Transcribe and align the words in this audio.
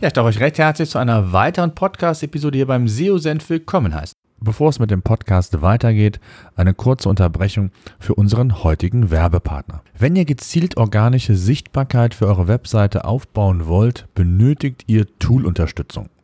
Ja, 0.00 0.06
ich 0.06 0.12
darf 0.12 0.26
euch 0.26 0.38
recht 0.38 0.58
herzlich 0.58 0.88
zu 0.88 0.98
einer 0.98 1.32
weiteren 1.32 1.74
Podcast-Episode 1.74 2.56
hier 2.56 2.68
beim 2.68 2.86
SEO-Senf 2.86 3.50
willkommen 3.50 3.92
heißen. 3.92 4.14
Bevor 4.38 4.68
es 4.68 4.78
mit 4.78 4.92
dem 4.92 5.02
Podcast 5.02 5.60
weitergeht, 5.60 6.20
eine 6.54 6.72
kurze 6.72 7.08
Unterbrechung 7.08 7.72
für 7.98 8.14
unseren 8.14 8.62
heutigen 8.62 9.10
Werbepartner. 9.10 9.82
Wenn 9.98 10.14
ihr 10.14 10.24
gezielt 10.24 10.76
organische 10.76 11.34
Sichtbarkeit 11.34 12.14
für 12.14 12.28
eure 12.28 12.46
Webseite 12.46 13.06
aufbauen 13.06 13.66
wollt, 13.66 14.06
benötigt 14.14 14.84
ihr 14.86 15.06
Tool-Unterstützung. 15.18 16.08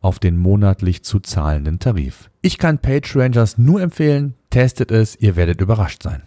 auf 0.00 0.18
den 0.18 0.36
monatlich 0.36 1.02
zu 1.02 1.20
zahlenden 1.20 1.78
Tarif. 1.78 2.30
Ich 2.42 2.58
kann 2.58 2.78
PageRangers 2.78 3.58
nur 3.58 3.80
empfehlen, 3.80 4.34
testet 4.50 4.90
es, 4.90 5.16
ihr 5.16 5.36
werdet 5.36 5.60
überrascht 5.60 6.02
sein. 6.02 6.22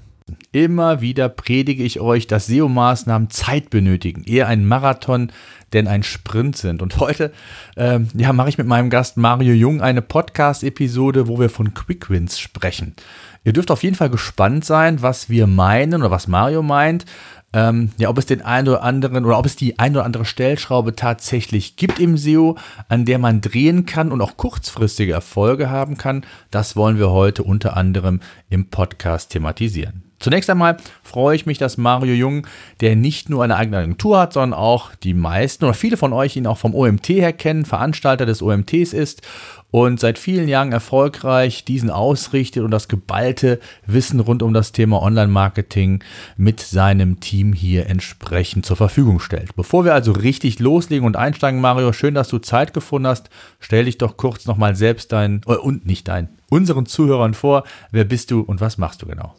Immer 0.52 1.02
wieder 1.02 1.30
predige 1.30 1.84
ich 1.84 2.00
euch, 2.00 2.28
dass 2.28 2.48
SEO-Maßnahmen 2.48 3.30
Zeit 3.30 3.70
benötigen, 3.70 4.24
eher 4.24 4.48
ein 4.48 4.66
Marathon 4.66 5.32
denn 5.74 5.88
ein 5.88 6.04
Sprint 6.04 6.58
sind. 6.58 6.82
Und 6.82 7.00
heute 7.00 7.32
ähm, 7.78 8.10
ja, 8.14 8.34
mache 8.34 8.50
ich 8.50 8.58
mit 8.58 8.68
meinem 8.68 8.90
Gast 8.90 9.18
Mario 9.18 9.54
Jung 9.54 9.82
eine 9.82 10.02
Podcast-Episode, 10.02 11.28
wo 11.28 11.40
wir 11.40 11.50
von 11.50 11.74
Quick 11.74 12.10
Wins 12.10 12.40
sprechen. 12.40 12.96
Ihr 13.44 13.54
dürft 13.54 13.72
auf 13.72 13.84
jeden 13.84 13.96
Fall 13.96 14.10
gespannt 14.10 14.66
sein, 14.66 15.02
was 15.02 15.30
wir 15.30 15.48
meinen 15.48 16.02
oder 16.02 16.12
was 16.12 16.28
Mario 16.28 16.62
meint. 16.62 17.06
Ähm, 17.54 17.92
ja, 17.98 18.10
ob 18.10 18.18
es 18.18 18.26
den 18.26 18.42
einen 18.42 18.70
oder 18.70 18.84
anderen 18.84 19.26
oder 19.26 19.38
ob 19.38 19.46
es 19.46 19.56
die 19.56 19.78
ein 19.78 19.94
oder 19.96 20.06
andere 20.06 20.26
Stellschraube 20.26 20.96
tatsächlich 20.96 21.76
gibt 21.76 22.00
im 22.00 22.18
SEO, 22.18 22.58
an 22.88 23.06
der 23.06 23.20
man 23.20 23.42
drehen 23.42 23.86
kann 23.86 24.12
und 24.12 24.22
auch 24.22 24.38
kurzfristige 24.38 25.14
Erfolge 25.14 25.70
haben 25.70 25.98
kann, 25.98 26.26
das 26.50 26.76
wollen 26.76 26.98
wir 26.98 27.12
heute 27.12 27.44
unter 27.44 27.76
anderem 27.76 28.22
im 28.50 28.70
Podcast 28.70 29.32
thematisieren. 29.32 30.04
Zunächst 30.22 30.52
einmal 30.52 30.78
freue 31.02 31.36
ich 31.36 31.48
mich, 31.48 31.58
dass 31.58 31.78
Mario 31.78 32.14
Jung, 32.14 32.46
der 32.80 32.96
nicht 32.96 33.30
nur 33.30 33.44
eine 33.44 33.56
eigene 33.56 33.78
Agentur 33.78 34.20
hat, 34.20 34.34
sondern 34.34 34.58
auch 34.58 34.94
die 34.96 35.16
meisten 35.16 35.66
oder 35.66 35.74
viele 35.74 35.98
von 35.98 36.14
euch 36.14 36.36
ihn 36.36 36.46
auch 36.46 36.60
vom 36.60 36.76
OMT 36.76 37.10
her 37.10 37.34
kennen, 37.34 37.66
Veranstalter 37.66 38.28
des 38.28 38.44
OMTs 38.44 38.94
ist 38.94 39.24
und 39.72 40.00
seit 40.00 40.20
vielen 40.20 40.48
Jahren 40.48 40.72
erfolgreich 40.72 41.64
diesen 41.66 41.90
ausrichtet 41.90 42.64
und 42.64 42.72
das 42.72 42.88
geballte 42.88 43.60
Wissen 43.86 44.20
rund 44.20 44.44
um 44.44 44.54
das 44.54 44.74
Thema 44.74 45.02
Online-Marketing 45.02 46.04
mit 46.38 46.60
seinem 46.60 47.20
Team 47.22 47.54
hier 47.54 47.88
entsprechend 47.88 48.66
zur 48.66 48.76
Verfügung 48.76 49.20
stellt. 49.20 49.56
Bevor 49.56 49.86
wir 49.86 49.94
also 49.94 50.12
richtig 50.12 50.60
loslegen 50.60 51.06
und 51.06 51.16
einsteigen, 51.16 51.62
Mario, 51.62 51.94
schön, 51.94 52.14
dass 52.14 52.28
du 52.28 52.38
Zeit 52.38 52.74
gefunden 52.74 53.08
hast. 53.08 53.30
Stell 53.60 53.86
dich 53.86 53.98
doch 53.98 54.18
kurz 54.18 54.46
nochmal 54.46 54.76
selbst 54.76 55.12
dein, 55.12 55.42
äh, 55.48 55.56
und 55.56 55.86
nicht 55.86 56.08
dein, 56.08 56.30
unseren 56.50 56.86
Zuhörern 56.86 57.34
vor. 57.34 57.64
Wer 57.92 58.04
bist 58.04 58.32
du 58.32 58.42
und 58.42 58.60
was 58.60 58.78
machst 58.78 59.02
du 59.02 59.08
genau? 59.08 59.36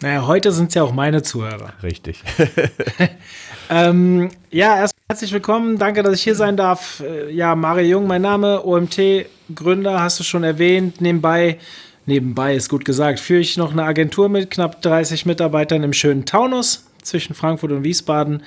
Naja, 0.00 0.26
heute 0.26 0.52
sind 0.52 0.68
es 0.68 0.74
ja 0.74 0.82
auch 0.82 0.92
meine 0.92 1.22
Zuhörer. 1.22 1.72
Richtig. 1.82 2.22
ähm, 3.74 4.30
ja, 4.50 4.76
erstmal 4.76 5.02
herzlich 5.08 5.32
willkommen. 5.32 5.78
Danke, 5.78 6.04
dass 6.04 6.14
ich 6.14 6.22
hier 6.22 6.36
sein 6.36 6.56
darf. 6.56 7.02
Äh, 7.04 7.32
ja, 7.32 7.56
Mario 7.56 7.86
Jung, 7.86 8.06
mein 8.06 8.22
Name, 8.22 8.64
OMT-Gründer, 8.64 10.00
hast 10.00 10.20
du 10.20 10.22
schon 10.22 10.44
erwähnt. 10.44 11.00
Nebenbei, 11.00 11.58
nebenbei 12.06 12.54
ist 12.54 12.68
gut 12.68 12.84
gesagt, 12.84 13.18
führe 13.18 13.40
ich 13.40 13.56
noch 13.56 13.72
eine 13.72 13.82
Agentur 13.82 14.28
mit 14.28 14.48
knapp 14.52 14.80
30 14.80 15.26
Mitarbeitern 15.26 15.82
im 15.82 15.92
schönen 15.92 16.24
Taunus 16.24 16.86
zwischen 17.02 17.34
Frankfurt 17.34 17.72
und 17.72 17.82
Wiesbaden. 17.82 18.44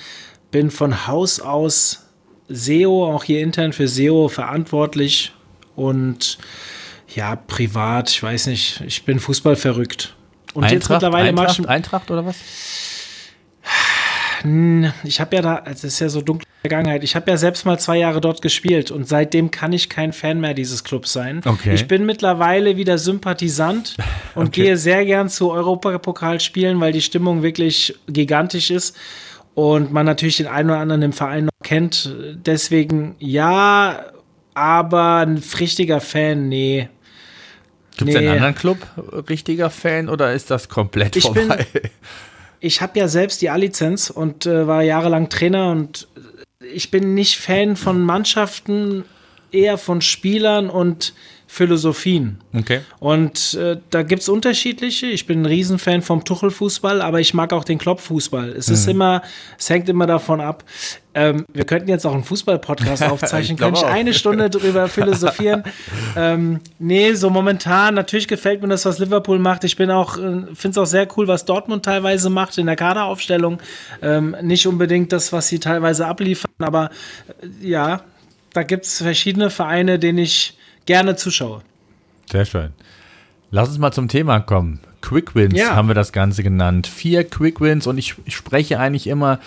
Bin 0.51 0.71
von 0.71 1.07
Haus 1.07 1.41
aus 1.41 2.05
SEO, 2.47 3.13
auch 3.13 3.25
hier 3.25 3.41
intern 3.41 3.73
für 3.73 3.89
SEO 3.89 4.29
verantwortlich 4.29 5.33
und 5.75 6.37
ja, 7.13 7.35
privat, 7.35 8.09
ich 8.09 8.23
weiß 8.23 8.47
nicht, 8.47 8.81
ich 8.87 9.03
bin 9.03 9.19
Fußball 9.19 9.57
verrückt. 9.57 10.15
Und 10.53 10.63
Eintracht, 10.63 10.73
jetzt 10.73 10.89
mittlerweile 10.89 11.29
Eintracht, 11.29 11.67
Eintracht 11.67 12.11
oder 12.11 12.25
was? 12.25 12.37
Ich 15.03 15.19
habe 15.19 15.35
ja 15.35 15.41
da, 15.41 15.61
das 15.61 15.83
ist 15.83 15.99
ja 15.99 16.09
so 16.09 16.21
dunkle 16.21 16.47
Vergangenheit, 16.61 17.03
ich 17.03 17.15
habe 17.15 17.31
ja 17.31 17.37
selbst 17.37 17.65
mal 17.65 17.79
zwei 17.79 17.97
Jahre 17.97 18.21
dort 18.21 18.41
gespielt 18.41 18.91
und 18.91 19.07
seitdem 19.07 19.51
kann 19.51 19.73
ich 19.73 19.89
kein 19.89 20.13
Fan 20.13 20.39
mehr 20.39 20.53
dieses 20.53 20.83
Clubs 20.83 21.13
sein. 21.13 21.41
Okay. 21.45 21.73
Ich 21.73 21.87
bin 21.87 22.05
mittlerweile 22.05 22.77
wieder 22.77 22.97
Sympathisant 22.97 23.95
und 24.35 24.47
okay. 24.47 24.63
gehe 24.63 24.77
sehr 24.77 25.05
gern 25.05 25.29
zu 25.29 25.51
Europapokalspielen, 25.51 26.79
weil 26.79 26.91
die 26.91 27.01
Stimmung 27.01 27.43
wirklich 27.43 27.95
gigantisch 28.07 28.71
ist 28.71 28.95
und 29.53 29.91
man 29.91 30.05
natürlich 30.05 30.37
den 30.37 30.47
einen 30.47 30.69
oder 30.69 30.79
anderen 30.79 31.01
im 31.01 31.13
Verein 31.13 31.45
noch 31.45 31.51
kennt. 31.63 32.13
Deswegen 32.45 33.15
ja, 33.19 34.05
aber 34.53 35.17
ein 35.17 35.41
richtiger 35.59 36.01
Fan, 36.01 36.47
nee. 36.49 36.89
Gibt 37.97 38.09
es 38.09 38.15
nee. 38.15 38.21
einen 38.21 38.37
anderen 38.37 38.55
Club, 38.55 38.77
richtiger 39.29 39.71
Fan, 39.71 40.09
oder 40.09 40.33
ist 40.33 40.51
das 40.51 40.69
komplett 40.69 41.15
ich 41.15 41.23
vorbei? 41.23 41.65
Bin, 41.73 41.89
ich 42.59 42.81
habe 42.81 42.99
ja 42.99 43.07
selbst 43.07 43.41
die 43.41 43.49
A-Lizenz 43.49 44.09
und 44.09 44.45
äh, 44.45 44.67
war 44.67 44.81
jahrelang 44.81 45.29
Trainer 45.29 45.71
und 45.71 46.07
ich 46.59 46.91
bin 46.91 47.13
nicht 47.13 47.37
Fan 47.37 47.75
von 47.75 48.01
Mannschaften, 48.01 49.03
eher 49.51 49.77
von 49.77 50.01
Spielern 50.01 50.69
und 50.69 51.13
Philosophien. 51.57 52.37
Okay. 52.53 52.81
Und 52.99 53.55
äh, 53.55 53.77
da 53.89 54.03
gibt 54.03 54.21
es 54.21 54.29
unterschiedliche. 54.29 55.07
Ich 55.07 55.25
bin 55.25 55.41
ein 55.41 55.45
Riesenfan 55.47 56.03
vom 56.03 56.23
Tuchel-Fußball, 56.23 57.01
aber 57.01 57.19
ich 57.19 57.33
mag 57.33 57.51
auch 57.51 57.63
den 57.63 57.79
Klopp-Fußball. 57.79 58.49
Es 58.49 58.67
mhm. 58.67 58.73
ist 58.75 58.87
immer, 58.87 59.21
es 59.57 59.67
hängt 59.67 59.89
immer 59.89 60.05
davon 60.05 60.39
ab. 60.39 60.63
Ähm, 61.15 61.47
wir 61.51 61.65
könnten 61.65 61.89
jetzt 61.89 62.05
auch 62.05 62.13
einen 62.13 62.23
Fußball-Podcast 62.23 63.01
aufzeichnen, 63.09 63.57
könnte 63.57 63.79
ich 63.79 63.85
eine 63.87 64.13
Stunde 64.13 64.51
drüber 64.51 64.87
philosophieren. 64.87 65.63
ähm, 66.15 66.59
nee, 66.77 67.13
so 67.13 67.31
momentan, 67.31 67.95
natürlich 67.95 68.27
gefällt 68.27 68.61
mir 68.61 68.67
das, 68.67 68.85
was 68.85 68.99
Liverpool 68.99 69.39
macht. 69.39 69.63
Ich 69.63 69.75
bin 69.75 69.89
auch, 69.89 70.17
äh, 70.19 70.43
finde 70.53 70.69
es 70.69 70.77
auch 70.77 70.85
sehr 70.85 71.07
cool, 71.17 71.27
was 71.27 71.45
Dortmund 71.45 71.83
teilweise 71.83 72.29
macht 72.29 72.59
in 72.59 72.67
der 72.67 72.75
Kaderaufstellung. 72.75 73.59
Ähm, 74.03 74.37
nicht 74.43 74.67
unbedingt 74.67 75.11
das, 75.11 75.33
was 75.33 75.47
sie 75.47 75.57
teilweise 75.57 76.05
abliefern, 76.05 76.51
aber 76.59 76.91
äh, 77.41 77.67
ja, 77.67 78.01
da 78.53 78.61
gibt 78.61 78.85
es 78.85 79.01
verschiedene 79.01 79.49
Vereine, 79.49 79.97
denen 79.97 80.19
ich 80.19 80.56
gerne 80.87 81.15
zuschaue. 81.15 81.61
Sehr 82.31 82.45
schön. 82.45 82.73
Lass 83.51 83.69
uns 83.69 83.77
mal 83.77 83.91
zum 83.91 84.07
Thema 84.07 84.39
kommen. 84.39 84.79
Quick 85.01 85.35
Wins 85.35 85.57
ja. 85.57 85.75
haben 85.75 85.87
wir 85.87 85.95
das 85.95 86.11
Ganze 86.11 86.43
genannt. 86.43 86.87
Vier 86.87 87.23
Quick 87.23 87.61
Wins 87.61 87.87
und 87.87 87.97
ich, 87.97 88.15
ich, 88.25 88.35
spreche 88.35 88.79
eigentlich 88.79 89.07
immer, 89.07 89.39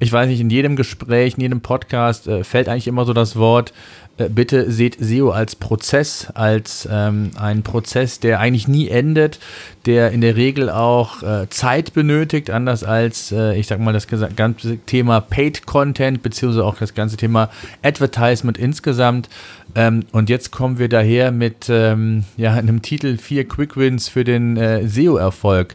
ich 0.00 0.10
weiß 0.10 0.26
nicht, 0.26 0.40
in 0.40 0.50
jedem 0.50 0.74
Gespräch, 0.74 1.34
in 1.34 1.42
jedem 1.42 1.60
Podcast 1.60 2.26
äh, 2.26 2.42
fällt 2.42 2.68
eigentlich 2.68 2.88
immer 2.88 3.04
so 3.04 3.12
das 3.12 3.36
Wort, 3.36 3.72
bitte 4.16 4.70
seht 4.70 4.96
SEO 5.00 5.30
als 5.30 5.56
Prozess, 5.56 6.28
als 6.34 6.88
ähm, 6.90 7.32
einen 7.36 7.62
Prozess, 7.62 8.20
der 8.20 8.38
eigentlich 8.38 8.68
nie 8.68 8.88
endet, 8.88 9.40
der 9.86 10.12
in 10.12 10.20
der 10.20 10.36
Regel 10.36 10.70
auch 10.70 11.22
äh, 11.22 11.48
Zeit 11.50 11.94
benötigt, 11.94 12.50
anders 12.50 12.84
als, 12.84 13.32
äh, 13.32 13.56
ich 13.56 13.66
sag 13.66 13.80
mal, 13.80 13.92
das 13.92 14.06
ganze 14.06 14.78
Thema 14.78 15.20
Paid 15.20 15.66
Content, 15.66 16.22
beziehungsweise 16.22 16.64
auch 16.64 16.76
das 16.76 16.94
ganze 16.94 17.16
Thema 17.16 17.50
Advertisement 17.82 18.56
insgesamt. 18.56 19.28
Ähm, 19.74 20.04
und 20.12 20.30
jetzt 20.30 20.52
kommen 20.52 20.78
wir 20.78 20.88
daher 20.88 21.32
mit 21.32 21.66
ähm, 21.68 22.24
ja, 22.36 22.52
einem 22.52 22.82
Titel 22.82 23.18
vier 23.18 23.48
Quick 23.48 23.76
Wins 23.76 24.08
für 24.08 24.22
den 24.22 24.56
äh, 24.56 24.86
SEO-Erfolg. 24.86 25.74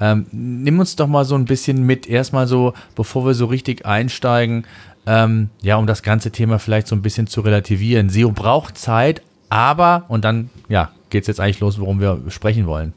Ähm, 0.00 0.26
nimm 0.32 0.78
uns 0.78 0.96
doch 0.96 1.08
mal 1.08 1.24
so 1.24 1.34
ein 1.34 1.44
bisschen 1.44 1.84
mit, 1.84 2.06
erstmal 2.06 2.46
so, 2.46 2.72
bevor 2.94 3.26
wir 3.26 3.34
so 3.34 3.46
richtig 3.46 3.84
einsteigen, 3.84 4.64
ähm, 5.06 5.50
ja, 5.62 5.76
um 5.76 5.86
das 5.86 6.02
ganze 6.02 6.30
Thema 6.30 6.58
vielleicht 6.58 6.86
so 6.86 6.94
ein 6.94 7.02
bisschen 7.02 7.26
zu 7.26 7.40
relativieren. 7.40 8.10
SEO 8.10 8.32
braucht 8.32 8.78
Zeit, 8.78 9.22
aber, 9.48 10.04
und 10.08 10.24
dann, 10.24 10.50
ja, 10.68 10.92
geht 11.10 11.22
es 11.22 11.28
jetzt 11.28 11.40
eigentlich 11.40 11.60
los, 11.60 11.78
worum 11.78 12.00
wir 12.00 12.22
sprechen 12.28 12.66
wollen. 12.66 12.92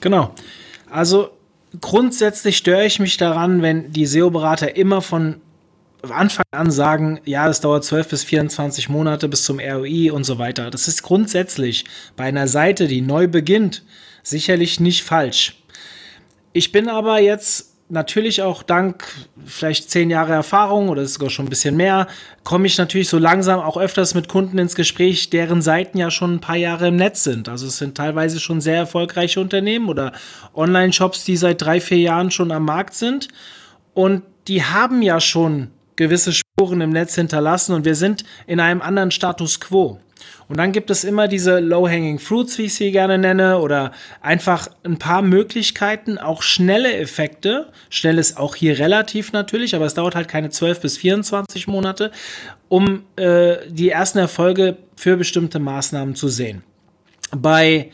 Genau. 0.00 0.34
Also 0.90 1.30
grundsätzlich 1.80 2.56
störe 2.56 2.84
ich 2.84 3.00
mich 3.00 3.16
daran, 3.16 3.62
wenn 3.62 3.90
die 3.90 4.06
SEO-Berater 4.06 4.76
immer 4.76 5.00
von 5.00 5.36
Anfang 6.02 6.44
an 6.50 6.70
sagen, 6.70 7.20
ja, 7.24 7.48
es 7.48 7.60
dauert 7.60 7.84
12 7.84 8.08
bis 8.08 8.24
24 8.24 8.90
Monate 8.90 9.28
bis 9.28 9.44
zum 9.44 9.58
ROI 9.58 10.10
und 10.12 10.24
so 10.24 10.38
weiter. 10.38 10.70
Das 10.70 10.86
ist 10.86 11.02
grundsätzlich 11.02 11.86
bei 12.16 12.24
einer 12.24 12.46
Seite, 12.46 12.86
die 12.86 13.00
neu 13.00 13.26
beginnt, 13.26 13.84
sicherlich 14.22 14.80
nicht 14.80 15.02
falsch. 15.02 15.62
Ich 16.52 16.72
bin 16.72 16.88
aber 16.88 17.20
jetzt 17.20 17.73
natürlich 17.88 18.42
auch 18.42 18.62
dank 18.62 19.04
vielleicht 19.44 19.90
zehn 19.90 20.10
Jahre 20.10 20.32
Erfahrung 20.32 20.88
oder 20.88 21.04
sogar 21.06 21.30
schon 21.30 21.46
ein 21.46 21.50
bisschen 21.50 21.76
mehr, 21.76 22.06
komme 22.42 22.66
ich 22.66 22.78
natürlich 22.78 23.08
so 23.08 23.18
langsam 23.18 23.60
auch 23.60 23.76
öfters 23.76 24.14
mit 24.14 24.28
Kunden 24.28 24.58
ins 24.58 24.74
Gespräch, 24.74 25.30
deren 25.30 25.62
Seiten 25.62 25.98
ja 25.98 26.10
schon 26.10 26.34
ein 26.34 26.40
paar 26.40 26.56
Jahre 26.56 26.88
im 26.88 26.96
Netz 26.96 27.24
sind. 27.24 27.48
Also 27.48 27.66
es 27.66 27.78
sind 27.78 27.96
teilweise 27.96 28.40
schon 28.40 28.60
sehr 28.60 28.76
erfolgreiche 28.76 29.40
Unternehmen 29.40 29.88
oder 29.88 30.12
Online-Shops, 30.54 31.24
die 31.24 31.36
seit 31.36 31.62
drei, 31.62 31.80
vier 31.80 31.98
Jahren 31.98 32.30
schon 32.30 32.52
am 32.52 32.64
Markt 32.64 32.94
sind. 32.94 33.28
Und 33.92 34.22
die 34.48 34.64
haben 34.64 35.02
ja 35.02 35.20
schon 35.20 35.70
gewisse 35.96 36.32
Spuren 36.32 36.80
im 36.80 36.90
Netz 36.90 37.14
hinterlassen 37.14 37.74
und 37.74 37.84
wir 37.84 37.94
sind 37.94 38.24
in 38.46 38.60
einem 38.60 38.82
anderen 38.82 39.10
Status 39.10 39.60
quo. 39.60 40.00
Und 40.48 40.58
dann 40.58 40.72
gibt 40.72 40.90
es 40.90 41.04
immer 41.04 41.28
diese 41.28 41.58
Low-Hanging 41.58 42.18
Fruits, 42.18 42.58
wie 42.58 42.64
ich 42.64 42.74
sie 42.74 42.90
gerne 42.90 43.18
nenne, 43.18 43.58
oder 43.58 43.92
einfach 44.20 44.68
ein 44.84 44.98
paar 44.98 45.22
Möglichkeiten, 45.22 46.18
auch 46.18 46.42
schnelle 46.42 46.94
Effekte. 46.96 47.70
Schnell 47.90 48.18
ist 48.18 48.36
auch 48.36 48.54
hier 48.54 48.78
relativ 48.78 49.32
natürlich, 49.32 49.74
aber 49.74 49.86
es 49.86 49.94
dauert 49.94 50.14
halt 50.14 50.28
keine 50.28 50.50
12 50.50 50.80
bis 50.80 50.98
24 50.98 51.66
Monate, 51.66 52.10
um 52.68 53.04
äh, 53.16 53.56
die 53.68 53.90
ersten 53.90 54.18
Erfolge 54.18 54.76
für 54.96 55.16
bestimmte 55.16 55.58
Maßnahmen 55.58 56.14
zu 56.14 56.28
sehen. 56.28 56.62
Bei 57.32 57.90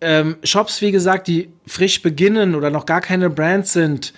ähm, 0.00 0.36
Shops, 0.42 0.80
wie 0.80 0.92
gesagt, 0.92 1.28
die 1.28 1.50
frisch 1.66 2.02
beginnen 2.02 2.54
oder 2.54 2.70
noch 2.70 2.86
gar 2.86 3.00
keine 3.00 3.30
Brand 3.30 3.66
sind, 3.66 4.12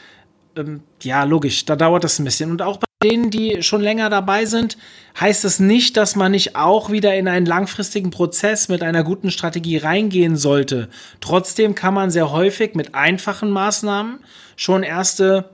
ähm, 0.56 0.82
ja, 1.02 1.24
logisch, 1.24 1.64
da 1.64 1.76
dauert 1.76 2.04
das 2.04 2.18
ein 2.18 2.24
bisschen. 2.24 2.50
Und 2.50 2.62
auch 2.62 2.78
bei 2.78 2.85
denen, 3.02 3.30
die 3.30 3.62
schon 3.62 3.82
länger 3.82 4.08
dabei 4.08 4.46
sind, 4.46 4.78
heißt 5.20 5.44
es 5.44 5.60
nicht, 5.60 5.96
dass 5.96 6.16
man 6.16 6.32
nicht 6.32 6.56
auch 6.56 6.90
wieder 6.90 7.14
in 7.14 7.28
einen 7.28 7.46
langfristigen 7.46 8.10
Prozess 8.10 8.68
mit 8.68 8.82
einer 8.82 9.04
guten 9.04 9.30
Strategie 9.30 9.76
reingehen 9.76 10.36
sollte. 10.36 10.88
Trotzdem 11.20 11.74
kann 11.74 11.94
man 11.94 12.10
sehr 12.10 12.32
häufig 12.32 12.74
mit 12.74 12.94
einfachen 12.94 13.50
Maßnahmen 13.50 14.20
schon 14.56 14.82
erste 14.82 15.50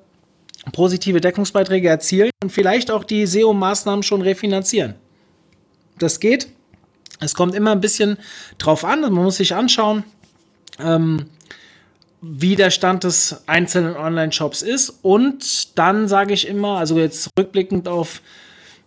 positive 0.72 1.20
Deckungsbeiträge 1.20 1.88
erzielen 1.88 2.30
und 2.42 2.50
vielleicht 2.50 2.90
auch 2.92 3.02
die 3.02 3.26
SEO-Maßnahmen 3.26 4.04
schon 4.04 4.22
refinanzieren. 4.22 4.94
Das 5.98 6.20
geht. 6.20 6.48
Es 7.18 7.34
kommt 7.34 7.54
immer 7.54 7.72
ein 7.72 7.80
bisschen 7.80 8.18
drauf 8.58 8.84
an, 8.84 9.00
man 9.00 9.12
muss 9.12 9.36
sich 9.36 9.54
anschauen, 9.54 10.04
ähm, 10.78 11.26
wie 12.22 12.54
der 12.54 12.70
Stand 12.70 13.04
des 13.04 13.42
einzelnen 13.46 13.96
Online-Shops 13.96 14.62
ist. 14.62 15.00
Und 15.02 15.76
dann 15.76 16.06
sage 16.06 16.32
ich 16.32 16.46
immer, 16.46 16.78
also 16.78 16.98
jetzt 16.98 17.28
rückblickend 17.38 17.88
auf 17.88 18.22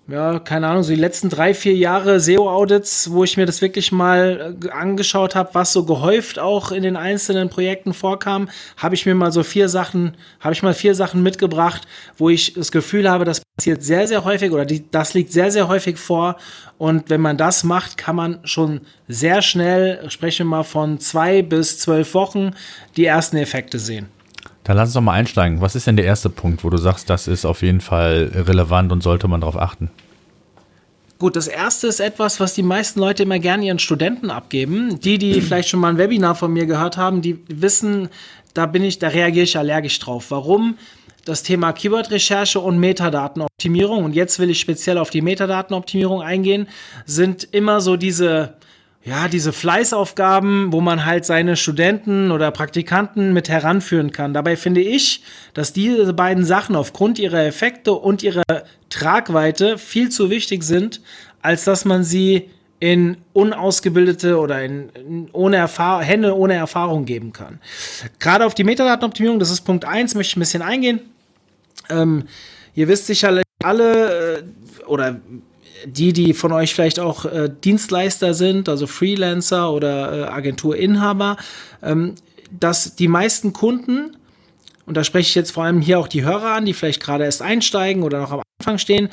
ja, 0.08 0.38
keine 0.38 0.68
Ahnung, 0.68 0.84
so 0.84 0.94
die 0.94 1.00
letzten 1.00 1.30
drei, 1.30 1.56
vier 1.56 1.74
Jahre 1.74 2.20
SEO-Audits, 2.20 3.10
wo 3.12 3.24
ich 3.24 3.38
mir 3.38 3.48
das 3.48 3.64
wirklich 3.64 3.92
mal 3.92 4.56
äh, 4.64 4.70
angeschaut 4.70 5.34
habe, 5.34 5.50
was 5.54 5.74
so 5.74 5.84
gehäuft 5.84 6.38
auch 6.38 6.72
in 6.72 6.84
den 6.84 6.96
einzelnen 6.96 7.50
Projekten 7.50 7.92
vorkam, 7.92 8.50
habe 8.78 8.94
ich 8.94 9.08
mir 9.08 9.16
mal 9.16 9.32
so 9.32 9.42
vier 9.42 9.68
Sachen, 9.68 10.16
habe 10.40 10.54
ich 10.54 10.62
mal 10.62 10.76
vier 10.76 10.94
Sachen 10.94 11.24
mitgebracht, 11.24 11.88
wo 12.18 12.30
ich 12.30 12.54
das 12.54 12.72
Gefühl 12.72 13.10
habe, 13.10 13.26
das 13.26 13.42
passiert 13.58 13.84
sehr, 13.84 14.08
sehr 14.08 14.24
häufig 14.26 14.52
oder 14.52 14.66
die, 14.66 14.90
das 14.92 15.16
liegt 15.16 15.32
sehr, 15.32 15.50
sehr 15.50 15.68
häufig 15.68 15.98
vor. 15.98 16.38
Und 16.78 17.10
wenn 17.10 17.22
man 17.22 17.38
das 17.38 17.64
macht, 17.64 17.98
kann 17.98 18.16
man 18.16 18.40
schon 18.44 18.82
sehr 19.08 19.42
schnell, 19.42 20.08
sprechen 20.12 20.46
wir 20.46 20.58
mal 20.58 20.64
von 20.64 21.00
zwei 21.00 21.42
bis 21.42 21.80
zwölf 21.80 22.14
Wochen, 22.14 22.52
die 22.96 23.06
ersten 23.06 23.38
Effekte 23.38 23.80
sehen. 23.80 24.10
Dann 24.66 24.78
lass 24.78 24.90
uns 24.90 24.96
doch 24.96 25.02
mal 25.02 25.14
einsteigen. 25.14 25.62
Was 25.62 25.76
ist 25.76 25.88
denn 25.88 25.96
der 25.96 26.06
erste 26.06 26.30
Punkt, 26.30 26.64
wo 26.64 26.70
du 26.70 26.78
sagst, 26.78 27.10
das 27.10 27.28
ist 27.28 27.46
auf 27.46 27.62
jeden 27.62 27.82
Fall 27.82 28.32
relevant 28.34 28.92
und 28.92 29.02
sollte 29.02 29.28
man 29.28 29.42
darauf 29.42 29.58
achten? 29.58 29.92
Gut, 31.20 31.36
das 31.36 31.48
erste 31.48 31.88
ist 31.88 32.00
etwas, 32.00 32.40
was 32.40 32.56
die 32.56 32.64
meisten 32.64 33.00
Leute 33.00 33.24
immer 33.24 33.38
gerne 33.40 33.66
ihren 33.66 33.80
Studenten 33.80 34.32
abgeben. 34.32 35.00
Die, 35.00 35.20
die 35.20 35.40
vielleicht 35.42 35.70
schon 35.70 35.80
mal 35.80 35.90
ein 35.90 35.98
Webinar 36.00 36.34
von 36.34 36.52
mir 36.52 36.66
gehört 36.66 36.98
haben, 36.98 37.22
die 37.22 37.40
wissen, 37.48 38.10
da 38.56 38.66
bin 38.66 38.84
ich, 38.84 38.98
da 38.98 39.10
reagiere 39.10 39.44
ich 39.44 39.56
allergisch 39.56 40.00
drauf. 40.00 40.32
Warum? 40.32 40.78
Das 41.26 41.44
Thema 41.44 41.72
Keyword-Recherche 41.72 42.60
und 42.60 42.80
Metadatenoptimierung, 42.80 44.04
und 44.04 44.16
jetzt 44.16 44.40
will 44.40 44.50
ich 44.50 44.60
speziell 44.60 44.98
auf 44.98 45.12
die 45.12 45.22
Metadatenoptimierung 45.22 46.24
eingehen, 46.24 46.68
sind 47.06 47.48
immer 47.52 47.82
so 47.82 47.98
diese 47.98 48.56
ja, 49.06 49.28
diese 49.28 49.54
Fleißaufgaben, 49.54 50.74
wo 50.74 50.82
man 50.82 51.06
halt 51.06 51.26
seine 51.26 51.58
Studenten 51.58 52.32
oder 52.32 52.50
Praktikanten 52.50 53.34
mit 53.34 53.50
heranführen 53.50 54.12
kann. 54.12 54.34
Dabei 54.34 54.58
finde 54.58 54.82
ich, 54.82 55.22
dass 55.54 55.74
diese 55.74 56.12
beiden 56.14 56.44
Sachen 56.44 56.76
aufgrund 56.76 57.20
ihrer 57.20 57.46
Effekte 57.46 57.94
und 57.94 58.24
ihrer 58.24 58.44
Tragweite 58.90 59.78
viel 59.78 60.10
zu 60.10 60.32
wichtig 60.32 60.64
sind, 60.64 61.02
als 61.44 61.66
dass 61.66 61.86
man 61.86 62.04
sie 62.04 62.50
in 62.80 63.18
unausgebildete 63.34 64.40
oder 64.40 64.64
in, 64.64 64.90
in 64.90 65.30
ohne 65.32 65.68
Hände 66.02 66.36
ohne 66.36 66.56
Erfahrung 66.56 67.06
geben 67.06 67.32
kann. 67.32 67.60
Gerade 68.20 68.44
auf 68.44 68.56
die 68.56 68.64
Metadatenoptimierung, 68.64 69.38
das 69.38 69.52
ist 69.52 69.62
Punkt 69.62 69.86
1, 69.86 70.16
möchte 70.16 70.32
ich 70.32 70.38
ein 70.38 70.40
bisschen 70.40 70.64
eingehen. 70.64 71.02
Ähm, 71.92 72.24
ihr 72.74 72.88
wisst 72.88 73.06
sicherlich 73.06 73.46
alle, 73.64 74.40
äh, 74.40 74.44
oder 74.88 75.20
die, 75.86 76.14
die 76.14 76.34
von 76.34 76.52
euch 76.52 76.74
vielleicht 76.74 77.00
auch 77.00 77.26
äh, 77.26 77.50
Dienstleister 77.64 78.34
sind, 78.34 78.70
also 78.70 78.88
Freelancer 78.88 79.72
oder 79.72 80.14
äh, 80.14 80.24
Agenturinhaber, 80.30 81.38
ähm, 81.84 82.16
dass 82.52 82.96
die 82.96 83.08
meisten 83.08 83.54
Kunden, 83.54 84.16
und 84.86 84.98
da 84.98 85.04
spreche 85.04 85.30
ich 85.30 85.36
jetzt 85.36 85.52
vor 85.52 85.64
allem 85.64 85.82
hier 85.82 86.00
auch 86.00 86.08
die 86.08 86.24
Hörer 86.24 86.52
an, 86.52 86.66
die 86.66 86.74
vielleicht 86.74 87.02
gerade 87.02 87.24
erst 87.24 87.42
einsteigen 87.42 88.04
oder 88.04 88.20
noch 88.20 88.32
am 88.32 88.42
Anfang 88.60 88.78
stehen, 88.78 89.10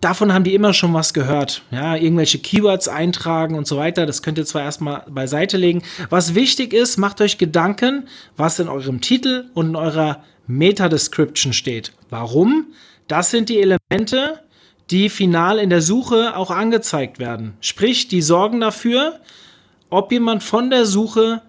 davon 0.00 0.32
haben 0.32 0.44
die 0.44 0.54
immer 0.54 0.72
schon 0.72 0.94
was 0.94 1.12
gehört. 1.12 1.62
Ja, 1.70 1.96
irgendwelche 1.96 2.38
Keywords 2.38 2.88
eintragen 2.88 3.56
und 3.56 3.66
so 3.66 3.76
weiter. 3.76 4.06
Das 4.06 4.22
könnt 4.22 4.38
ihr 4.38 4.46
zwar 4.46 4.62
erstmal 4.62 5.04
beiseite 5.08 5.56
legen. 5.56 5.82
Was 6.08 6.34
wichtig 6.34 6.72
ist, 6.72 6.98
macht 6.98 7.20
euch 7.20 7.38
Gedanken, 7.38 8.08
was 8.36 8.58
in 8.58 8.68
eurem 8.68 9.00
Titel 9.00 9.46
und 9.54 9.70
in 9.70 9.76
eurer 9.76 10.22
Meta-Description 10.46 11.52
steht. 11.52 11.92
Warum? 12.10 12.68
Das 13.08 13.30
sind 13.30 13.48
die 13.48 13.60
Elemente, 13.60 14.40
die 14.90 15.08
final 15.08 15.58
in 15.58 15.70
der 15.70 15.82
Suche 15.82 16.36
auch 16.36 16.50
angezeigt 16.50 17.18
werden. 17.18 17.56
Sprich, 17.60 18.08
die 18.08 18.22
sorgen 18.22 18.60
dafür, 18.60 19.20
ob 19.90 20.12
jemand 20.12 20.42
von 20.42 20.70
der 20.70 20.86
Suche 20.86 21.42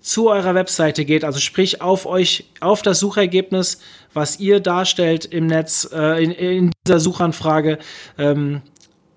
zu 0.00 0.30
eurer 0.30 0.54
Webseite 0.54 1.04
geht, 1.04 1.24
also 1.24 1.40
sprich 1.40 1.82
auf 1.82 2.06
euch, 2.06 2.46
auf 2.60 2.80
das 2.80 3.00
Suchergebnis, 3.00 3.80
was 4.14 4.40
ihr 4.40 4.60
darstellt 4.60 5.26
im 5.26 5.46
Netz, 5.46 5.88
äh, 5.92 6.24
in, 6.24 6.30
in, 6.30 6.72
dieser 6.86 7.00
Suchanfrage, 7.00 7.78
ähm, 8.18 8.62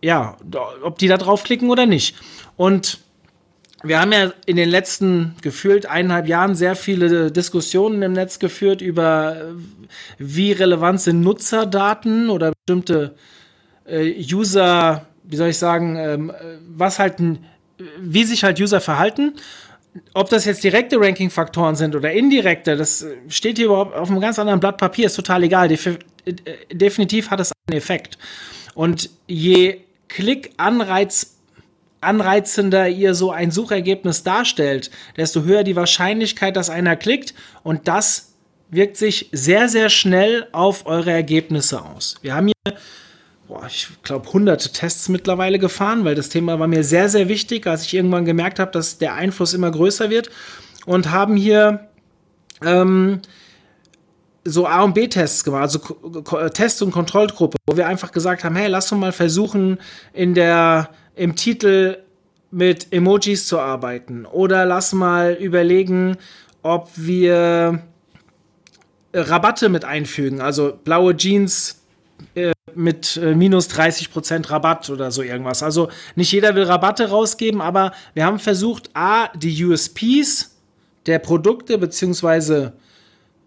ja, 0.02 0.36
ob 0.84 1.00
die 1.00 1.08
da 1.08 1.18
draufklicken 1.18 1.70
oder 1.70 1.86
nicht. 1.86 2.18
Und 2.58 3.00
wir 3.82 4.00
haben 4.00 4.12
ja 4.12 4.34
in 4.46 4.58
den 4.58 4.70
letzten 4.70 5.36
gefühlt 5.42 5.86
eineinhalb 5.86 6.28
Jahren 6.28 6.56
sehr 6.56 6.76
viele 6.76 7.32
Diskussionen 7.32 8.02
im 8.02 8.14
Netz 8.14 8.40
geführt 8.40 8.82
über, 8.82 9.38
äh, 9.38 9.44
wie 10.18 10.52
relevant 10.52 11.00
sind 11.00 11.22
Nutzerdaten 11.22 12.30
oder 12.30 12.52
bestimmte 12.52 13.16
User, 13.90 15.08
wie 15.24 15.36
soll 15.36 15.50
ich 15.50 15.58
sagen, 15.58 15.96
ähm, 15.98 16.32
was 16.68 17.00
halt, 17.00 17.16
wie 18.00 18.24
sich 18.24 18.44
halt 18.44 18.60
User 18.60 18.82
verhalten. 18.82 19.34
Ob 20.14 20.30
das 20.30 20.46
jetzt 20.46 20.64
direkte 20.64 21.00
Ranking-Faktoren 21.00 21.76
sind 21.76 21.96
oder 21.96 22.12
indirekte, 22.12 22.76
das 22.76 23.06
steht 23.28 23.58
hier 23.58 23.68
überhaupt 23.68 23.96
auf 23.96 24.10
einem 24.10 24.22
ganz 24.22 24.40
anderen 24.40 24.60
Blatt 24.60 24.78
Papier, 24.78 25.06
ist 25.06 25.16
total 25.16 25.44
egal. 25.44 25.68
Def 25.68 25.86
äh, 25.86 25.98
definitiv 26.72 27.30
hat 27.30 27.40
es 27.40 27.52
einen 27.68 27.78
Effekt. 27.78 28.18
Und 28.74 29.10
je 29.28 29.82
Klick-Anreiz 30.08 31.34
anreizender 32.04 32.88
ihr 32.90 33.16
so 33.16 33.32
ein 33.32 33.52
Suchergebnis 33.52 34.24
darstellt, 34.24 34.92
desto 35.18 35.44
höher 35.44 35.64
die 35.64 35.76
Wahrscheinlichkeit, 35.76 36.56
dass 36.56 36.70
einer 36.70 36.96
klickt. 36.96 37.34
Und 37.64 37.88
das 37.88 38.34
wirkt 38.70 38.98
sich 38.98 39.30
sehr, 39.32 39.70
sehr 39.70 39.90
schnell 39.90 40.48
auf 40.52 40.86
eure 40.86 41.12
Ergebnisse 41.12 41.82
aus. 41.84 42.16
Wir 42.22 42.36
haben 42.36 42.48
hier, 42.48 42.76
boah, 43.54 43.68
ich 43.68 43.88
glaube, 44.02 44.32
hunderte 44.34 44.72
Tests 44.72 45.10
mittlerweile 45.10 45.60
gefahren, 45.60 46.06
weil 46.06 46.16
das 46.16 46.30
Thema 46.30 46.60
war 46.60 46.68
mir 46.68 46.84
sehr, 46.84 47.08
sehr 47.08 47.28
wichtig, 47.28 47.68
als 47.68 47.86
ich 47.86 47.94
irgendwann 47.94 48.26
gemerkt 48.26 48.60
habe, 48.60 48.72
dass 48.72 48.98
der 48.98 49.14
Einfluss 49.14 49.54
immer 49.54 49.70
größer 49.70 50.10
wird. 50.10 50.32
Und 50.86 51.12
haben 51.12 51.36
hier 51.36 51.88
ähm, 52.66 53.22
so 54.44 54.66
A- 54.66 54.82
und 54.82 54.96
B-Tests 54.96 55.44
gemacht, 55.44 55.62
also 55.62 55.80
Test- 56.50 56.82
und 56.82 56.92
Kontrollgruppe, 56.92 57.58
wo 57.68 57.78
wir 57.78 57.88
einfach 57.88 58.12
gesagt 58.12 58.44
haben, 58.44 58.56
hey, 58.56 58.68
lass 58.68 58.92
uns 58.92 59.00
mal 59.00 59.12
versuchen, 59.12 59.78
in 60.14 60.34
der, 60.34 60.90
im 61.16 61.36
Titel 61.36 62.00
mit 62.50 62.92
Emojis 62.92 63.48
zu 63.48 63.60
arbeiten. 63.60 64.26
Oder 64.26 64.66
lass 64.66 64.94
mal 64.94 65.34
überlegen, 65.34 66.18
ob 66.64 66.90
wir 66.96 67.84
Rabatte 69.14 69.70
mit 69.70 69.86
einfügen. 69.86 70.42
Also 70.42 70.78
blaue 70.84 71.16
Jeans 71.16 71.84
äh, 72.36 72.53
mit 72.76 73.18
äh, 73.18 73.36
minus 73.36 73.70
30% 73.70 74.50
Rabatt 74.50 74.90
oder 74.90 75.12
so 75.12 75.22
irgendwas. 75.22 75.64
Also 75.64 75.90
nicht 76.16 76.32
jeder 76.32 76.56
will 76.56 76.64
Rabatte 76.64 77.10
rausgeben, 77.10 77.62
aber 77.62 77.92
wir 78.14 78.26
haben 78.26 78.40
versucht, 78.40 78.90
A, 78.94 79.28
die 79.36 79.66
USPs 79.66 80.56
der 81.06 81.20
Produkte 81.20 81.78
beziehungsweise 81.78 82.74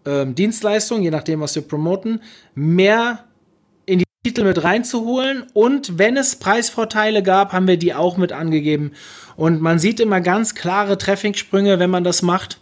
ähm, 0.05 0.35
Dienstleistungen, 0.35 1.03
je 1.03 1.11
nachdem, 1.11 1.41
was 1.41 1.55
wir 1.55 1.63
promoten, 1.63 2.21
mehr 2.55 3.25
in 3.87 3.99
die 3.99 4.05
Titel 4.25 4.45
mit 4.45 4.63
reinzuholen. 4.63 5.45
Und 5.53 5.99
wenn 5.99 6.17
es 6.17 6.37
Preisvorteile 6.37 7.23
gab, 7.23 7.53
haben 7.53 7.67
wir 7.67 7.77
die 7.77 7.95
auch 7.95 8.17
mit 8.17 8.33
angegeben. 8.33 8.93
Und 9.37 9.61
man 9.61 9.79
sieht 9.79 10.01
immer 10.01 10.21
ganz 10.21 10.55
klare 10.55 10.99
Traffic-Sprünge, 10.99 11.79
wenn 11.79 11.91
man 11.91 12.05
das 12.05 12.23
macht. 12.23 12.61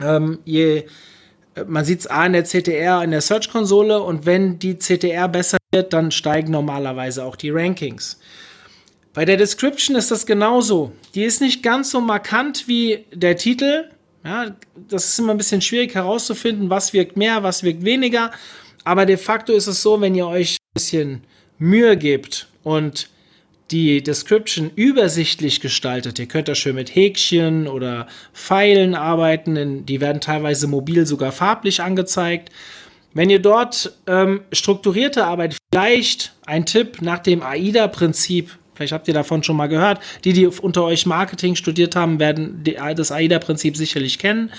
Ähm, 0.00 0.38
je, 0.44 0.84
man 1.66 1.84
sieht 1.84 2.00
es 2.00 2.06
A 2.06 2.26
in 2.26 2.32
der 2.32 2.44
CTR, 2.44 3.02
in 3.02 3.10
der 3.10 3.20
Search-Konsole 3.20 4.00
und 4.02 4.26
wenn 4.26 4.58
die 4.58 4.78
CTR 4.78 5.28
besser 5.28 5.58
wird, 5.72 5.92
dann 5.92 6.10
steigen 6.10 6.52
normalerweise 6.52 7.24
auch 7.24 7.36
die 7.36 7.50
Rankings. 7.50 8.18
Bei 9.14 9.24
der 9.24 9.36
Description 9.36 9.96
ist 9.96 10.10
das 10.10 10.26
genauso. 10.26 10.92
Die 11.14 11.24
ist 11.24 11.40
nicht 11.40 11.62
ganz 11.62 11.90
so 11.90 12.00
markant 12.00 12.68
wie 12.68 13.04
der 13.12 13.36
Titel, 13.36 13.84
ja, 14.24 14.54
das 14.88 15.08
ist 15.08 15.18
immer 15.18 15.32
ein 15.32 15.38
bisschen 15.38 15.60
schwierig 15.60 15.94
herauszufinden, 15.94 16.70
was 16.70 16.92
wirkt 16.92 17.16
mehr, 17.16 17.42
was 17.42 17.62
wirkt 17.62 17.84
weniger. 17.84 18.30
Aber 18.84 19.06
de 19.06 19.16
facto 19.16 19.52
ist 19.52 19.66
es 19.66 19.82
so, 19.82 20.00
wenn 20.00 20.14
ihr 20.14 20.26
euch 20.26 20.56
ein 20.56 20.74
bisschen 20.74 21.24
Mühe 21.58 21.96
gebt 21.96 22.48
und 22.62 23.08
die 23.70 24.02
Description 24.02 24.70
übersichtlich 24.74 25.60
gestaltet. 25.60 26.18
Ihr 26.18 26.26
könnt 26.26 26.48
da 26.48 26.54
schön 26.54 26.74
mit 26.74 26.94
Häkchen 26.94 27.68
oder 27.68 28.06
Pfeilen 28.32 28.94
arbeiten. 28.94 29.84
Die 29.84 30.00
werden 30.00 30.20
teilweise 30.20 30.66
mobil 30.66 31.06
sogar 31.06 31.32
farblich 31.32 31.82
angezeigt. 31.82 32.50
Wenn 33.14 33.30
ihr 33.30 33.40
dort 33.40 33.92
ähm, 34.06 34.42
strukturierte 34.52 35.24
Arbeit, 35.24 35.56
vielleicht 35.72 36.34
ein 36.46 36.66
Tipp 36.66 37.02
nach 37.02 37.18
dem 37.18 37.42
AIDA-Prinzip 37.42 38.58
Vielleicht 38.78 38.92
habt 38.92 39.08
ihr 39.08 39.14
davon 39.14 39.42
schon 39.42 39.56
mal 39.56 39.66
gehört. 39.66 39.98
Die, 40.22 40.32
die 40.32 40.46
unter 40.46 40.84
euch 40.84 41.04
Marketing 41.04 41.56
studiert 41.56 41.96
haben, 41.96 42.20
werden 42.20 42.62
das 42.94 43.10
AIDA-Prinzip 43.10 43.76
sicherlich 43.76 44.20
kennen. 44.20 44.52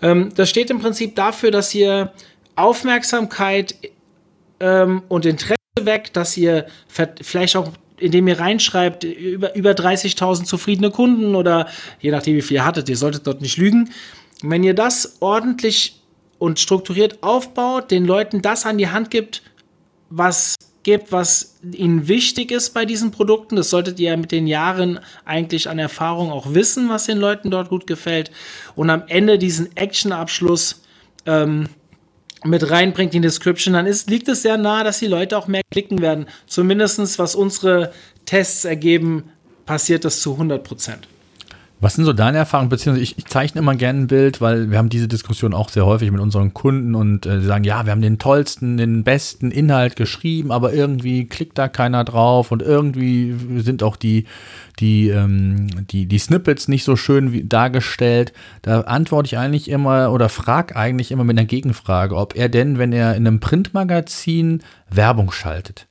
Ähm, 0.00 0.32
das 0.34 0.48
steht 0.48 0.70
im 0.70 0.80
Prinzip 0.80 1.14
dafür, 1.14 1.50
dass 1.50 1.74
ihr 1.74 2.10
Aufmerksamkeit 2.54 3.74
ähm, 4.60 5.02
und 5.08 5.26
Interesse 5.26 5.58
weckt, 5.78 6.16
dass 6.16 6.38
ihr 6.38 6.64
vielleicht 7.20 7.54
auch 7.56 7.70
indem 7.98 8.28
ihr 8.28 8.38
reinschreibt, 8.38 9.04
über, 9.04 9.54
über 9.54 9.72
30.000 9.72 10.44
zufriedene 10.44 10.90
Kunden 10.90 11.34
oder 11.34 11.68
je 12.00 12.10
nachdem, 12.10 12.36
wie 12.36 12.42
viel 12.42 12.56
ihr 12.56 12.64
hattet, 12.64 12.88
ihr 12.88 12.96
solltet 12.96 13.26
dort 13.26 13.40
nicht 13.40 13.56
lügen. 13.56 13.90
Wenn 14.42 14.62
ihr 14.62 14.74
das 14.74 15.16
ordentlich 15.20 16.00
und 16.38 16.58
strukturiert 16.58 17.22
aufbaut, 17.22 17.90
den 17.90 18.04
Leuten 18.04 18.42
das 18.42 18.66
an 18.66 18.78
die 18.78 18.88
Hand 18.88 19.10
gibt, 19.10 19.42
was 20.10 20.56
gibt, 20.86 21.10
was 21.10 21.56
ihnen 21.72 22.06
wichtig 22.06 22.52
ist 22.52 22.72
bei 22.72 22.84
diesen 22.84 23.10
Produkten. 23.10 23.56
Das 23.56 23.70
solltet 23.70 23.98
ihr 23.98 24.16
mit 24.16 24.30
den 24.30 24.46
Jahren 24.46 25.00
eigentlich 25.24 25.68
an 25.68 25.80
Erfahrung 25.80 26.30
auch 26.30 26.54
wissen, 26.54 26.88
was 26.88 27.06
den 27.06 27.18
Leuten 27.18 27.50
dort 27.50 27.70
gut 27.70 27.88
gefällt. 27.88 28.30
Und 28.76 28.88
am 28.88 29.02
Ende 29.08 29.36
diesen 29.36 29.76
Action-Abschluss 29.76 30.82
ähm, 31.26 31.68
mit 32.46 32.70
reinbringt 32.70 33.14
in 33.14 33.22
die 33.22 33.28
Description, 33.28 33.74
dann 33.74 33.86
ist, 33.86 34.10
liegt 34.10 34.28
es 34.28 34.42
sehr 34.42 34.56
nahe, 34.56 34.84
dass 34.84 34.98
die 34.98 35.06
Leute 35.06 35.36
auch 35.36 35.46
mehr 35.46 35.62
klicken 35.70 36.00
werden. 36.00 36.26
Zumindest 36.46 37.18
was 37.18 37.34
unsere 37.34 37.92
Tests 38.24 38.64
ergeben, 38.64 39.30
passiert 39.64 40.04
das 40.04 40.20
zu 40.20 40.32
100 40.32 40.62
Prozent. 40.62 41.08
Was 41.78 41.94
sind 41.94 42.06
so 42.06 42.14
deine 42.14 42.38
Erfahrungen? 42.38 42.70
Beziehungsweise 42.70 43.02
ich, 43.02 43.18
ich 43.18 43.26
zeichne 43.26 43.60
immer 43.60 43.74
gerne 43.74 44.00
ein 44.00 44.06
Bild, 44.06 44.40
weil 44.40 44.70
wir 44.70 44.78
haben 44.78 44.88
diese 44.88 45.08
Diskussion 45.08 45.52
auch 45.52 45.68
sehr 45.68 45.84
häufig 45.84 46.10
mit 46.10 46.22
unseren 46.22 46.54
Kunden 46.54 46.94
und 46.94 47.26
äh, 47.26 47.42
sagen, 47.42 47.64
ja, 47.64 47.84
wir 47.84 47.92
haben 47.92 48.00
den 48.00 48.18
tollsten, 48.18 48.78
den 48.78 49.04
besten 49.04 49.50
Inhalt 49.50 49.94
geschrieben, 49.94 50.52
aber 50.52 50.72
irgendwie 50.72 51.26
klickt 51.26 51.58
da 51.58 51.68
keiner 51.68 52.04
drauf 52.04 52.50
und 52.50 52.62
irgendwie 52.62 53.34
sind 53.58 53.82
auch 53.82 53.96
die, 53.96 54.24
die, 54.78 55.10
ähm, 55.10 55.66
die, 55.90 56.06
die 56.06 56.18
Snippets 56.18 56.66
nicht 56.68 56.84
so 56.84 56.96
schön 56.96 57.32
wie 57.32 57.44
dargestellt. 57.44 58.32
Da 58.62 58.80
antworte 58.82 59.26
ich 59.26 59.36
eigentlich 59.36 59.68
immer 59.68 60.12
oder 60.12 60.30
frage 60.30 60.76
eigentlich 60.76 61.10
immer 61.10 61.24
mit 61.24 61.38
einer 61.38 61.46
Gegenfrage, 61.46 62.16
ob 62.16 62.36
er 62.36 62.48
denn, 62.48 62.78
wenn 62.78 62.94
er 62.94 63.16
in 63.16 63.26
einem 63.26 63.38
Printmagazin 63.38 64.62
Werbung 64.88 65.30
schaltet, 65.30 65.88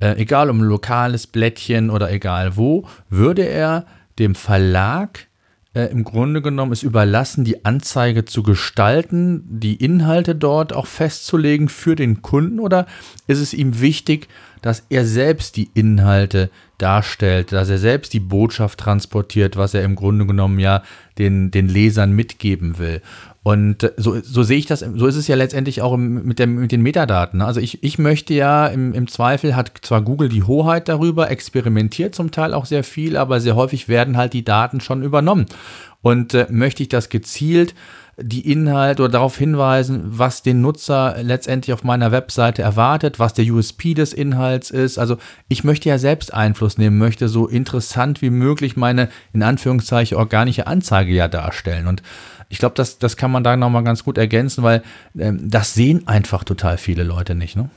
äh, 0.00 0.16
egal 0.16 0.48
um 0.48 0.60
ein 0.60 0.68
lokales 0.68 1.26
Blättchen 1.26 1.90
oder 1.90 2.12
egal 2.12 2.56
wo, 2.56 2.86
würde 3.10 3.42
er 3.42 3.84
dem 4.18 4.34
Verlag 4.34 5.26
äh, 5.74 5.86
im 5.86 6.04
Grunde 6.04 6.40
genommen 6.40 6.72
es 6.72 6.82
überlassen, 6.82 7.44
die 7.44 7.64
Anzeige 7.64 8.24
zu 8.24 8.42
gestalten, 8.42 9.42
die 9.46 9.74
Inhalte 9.74 10.34
dort 10.34 10.72
auch 10.72 10.86
festzulegen 10.86 11.68
für 11.68 11.96
den 11.96 12.22
Kunden 12.22 12.60
oder 12.60 12.86
ist 13.26 13.40
es 13.40 13.52
ihm 13.52 13.80
wichtig, 13.80 14.28
dass 14.62 14.84
er 14.88 15.04
selbst 15.04 15.56
die 15.56 15.68
Inhalte 15.74 16.48
darstellt, 16.78 17.52
dass 17.52 17.68
er 17.68 17.78
selbst 17.78 18.12
die 18.12 18.20
Botschaft 18.20 18.80
transportiert, 18.80 19.56
was 19.56 19.74
er 19.74 19.82
im 19.82 19.96
Grunde 19.96 20.26
genommen 20.26 20.58
ja 20.58 20.82
den, 21.18 21.50
den 21.50 21.68
Lesern 21.68 22.12
mitgeben 22.12 22.78
will. 22.78 23.02
Und 23.44 23.92
so, 23.98 24.18
so 24.22 24.42
sehe 24.42 24.56
ich 24.56 24.64
das, 24.64 24.80
so 24.80 25.06
ist 25.06 25.16
es 25.16 25.28
ja 25.28 25.36
letztendlich 25.36 25.82
auch 25.82 25.98
mit, 25.98 26.38
der, 26.38 26.46
mit 26.46 26.72
den 26.72 26.80
Metadaten. 26.80 27.42
Also 27.42 27.60
ich, 27.60 27.84
ich 27.84 27.98
möchte 27.98 28.32
ja, 28.32 28.66
im, 28.66 28.94
im 28.94 29.06
Zweifel 29.06 29.54
hat 29.54 29.70
zwar 29.82 30.00
Google 30.00 30.30
die 30.30 30.44
Hoheit 30.44 30.88
darüber, 30.88 31.30
experimentiert 31.30 32.14
zum 32.14 32.30
Teil 32.30 32.54
auch 32.54 32.64
sehr 32.64 32.82
viel, 32.82 33.18
aber 33.18 33.40
sehr 33.40 33.54
häufig 33.54 33.86
werden 33.86 34.16
halt 34.16 34.32
die 34.32 34.46
Daten 34.46 34.80
schon 34.80 35.02
übernommen. 35.02 35.44
Und 36.00 36.32
äh, 36.32 36.46
möchte 36.48 36.82
ich 36.82 36.88
das 36.88 37.10
gezielt 37.10 37.74
die 38.16 38.50
Inhalte 38.50 39.02
oder 39.02 39.12
darauf 39.12 39.36
hinweisen, 39.36 40.02
was 40.04 40.42
den 40.42 40.60
Nutzer 40.60 41.16
letztendlich 41.20 41.74
auf 41.74 41.82
meiner 41.82 42.12
Webseite 42.12 42.62
erwartet, 42.62 43.18
was 43.18 43.34
der 43.34 43.44
USP 43.46 43.94
des 43.94 44.12
Inhalts 44.12 44.70
ist. 44.70 44.98
Also 44.98 45.16
ich 45.48 45.64
möchte 45.64 45.88
ja 45.88 45.98
selbst 45.98 46.32
Einfluss 46.32 46.78
nehmen, 46.78 46.96
möchte 46.96 47.28
so 47.28 47.48
interessant 47.48 48.22
wie 48.22 48.30
möglich 48.30 48.76
meine 48.76 49.08
in 49.32 49.42
Anführungszeichen 49.42 50.16
organische 50.16 50.66
Anzeige 50.66 51.12
ja 51.12 51.28
darstellen. 51.28 51.88
Und 51.88 52.02
ich 52.54 52.60
glaube, 52.60 52.76
das, 52.76 52.98
das 52.98 53.16
kann 53.16 53.32
man 53.32 53.42
da 53.42 53.56
nochmal 53.56 53.82
ganz 53.82 54.04
gut 54.04 54.16
ergänzen, 54.16 54.62
weil 54.62 54.84
ähm, 55.18 55.50
das 55.50 55.74
sehen 55.74 56.06
einfach 56.06 56.44
total 56.44 56.78
viele 56.78 57.02
Leute 57.02 57.34
nicht. 57.34 57.56
Ne? 57.56 57.68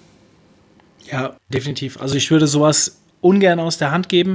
Ja, 1.11 1.35
definitiv. 1.49 1.99
Also 1.99 2.13
ich 2.13 2.29
würde 2.29 2.45
sowas 2.45 2.99
ungern 3.19 3.59
aus 3.59 3.79
der 3.79 3.89
Hand 3.89 4.07
geben. 4.07 4.33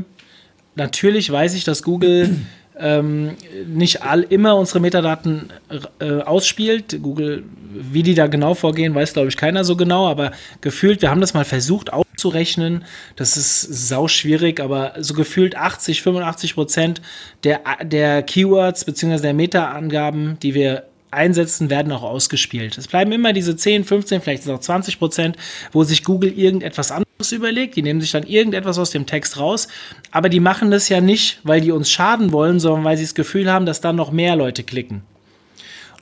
Natürlich 0.74 1.30
weiß 1.30 1.54
ich, 1.54 1.62
dass 1.62 1.84
Google 1.84 2.38
ähm, 2.78 3.36
nicht 3.66 4.02
all, 4.02 4.22
immer 4.22 4.56
unsere 4.56 4.80
Metadaten 4.80 5.52
äh, 6.00 6.20
ausspielt. 6.20 6.98
Google, 7.02 7.44
wie 7.72 8.02
die 8.02 8.14
da 8.14 8.26
genau 8.26 8.54
vorgehen, 8.54 8.94
weiß 8.94 9.12
glaube 9.12 9.28
ich 9.28 9.36
keiner 9.36 9.64
so 9.64 9.76
genau, 9.76 10.08
aber 10.08 10.32
gefühlt, 10.60 11.02
wir 11.02 11.10
haben 11.10 11.20
das 11.20 11.34
mal 11.34 11.44
versucht 11.44 11.92
auszurechnen. 11.92 12.84
Das 13.16 13.36
ist 13.36 13.60
sau 13.88 14.08
schwierig, 14.08 14.60
aber 14.60 14.94
so 14.98 15.14
gefühlt 15.14 15.56
80, 15.56 16.02
85 16.02 16.54
Prozent 16.54 17.02
der, 17.44 17.60
der 17.82 18.22
Keywords 18.22 18.84
bzw. 18.84 19.20
der 19.20 19.34
Meta-Angaben, 19.34 20.38
die 20.42 20.54
wir 20.54 20.84
einsetzen, 21.10 21.70
werden 21.70 21.92
auch 21.92 22.02
ausgespielt. 22.02 22.78
Es 22.78 22.88
bleiben 22.88 23.12
immer 23.12 23.32
diese 23.32 23.54
10, 23.54 23.84
15, 23.84 24.22
vielleicht 24.22 24.48
auch 24.48 24.60
20 24.60 24.98
Prozent, 24.98 25.36
wo 25.70 25.84
sich 25.84 26.04
Google 26.04 26.32
irgendetwas 26.36 26.90
anderes 26.90 27.11
überlegt. 27.30 27.76
Die 27.76 27.82
nehmen 27.82 28.00
sich 28.00 28.10
dann 28.10 28.24
irgendetwas 28.24 28.78
aus 28.78 28.90
dem 28.90 29.06
Text 29.06 29.38
raus. 29.38 29.68
Aber 30.10 30.28
die 30.28 30.40
machen 30.40 30.72
das 30.72 30.88
ja 30.88 31.00
nicht, 31.00 31.38
weil 31.44 31.60
die 31.60 31.70
uns 31.70 31.90
schaden 31.90 32.32
wollen, 32.32 32.58
sondern 32.58 32.84
weil 32.84 32.96
sie 32.96 33.04
das 33.04 33.14
Gefühl 33.14 33.52
haben, 33.52 33.66
dass 33.66 33.80
dann 33.80 33.94
noch 33.94 34.10
mehr 34.10 34.34
Leute 34.34 34.64
klicken. 34.64 35.02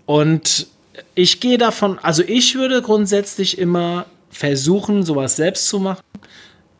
Und 0.06 0.68
ich 1.14 1.40
gehe 1.40 1.58
davon, 1.58 1.98
also 1.98 2.22
ich 2.26 2.54
würde 2.54 2.80
grundsätzlich 2.80 3.58
immer 3.58 4.06
versuchen, 4.30 5.02
sowas 5.02 5.36
selbst 5.36 5.66
zu 5.66 5.80
machen. 5.80 6.00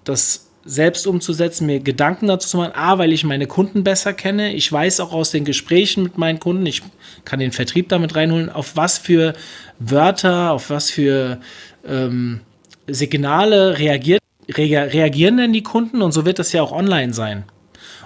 Das 0.05 0.47
selbst 0.65 1.07
umzusetzen, 1.07 1.67
mir 1.67 1.81
Gedanken 1.81 2.27
dazu 2.27 2.49
zu 2.49 2.57
machen. 2.59 2.73
A, 2.75 2.99
weil 2.99 3.13
ich 3.13 3.25
meine 3.25 3.47
Kunden 3.47 3.83
besser 3.83 4.13
kenne. 4.13 4.55
Ich 4.55 4.71
weiß 4.71 5.01
auch 5.01 5.13
aus 5.13 5.31
den 5.31 5.45
Gesprächen 5.45 6.03
mit 6.03 6.19
meinen 6.19 6.39
Kunden, 6.39 6.67
ich 6.67 6.83
kann 7.25 7.41
den 7.41 7.53
Vertrieb 7.53 7.89
damit 7.89 8.15
reinholen, 8.15 8.51
auf 8.51 8.77
was 8.77 8.99
für 8.99 9.35
Wörter, 9.79 10.53
auf 10.53 10.71
was 10.71 10.91
für 10.91 11.41
ähm, 11.87 12.41
Signale 12.87 13.79
reagiert, 13.79 14.20
reagieren 14.57 15.37
denn 15.37 15.53
die 15.53 15.63
Kunden 15.63 16.03
und 16.03 16.13
so 16.13 16.25
wird 16.25 16.39
das 16.39 16.53
ja 16.53 16.63
auch 16.63 16.73
online 16.73 17.13
sein. 17.13 17.45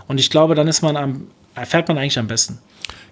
Und 0.07 0.19
ich 0.21 0.31
glaube, 0.31 0.55
dann 0.55 0.69
ist 0.69 0.83
man 0.83 0.97
am, 0.97 1.29
fährt 1.65 1.89
man 1.89 1.99
eigentlich 1.99 2.19
am 2.19 2.27
besten. 2.27 2.59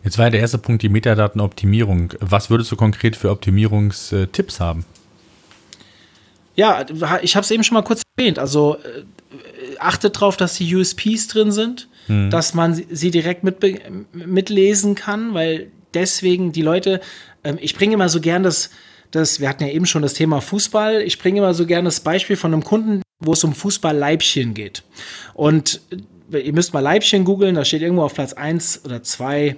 Jetzt 0.04 0.18
war 0.18 0.26
ja 0.26 0.30
der 0.30 0.40
erste 0.40 0.58
Punkt 0.58 0.82
die 0.82 0.88
Metadatenoptimierung. 0.88 2.14
Was 2.20 2.50
würdest 2.50 2.72
du 2.72 2.76
konkret 2.76 3.16
für 3.16 3.30
Optimierungstipps 3.30 4.60
haben? 4.60 4.84
Ja, 6.54 6.84
ich 7.22 7.36
habe 7.36 7.44
es 7.44 7.50
eben 7.50 7.64
schon 7.64 7.74
mal 7.74 7.82
kurz 7.82 8.02
erwähnt. 8.16 8.38
Also 8.38 8.76
äh, 8.76 9.76
achtet 9.78 10.16
darauf, 10.16 10.36
dass 10.36 10.54
die 10.54 10.74
USPs 10.74 11.28
drin 11.28 11.52
sind, 11.52 11.88
hm. 12.06 12.30
dass 12.30 12.52
man 12.52 12.74
sie 12.74 13.10
direkt 13.10 13.44
mit, 13.44 13.56
mitlesen 14.12 14.94
kann, 14.94 15.34
weil 15.34 15.68
deswegen 15.94 16.52
die 16.52 16.62
Leute, 16.62 17.00
ähm, 17.44 17.58
ich 17.60 17.74
bringe 17.74 17.94
immer 17.94 18.08
so 18.08 18.20
gern 18.20 18.42
das, 18.42 18.70
das, 19.12 19.40
wir 19.40 19.48
hatten 19.48 19.64
ja 19.64 19.70
eben 19.70 19.86
schon 19.86 20.02
das 20.02 20.14
Thema 20.14 20.40
Fußball, 20.40 21.00
ich 21.02 21.18
bringe 21.18 21.38
immer 21.38 21.54
so 21.54 21.64
gern 21.64 21.84
das 21.84 22.00
Beispiel 22.00 22.36
von 22.36 22.52
einem 22.52 22.64
Kunden, 22.64 23.02
wo 23.24 23.32
es 23.32 23.44
um 23.44 23.54
Fußball-Leibchen 23.54 24.54
geht. 24.54 24.82
Und 25.34 25.80
äh, 26.32 26.38
ihr 26.38 26.52
müsst 26.52 26.74
mal 26.74 26.80
Leibchen 26.80 27.24
googeln, 27.24 27.54
da 27.54 27.64
steht 27.64 27.82
irgendwo 27.82 28.02
auf 28.02 28.14
Platz 28.14 28.32
1 28.32 28.84
oder 28.84 29.02
2 29.02 29.56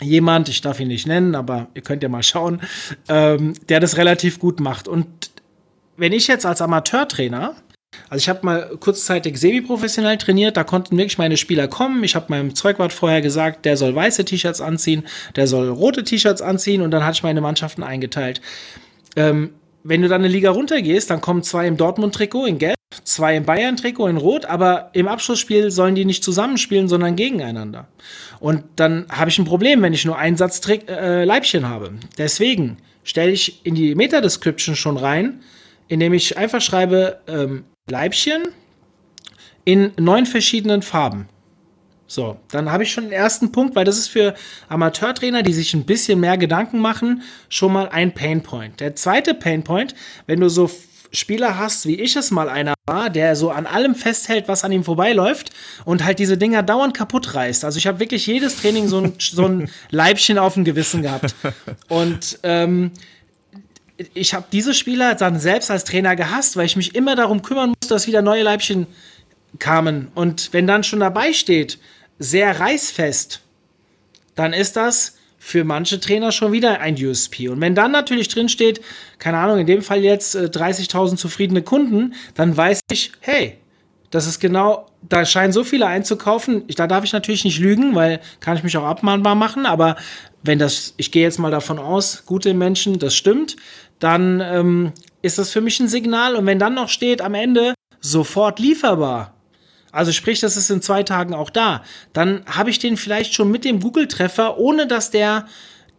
jemand, 0.00 0.48
ich 0.48 0.60
darf 0.60 0.80
ihn 0.80 0.88
nicht 0.88 1.06
nennen, 1.06 1.34
aber 1.34 1.68
ihr 1.74 1.82
könnt 1.82 2.02
ja 2.02 2.08
mal 2.08 2.22
schauen, 2.22 2.60
ähm, 3.08 3.54
der 3.68 3.80
das 3.80 3.96
relativ 3.96 4.38
gut 4.40 4.60
macht. 4.60 4.88
Und 4.88 5.30
wenn 5.96 6.12
ich 6.12 6.26
jetzt 6.26 6.46
als 6.46 6.60
Amateurtrainer 6.60 7.54
also 8.08 8.22
ich 8.22 8.28
habe 8.28 8.40
mal 8.42 8.76
kurzzeitig 8.80 9.38
semi-professionell 9.38 10.18
trainiert, 10.18 10.56
da 10.56 10.64
konnten 10.64 10.96
wirklich 10.96 11.18
meine 11.18 11.36
Spieler 11.36 11.68
kommen. 11.68 12.04
Ich 12.04 12.14
habe 12.14 12.26
meinem 12.28 12.54
Zeugwart 12.54 12.92
vorher 12.92 13.20
gesagt, 13.20 13.64
der 13.64 13.76
soll 13.76 13.94
weiße 13.94 14.24
T-Shirts 14.24 14.60
anziehen, 14.60 15.04
der 15.36 15.46
soll 15.46 15.68
rote 15.68 16.04
T-Shirts 16.04 16.42
anziehen 16.42 16.82
und 16.82 16.90
dann 16.90 17.04
hatte 17.04 17.16
ich 17.16 17.22
meine 17.22 17.40
Mannschaften 17.40 17.82
eingeteilt. 17.82 18.40
Ähm, 19.16 19.50
wenn 19.82 20.02
du 20.02 20.08
dann 20.08 20.22
eine 20.22 20.32
Liga 20.32 20.50
runtergehst, 20.50 21.10
dann 21.10 21.20
kommen 21.20 21.42
zwei 21.42 21.66
im 21.66 21.76
Dortmund-Trikot 21.76 22.46
in 22.46 22.58
Gelb, 22.58 22.76
zwei 23.04 23.36
im 23.36 23.44
Bayern-Trikot 23.44 24.08
in 24.08 24.16
Rot, 24.16 24.44
aber 24.44 24.90
im 24.92 25.08
Abschlussspiel 25.08 25.70
sollen 25.70 25.94
die 25.94 26.04
nicht 26.04 26.22
zusammenspielen, 26.22 26.88
sondern 26.88 27.16
gegeneinander. 27.16 27.88
Und 28.40 28.64
dann 28.76 29.06
habe 29.10 29.30
ich 29.30 29.38
ein 29.38 29.44
Problem, 29.44 29.82
wenn 29.82 29.92
ich 29.92 30.04
nur 30.04 30.18
ein 30.18 30.36
Satz 30.36 30.60
äh, 30.68 31.24
Leibchen 31.24 31.68
habe. 31.68 31.92
Deswegen 32.18 32.78
stelle 33.02 33.32
ich 33.32 33.64
in 33.64 33.74
die 33.74 33.94
Meta-Description 33.94 34.76
schon 34.76 34.96
rein, 34.96 35.40
indem 35.88 36.12
ich 36.12 36.38
einfach 36.38 36.60
schreibe, 36.60 37.20
ähm, 37.26 37.64
Leibchen 37.88 38.48
in 39.64 39.92
neun 39.98 40.26
verschiedenen 40.26 40.82
Farben. 40.82 41.28
So, 42.06 42.36
dann 42.50 42.70
habe 42.70 42.82
ich 42.82 42.92
schon 42.92 43.04
den 43.04 43.12
ersten 43.12 43.50
Punkt, 43.50 43.74
weil 43.74 43.84
das 43.84 43.98
ist 43.98 44.08
für 44.08 44.34
Amateurtrainer, 44.68 45.42
die 45.42 45.54
sich 45.54 45.74
ein 45.74 45.84
bisschen 45.84 46.20
mehr 46.20 46.36
Gedanken 46.36 46.78
machen, 46.78 47.22
schon 47.48 47.72
mal 47.72 47.88
ein 47.88 48.12
Painpoint. 48.12 48.80
Der 48.80 48.94
zweite 48.94 49.34
Painpoint, 49.34 49.94
wenn 50.26 50.40
du 50.40 50.48
so 50.48 50.70
Spieler 51.14 51.58
hast, 51.58 51.86
wie 51.86 52.00
ich 52.00 52.16
es 52.16 52.30
mal 52.30 52.48
einer 52.48 52.74
war, 52.86 53.10
der 53.10 53.36
so 53.36 53.50
an 53.50 53.66
allem 53.66 53.94
festhält, 53.94 54.48
was 54.48 54.64
an 54.64 54.72
ihm 54.72 54.84
vorbeiläuft 54.84 55.50
und 55.84 56.04
halt 56.04 56.18
diese 56.18 56.36
Dinger 56.36 56.62
dauernd 56.62 56.94
kaputt 56.94 57.34
reißt. 57.34 57.64
Also 57.64 57.78
ich 57.78 57.86
habe 57.86 58.00
wirklich 58.00 58.26
jedes 58.26 58.56
Training 58.56 58.88
so 58.88 59.00
ein, 59.00 59.14
so 59.18 59.46
ein 59.46 59.70
Leibchen 59.90 60.38
auf 60.38 60.54
dem 60.54 60.64
Gewissen 60.64 61.02
gehabt. 61.02 61.34
Und 61.88 62.38
ähm, 62.42 62.92
ich 64.12 64.34
habe 64.34 64.46
diese 64.50 64.74
Spieler 64.74 65.14
dann 65.14 65.38
selbst 65.38 65.70
als 65.70 65.84
Trainer 65.84 66.16
gehasst, 66.16 66.56
weil 66.56 66.66
ich 66.66 66.76
mich 66.76 66.94
immer 66.94 67.16
darum 67.16 67.42
kümmern 67.42 67.70
musste, 67.70 67.94
dass 67.94 68.06
wieder 68.06 68.22
neue 68.22 68.42
Leibchen 68.42 68.86
kamen. 69.58 70.08
Und 70.14 70.52
wenn 70.52 70.66
dann 70.66 70.84
schon 70.84 71.00
dabei 71.00 71.32
steht, 71.32 71.78
sehr 72.18 72.58
reißfest, 72.58 73.40
dann 74.34 74.52
ist 74.52 74.76
das 74.76 75.16
für 75.44 75.62
manche 75.62 76.00
Trainer 76.00 76.32
schon 76.32 76.52
wieder 76.52 76.80
ein 76.80 76.96
USP. 76.96 77.50
Und 77.50 77.60
wenn 77.60 77.74
dann 77.74 77.92
natürlich 77.92 78.28
drin 78.28 78.48
steht, 78.48 78.80
keine 79.18 79.36
Ahnung, 79.36 79.58
in 79.58 79.66
dem 79.66 79.82
Fall 79.82 80.02
jetzt 80.02 80.34
äh, 80.34 80.46
30.000 80.46 81.16
zufriedene 81.16 81.60
Kunden, 81.60 82.14
dann 82.32 82.56
weiß 82.56 82.80
ich, 82.90 83.12
hey, 83.20 83.58
das 84.10 84.26
ist 84.26 84.40
genau, 84.40 84.86
da 85.02 85.26
scheinen 85.26 85.52
so 85.52 85.62
viele 85.62 85.86
einzukaufen. 85.86 86.62
Ich, 86.66 86.76
da 86.76 86.86
darf 86.86 87.04
ich 87.04 87.12
natürlich 87.12 87.44
nicht 87.44 87.58
lügen, 87.58 87.94
weil 87.94 88.20
kann 88.40 88.56
ich 88.56 88.62
mich 88.62 88.74
auch 88.78 88.84
abmahnbar 88.84 89.34
machen. 89.34 89.66
Aber 89.66 89.96
wenn 90.42 90.58
das, 90.58 90.94
ich 90.96 91.12
gehe 91.12 91.22
jetzt 91.22 91.38
mal 91.38 91.50
davon 91.50 91.78
aus, 91.78 92.24
gute 92.24 92.54
Menschen, 92.54 92.98
das 92.98 93.14
stimmt, 93.14 93.56
dann 93.98 94.40
ähm, 94.40 94.92
ist 95.20 95.38
das 95.38 95.50
für 95.50 95.60
mich 95.60 95.78
ein 95.78 95.88
Signal. 95.88 96.36
Und 96.36 96.46
wenn 96.46 96.58
dann 96.58 96.74
noch 96.74 96.88
steht 96.88 97.20
am 97.20 97.34
Ende 97.34 97.74
sofort 98.00 98.60
lieferbar, 98.60 99.33
also 99.94 100.12
sprich, 100.12 100.40
das 100.40 100.56
ist 100.56 100.70
in 100.70 100.82
zwei 100.82 101.02
Tagen 101.04 101.34
auch 101.34 101.50
da, 101.50 101.84
dann 102.12 102.44
habe 102.46 102.70
ich 102.70 102.78
den 102.78 102.96
vielleicht 102.96 103.32
schon 103.34 103.50
mit 103.50 103.64
dem 103.64 103.80
Google-Treffer, 103.80 104.58
ohne 104.58 104.86
dass 104.86 105.10
der 105.10 105.46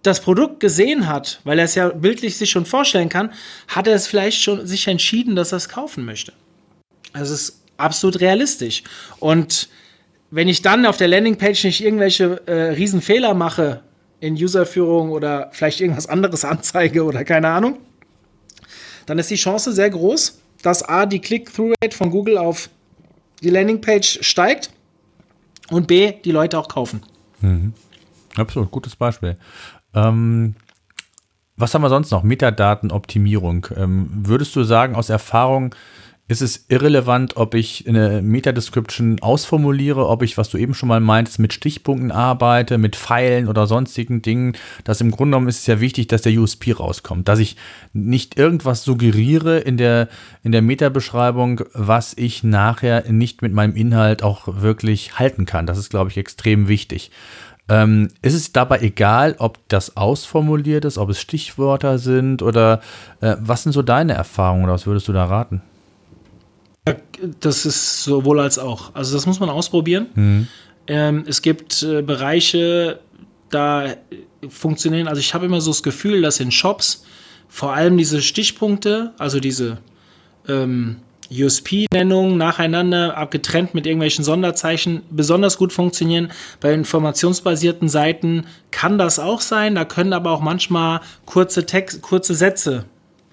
das 0.04 0.20
Produkt 0.20 0.60
gesehen 0.60 1.08
hat, 1.08 1.40
weil 1.46 1.58
er 1.58 1.66
es 1.66 1.76
ja 1.76 1.90
bildlich 1.90 2.38
sich 2.38 2.52
schon 2.52 2.66
vorstellen 2.66 3.10
kann, 3.10 3.34
hat 3.68 3.88
er 3.88 3.96
es 3.96 4.06
vielleicht 4.06 4.42
schon 4.42 4.68
sich 4.68 4.88
entschieden, 4.88 5.36
dass 5.36 5.52
er 5.52 5.58
es 5.58 5.70
kaufen 5.70 6.06
möchte. 6.06 6.34
Das 7.14 7.30
ist 7.30 7.64
absolut 7.78 8.20
realistisch. 8.20 8.84
Und 9.20 9.70
wenn 10.30 10.48
ich 10.48 10.62
dann 10.62 10.86
auf 10.86 10.98
der 10.98 11.08
Landingpage 11.08 11.64
nicht 11.64 11.84
irgendwelche 11.84 12.42
äh, 12.46 12.72
Riesenfehler 12.74 13.34
mache 13.34 13.82
in 14.20 14.36
Userführung 14.36 15.12
oder 15.12 15.50
vielleicht 15.54 15.82
irgendwas 15.82 16.08
anderes 16.08 16.46
anzeige 16.46 17.04
oder 17.04 17.24
keine 17.24 17.48
Ahnung, 17.48 17.78
dann 19.06 19.18
ist 19.20 19.32
die 19.32 19.36
Chance 19.36 19.72
sehr 19.72 19.90
groß, 19.90 20.40
dass 20.62 20.84
A, 20.84 21.06
die 21.06 21.20
Click-Through-Rate 21.20 21.96
von 21.96 22.12
Google 22.12 22.38
auf 22.38 22.70
die 23.42 23.50
Landingpage 23.50 24.20
steigt 24.22 24.70
und 25.70 25.88
B, 25.88 26.14
die 26.24 26.32
Leute 26.32 26.58
auch 26.60 26.68
kaufen. 26.68 27.02
Mhm. 27.42 27.74
Absolut, 28.36 28.72
gutes 28.72 28.96
Beispiel. 28.96 29.38
Ähm, 29.94 30.56
was 31.58 31.74
haben 31.74 31.82
wir 31.82 31.90
sonst 31.90 32.12
noch? 32.12 32.24
Metadatenoptimierung. 32.24 33.68
Ähm, 33.78 34.10
würdest 34.12 34.56
du 34.56 34.64
sagen, 34.64 34.96
aus 34.96 35.10
Erfahrung, 35.10 35.74
ist 36.28 36.42
es 36.42 36.66
irrelevant, 36.70 37.38
ob 37.38 37.54
ich 37.54 37.88
eine 37.88 38.24
Meta-Description 38.24 39.20
ausformuliere, 39.22 40.08
ob 40.08 40.24
ich, 40.24 40.40
was 40.40 40.50
du 40.50 40.58
eben 40.58 40.74
schon 40.74 40.90
mal 40.90 41.00
meintest, 41.00 41.38
mit 41.38 41.54
Stichpunkten 41.54 42.12
arbeite, 42.12 42.80
mit 42.80 42.96
Pfeilen 42.96 43.48
oder 43.48 43.68
sonstigen 43.68 44.24
Dingen. 44.24 44.54
Das 44.86 45.02
im 45.02 45.12
Grunde 45.12 45.36
genommen 45.36 45.50
ist 45.50 45.60
es 45.60 45.68
ja 45.68 45.80
wichtig, 45.80 46.08
dass 46.08 46.24
der 46.24 46.34
USP 46.34 46.72
rauskommt, 46.72 47.28
dass 47.28 47.38
ich 47.38 47.58
nicht 47.94 48.40
irgendwas 48.40 48.84
suggeriere 48.84 49.60
in 49.60 49.78
der, 49.78 50.10
in 50.42 50.52
der 50.52 50.64
Meta-Beschreibung, 50.64 51.62
was 51.74 52.14
ich 52.18 52.44
nachher 52.44 53.04
nicht 53.12 53.44
mit 53.44 53.54
meinem 53.54 53.76
Inhalt 53.76 54.24
auch 54.24 54.48
wirklich 54.48 55.20
halten 55.20 55.46
kann. 55.46 55.68
Das 55.68 55.78
ist, 55.78 55.92
glaube 55.92 56.10
ich, 56.10 56.18
extrem 56.18 56.68
wichtig. 56.68 57.12
Ähm, 57.70 58.10
ist 58.24 58.34
es 58.34 58.52
dabei 58.52 58.80
egal, 58.80 59.36
ob 59.38 59.60
das 59.70 59.96
ausformuliert 59.96 60.86
ist, 60.86 60.98
ob 60.98 61.10
es 61.10 61.20
Stichwörter 61.20 62.00
sind 62.00 62.42
oder 62.42 62.82
äh, 63.22 63.36
was 63.40 63.64
sind 63.64 63.74
so 63.74 63.84
deine 63.84 64.14
Erfahrungen 64.14 64.64
oder 64.66 64.74
was 64.74 64.88
würdest 64.88 65.08
du 65.08 65.14
da 65.14 65.26
raten? 65.26 65.62
Das 67.40 67.66
ist 67.66 68.04
sowohl 68.04 68.40
als 68.40 68.60
auch. 68.60 68.94
Also 68.94 69.16
das 69.16 69.26
muss 69.26 69.40
man 69.40 69.50
ausprobieren. 69.50 70.08
Mhm. 70.16 70.48
Ähm, 70.88 71.24
es 71.28 71.42
gibt 71.42 71.82
äh, 71.82 72.02
Bereiche, 72.02 73.00
da 73.50 73.96
funktionieren, 74.50 75.08
also 75.08 75.20
ich 75.20 75.34
habe 75.34 75.46
immer 75.46 75.62
so 75.62 75.72
das 75.72 75.82
Gefühl, 75.82 76.22
dass 76.22 76.40
in 76.40 76.52
Shops 76.52 77.06
vor 77.48 77.74
allem 77.74 77.98
diese 77.98 78.22
Stichpunkte, 78.22 79.14
also 79.18 79.40
diese 79.40 79.78
ähm, 80.48 80.98
USP-Nennungen 81.32 82.38
nacheinander, 82.38 83.18
abgetrennt 83.18 83.74
mit 83.74 83.88
irgendwelchen 83.88 84.24
Sonderzeichen, 84.24 85.02
besonders 85.10 85.58
gut 85.58 85.74
funktionieren. 85.74 86.32
Bei 86.60 86.74
informationsbasierten 86.74 87.90
Seiten 87.90 88.46
kann 88.72 88.98
das 88.98 89.18
auch 89.18 89.42
sein. 89.42 89.76
Da 89.76 89.86
können 89.86 90.14
aber 90.14 90.32
auch 90.32 90.42
manchmal 90.42 91.02
kurze, 91.26 91.66
Text, 91.66 92.02
kurze 92.02 92.36
Sätze 92.36 92.86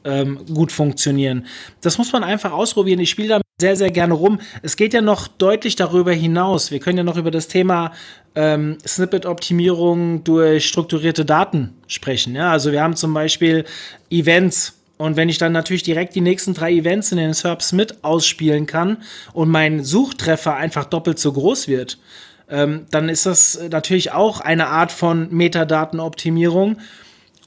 ähm, 0.04 0.40
gut 0.52 0.72
funktionieren. 0.72 1.46
Das 1.80 1.98
muss 1.98 2.12
man 2.12 2.24
einfach 2.24 2.52
ausprobieren. 2.52 3.00
Ich 3.00 3.10
spiele 3.10 3.28
da 3.28 3.40
sehr, 3.60 3.76
sehr 3.76 3.90
gerne 3.90 4.14
rum. 4.14 4.40
Es 4.62 4.76
geht 4.76 4.94
ja 4.94 5.00
noch 5.00 5.28
deutlich 5.28 5.76
darüber 5.76 6.12
hinaus. 6.12 6.70
Wir 6.70 6.80
können 6.80 6.98
ja 6.98 7.04
noch 7.04 7.16
über 7.16 7.30
das 7.30 7.48
Thema 7.48 7.92
ähm, 8.34 8.78
Snippet-Optimierung 8.86 10.24
durch 10.24 10.66
strukturierte 10.66 11.24
Daten 11.24 11.74
sprechen. 11.86 12.34
Ja? 12.34 12.50
Also 12.50 12.72
wir 12.72 12.82
haben 12.82 12.96
zum 12.96 13.14
Beispiel 13.14 13.64
Events. 14.10 14.78
Und 14.98 15.16
wenn 15.16 15.28
ich 15.28 15.38
dann 15.38 15.52
natürlich 15.52 15.82
direkt 15.82 16.14
die 16.14 16.20
nächsten 16.20 16.54
drei 16.54 16.72
Events 16.72 17.12
in 17.12 17.18
den 17.18 17.34
SERPs 17.34 17.72
mit 17.72 18.04
ausspielen 18.04 18.66
kann 18.66 18.98
und 19.32 19.48
mein 19.48 19.82
Suchtreffer 19.82 20.54
einfach 20.54 20.84
doppelt 20.84 21.18
so 21.18 21.32
groß 21.32 21.66
wird, 21.66 21.98
ähm, 22.48 22.86
dann 22.90 23.08
ist 23.08 23.26
das 23.26 23.58
natürlich 23.70 24.12
auch 24.12 24.40
eine 24.40 24.66
Art 24.68 24.92
von 24.92 25.28
Metadatenoptimierung. 25.30 26.76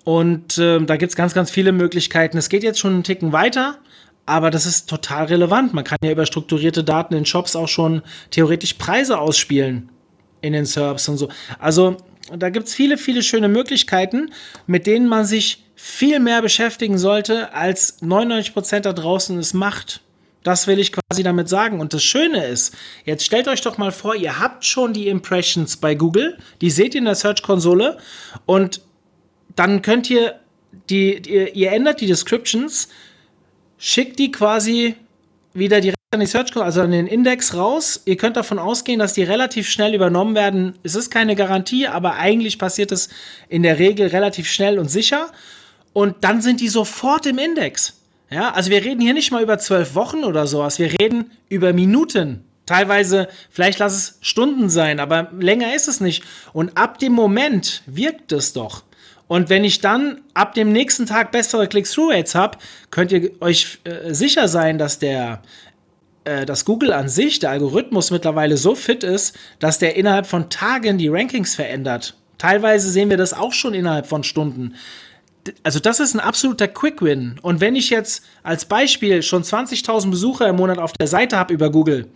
Und 0.05 0.57
äh, 0.59 0.79
da 0.79 0.95
gibt 0.95 1.09
es 1.09 1.15
ganz, 1.15 1.33
ganz 1.33 1.51
viele 1.51 1.73
Möglichkeiten. 1.73 2.37
Es 2.37 2.47
geht 2.47 2.63
jetzt 2.63 2.79
schon 2.79 2.93
einen 2.93 3.03
Ticken 3.03 3.33
weiter, 3.33 3.79
aber 4.25 4.51
das 4.51 4.65
ist 4.65 4.87
total 4.87 5.25
relevant. 5.25 5.73
Man 5.73 5.83
kann 5.83 5.97
ja 6.03 6.11
über 6.11 6.25
strukturierte 6.25 6.83
Daten 6.83 7.15
in 7.15 7.25
Shops 7.25 7.55
auch 7.55 7.67
schon 7.67 8.03
theoretisch 8.29 8.75
Preise 8.75 9.17
ausspielen 9.17 9.89
in 10.41 10.53
den 10.53 10.65
SERPs 10.65 11.09
und 11.09 11.17
so. 11.17 11.29
Also 11.59 11.97
da 12.31 12.49
gibt 12.49 12.67
es 12.67 12.75
viele, 12.75 12.97
viele 12.97 13.23
schöne 13.23 13.49
Möglichkeiten, 13.49 14.31
mit 14.67 14.87
denen 14.87 15.07
man 15.07 15.25
sich 15.25 15.63
viel 15.75 16.19
mehr 16.19 16.41
beschäftigen 16.41 16.97
sollte, 16.97 17.53
als 17.53 18.01
99% 18.01 18.81
da 18.81 18.93
draußen 18.93 19.37
es 19.39 19.53
macht. 19.53 20.01
Das 20.43 20.67
will 20.67 20.77
ich 20.77 20.91
quasi 20.91 21.23
damit 21.23 21.49
sagen. 21.49 21.79
Und 21.79 21.95
das 21.95 22.03
Schöne 22.03 22.45
ist, 22.45 22.75
jetzt 23.05 23.25
stellt 23.25 23.47
euch 23.47 23.61
doch 23.61 23.79
mal 23.79 23.91
vor, 23.91 24.15
ihr 24.15 24.39
habt 24.39 24.65
schon 24.65 24.93
die 24.93 25.07
Impressions 25.07 25.77
bei 25.77 25.95
Google, 25.95 26.37
die 26.61 26.69
seht 26.69 26.93
ihr 26.93 26.99
in 26.99 27.05
der 27.05 27.15
Search-Konsole 27.15 27.97
und 28.45 28.81
dann 29.55 29.81
könnt 29.81 30.09
ihr 30.09 30.39
die, 30.89 31.21
die, 31.21 31.49
ihr 31.53 31.71
ändert 31.71 32.01
die 32.01 32.07
Descriptions, 32.07 32.89
schickt 33.77 34.19
die 34.19 34.31
quasi 34.31 34.95
wieder 35.53 35.79
direkt 35.81 35.95
an 36.11 36.19
die 36.19 36.25
Search, 36.25 36.55
also 36.57 36.81
an 36.81 36.91
den 36.91 37.07
Index 37.07 37.55
raus. 37.55 38.01
Ihr 38.05 38.17
könnt 38.17 38.37
davon 38.37 38.59
ausgehen, 38.59 38.99
dass 38.99 39.13
die 39.13 39.23
relativ 39.23 39.69
schnell 39.69 39.93
übernommen 39.93 40.35
werden. 40.35 40.77
Es 40.83 40.95
ist 40.95 41.09
keine 41.09 41.35
Garantie, 41.35 41.87
aber 41.87 42.15
eigentlich 42.15 42.59
passiert 42.59 42.91
es 42.91 43.09
in 43.49 43.63
der 43.63 43.79
Regel 43.79 44.07
relativ 44.07 44.49
schnell 44.49 44.79
und 44.79 44.89
sicher. 44.89 45.31
Und 45.93 46.17
dann 46.21 46.41
sind 46.41 46.59
die 46.59 46.67
sofort 46.67 47.25
im 47.25 47.37
Index. 47.37 48.01
Ja, 48.29 48.51
also 48.51 48.69
wir 48.69 48.83
reden 48.83 49.01
hier 49.01 49.13
nicht 49.13 49.31
mal 49.31 49.43
über 49.43 49.59
zwölf 49.59 49.95
Wochen 49.95 50.23
oder 50.23 50.47
sowas. 50.47 50.79
Wir 50.79 50.91
reden 50.99 51.31
über 51.47 51.73
Minuten. 51.73 52.43
Teilweise, 52.65 53.27
vielleicht 53.51 53.79
lass 53.79 53.93
es 53.93 54.17
Stunden 54.21 54.69
sein, 54.69 54.99
aber 54.99 55.31
länger 55.39 55.75
ist 55.75 55.87
es 55.87 56.01
nicht. 56.01 56.23
Und 56.51 56.77
ab 56.77 56.97
dem 56.97 57.13
Moment 57.13 57.83
wirkt 57.85 58.31
es 58.31 58.53
doch. 58.53 58.83
Und 59.27 59.49
wenn 59.49 59.63
ich 59.63 59.81
dann 59.81 60.21
ab 60.33 60.53
dem 60.53 60.71
nächsten 60.71 61.05
Tag 61.05 61.31
bessere 61.31 61.67
Click-Through-Rates 61.67 62.35
habe, 62.35 62.57
könnt 62.91 63.11
ihr 63.11 63.31
euch 63.41 63.79
äh, 63.83 64.13
sicher 64.13 64.47
sein, 64.47 64.77
dass 64.77 64.99
der 64.99 65.41
äh, 66.25 66.45
dass 66.45 66.65
Google 66.65 66.91
an 66.91 67.07
sich, 67.07 67.39
der 67.39 67.51
Algorithmus 67.51 68.11
mittlerweile 68.11 68.57
so 68.57 68.75
fit 68.75 69.03
ist, 69.03 69.37
dass 69.59 69.79
der 69.79 69.95
innerhalb 69.95 70.27
von 70.27 70.49
Tagen 70.49 70.97
die 70.97 71.07
Rankings 71.07 71.55
verändert. 71.55 72.15
Teilweise 72.37 72.89
sehen 72.89 73.09
wir 73.09 73.17
das 73.17 73.33
auch 73.33 73.53
schon 73.53 73.73
innerhalb 73.73 74.07
von 74.07 74.23
Stunden. 74.23 74.75
Also 75.63 75.79
das 75.79 75.99
ist 75.99 76.15
ein 76.15 76.19
absoluter 76.19 76.67
Quick-Win. 76.67 77.39
Und 77.41 77.61
wenn 77.61 77.75
ich 77.75 77.91
jetzt 77.91 78.23
als 78.41 78.65
Beispiel 78.65 79.21
schon 79.21 79.43
20.000 79.43 80.09
Besucher 80.09 80.47
im 80.47 80.55
Monat 80.55 80.79
auf 80.79 80.93
der 80.93 81.07
Seite 81.07 81.37
habe 81.37 81.53
über 81.53 81.69
Google, 81.71 82.07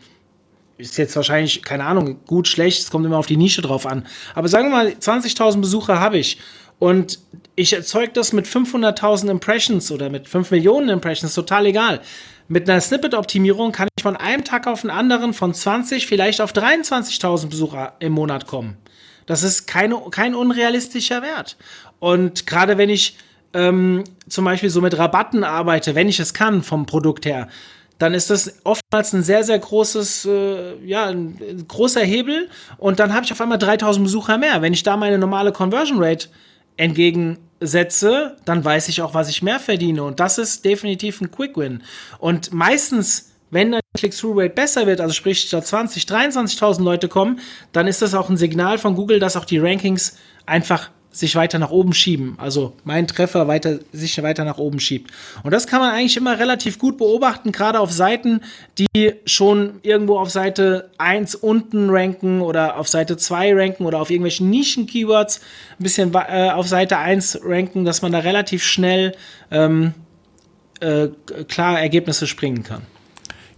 ist 0.78 0.98
jetzt 0.98 1.16
wahrscheinlich, 1.16 1.62
keine 1.62 1.86
Ahnung, 1.86 2.20
gut, 2.26 2.48
schlecht, 2.48 2.82
es 2.82 2.90
kommt 2.90 3.06
immer 3.06 3.18
auf 3.18 3.28
die 3.28 3.38
Nische 3.38 3.62
drauf 3.62 3.86
an. 3.86 4.08
Aber 4.34 4.48
sagen 4.48 4.70
wir 4.70 4.76
mal, 4.76 4.88
20.000 4.88 5.62
Besucher 5.62 6.00
habe 6.00 6.18
ich 6.18 6.40
und 6.80 7.20
ich 7.56 7.74
erzeuge 7.74 8.12
das 8.14 8.32
mit 8.32 8.48
500.000 8.48 9.30
Impressions 9.30 9.92
oder 9.92 10.10
mit 10.10 10.28
5 10.30 10.50
Millionen 10.52 10.90
Impressions, 10.90 11.34
total 11.34 11.66
egal. 11.66 12.00
Mit 12.48 12.70
einer 12.70 12.82
Snippet-Optimierung 12.82 13.74
kann 13.74 13.90
ich 13.96 14.02
von 14.02 14.16
einem 14.16 14.44
Tag 14.44 14.66
auf 14.66 14.82
den 14.82 14.90
anderen 14.90 15.34
von 15.34 15.54
20 15.54 16.08
vielleicht 16.08 16.42
auf 16.42 16.54
23.000 16.54 17.48
Besucher 17.50 17.94
im 18.00 18.14
Monat 18.14 18.48
kommen. 18.48 18.78
Das 19.26 19.44
ist 19.44 19.68
keine, 19.68 20.00
kein 20.10 20.34
unrealistischer 20.34 21.22
Wert. 21.22 21.58
Und 22.00 22.48
gerade 22.48 22.78
wenn 22.78 22.90
ich 22.90 23.18
ähm, 23.54 24.04
zum 24.28 24.46
Beispiel 24.46 24.70
so 24.70 24.82
mit 24.82 24.98
Rabatten 24.98 25.44
arbeite, 25.44 25.96
wenn 25.96 26.08
ich 26.08 26.20
es 26.20 26.34
kann 26.34 26.64
vom 26.64 26.86
Produkt 26.86 27.26
her, 27.26 27.50
dann 28.00 28.14
ist 28.14 28.30
das 28.30 28.56
oftmals 28.64 29.14
ein 29.14 29.24
sehr, 29.24 29.44
sehr 29.44 29.60
großes, 29.60 30.26
äh, 30.26 30.86
ja, 30.86 31.08
ein, 31.08 31.66
großer 31.68 32.02
Hebel 32.02 32.50
und 32.78 33.00
dann 33.00 33.14
habe 33.14 33.26
ich 33.26 33.32
auf 33.32 33.42
einmal 33.42 33.58
3000 33.58 34.06
Besucher 34.06 34.38
mehr. 34.38 34.62
Wenn 34.62 34.74
ich 34.74 34.84
da 34.84 34.96
meine 34.96 35.18
normale 35.18 35.52
Conversion 35.52 36.02
Rate 36.02 36.30
entgegensetze, 36.80 38.38
dann 38.46 38.64
weiß 38.64 38.88
ich 38.88 39.02
auch, 39.02 39.14
was 39.14 39.30
ich 39.30 39.44
mehr 39.44 39.60
verdiene. 39.60 40.04
Und 40.04 40.20
das 40.20 40.38
ist 40.38 40.64
definitiv 40.64 41.20
ein 41.22 41.30
Quick-Win. 41.30 41.84
Und 42.18 42.54
meistens, 42.54 43.32
wenn 43.52 43.72
der 43.72 43.82
Click-Through-Rate 43.98 44.54
besser 44.54 44.88
wird, 44.88 45.02
also 45.02 45.14
sprich 45.14 45.42
statt 45.42 45.68
20, 45.68 46.04
23.000 46.04 46.82
Leute 46.82 47.10
kommen, 47.10 47.40
dann 47.74 47.88
ist 47.88 48.02
das 48.02 48.14
auch 48.14 48.30
ein 48.30 48.38
Signal 48.38 48.78
von 48.78 48.96
Google, 48.96 49.20
dass 49.20 49.36
auch 49.36 49.46
die 49.46 49.60
Rankings 49.60 50.18
einfach 50.46 50.90
sich 51.12 51.36
weiter 51.36 51.58
nach 51.60 51.72
oben 51.72 51.94
schieben. 51.94 52.36
Also 52.38 52.74
mein 52.84 53.08
Treffer 53.08 53.48
weiter, 53.48 53.80
sich 53.92 54.22
weiter 54.22 54.44
nach 54.44 54.58
oben 54.58 54.80
schiebt. 54.80 55.12
Und 55.44 55.52
das 55.52 55.66
kann 55.66 55.80
man 55.80 55.92
eigentlich 55.92 56.18
immer 56.18 56.38
relativ 56.38 56.78
gut 56.78 56.98
beobachten, 56.98 57.52
gerade 57.52 57.80
auf 57.80 57.92
Seiten, 57.92 58.42
die 58.78 59.14
schon 59.26 59.80
irgendwo 59.82 60.20
auf 60.20 60.30
Seite 60.30 60.92
1 60.98 61.36
unten 61.36 61.90
ranken 61.90 62.42
oder 62.42 62.78
auf 62.78 62.88
Seite 62.88 63.18
2 63.18 63.54
ranken 63.56 63.86
oder 63.86 64.00
auf 64.00 64.12
irgendwelchen 64.12 64.50
Nischen-Keywords 64.50 65.42
ein 65.80 65.84
bisschen 65.84 66.14
äh, 66.14 66.52
auf 66.52 66.68
Seite 66.68 66.98
1 66.98 67.40
ranken, 67.44 67.86
dass 67.86 68.02
man 68.02 68.12
da 68.12 68.20
relativ 68.20 68.64
schnell 68.64 69.16
ähm, 69.50 69.94
äh, 70.80 71.08
klar 71.48 71.80
Ergebnisse 71.80 72.28
springen 72.28 72.64
kann. 72.64 72.84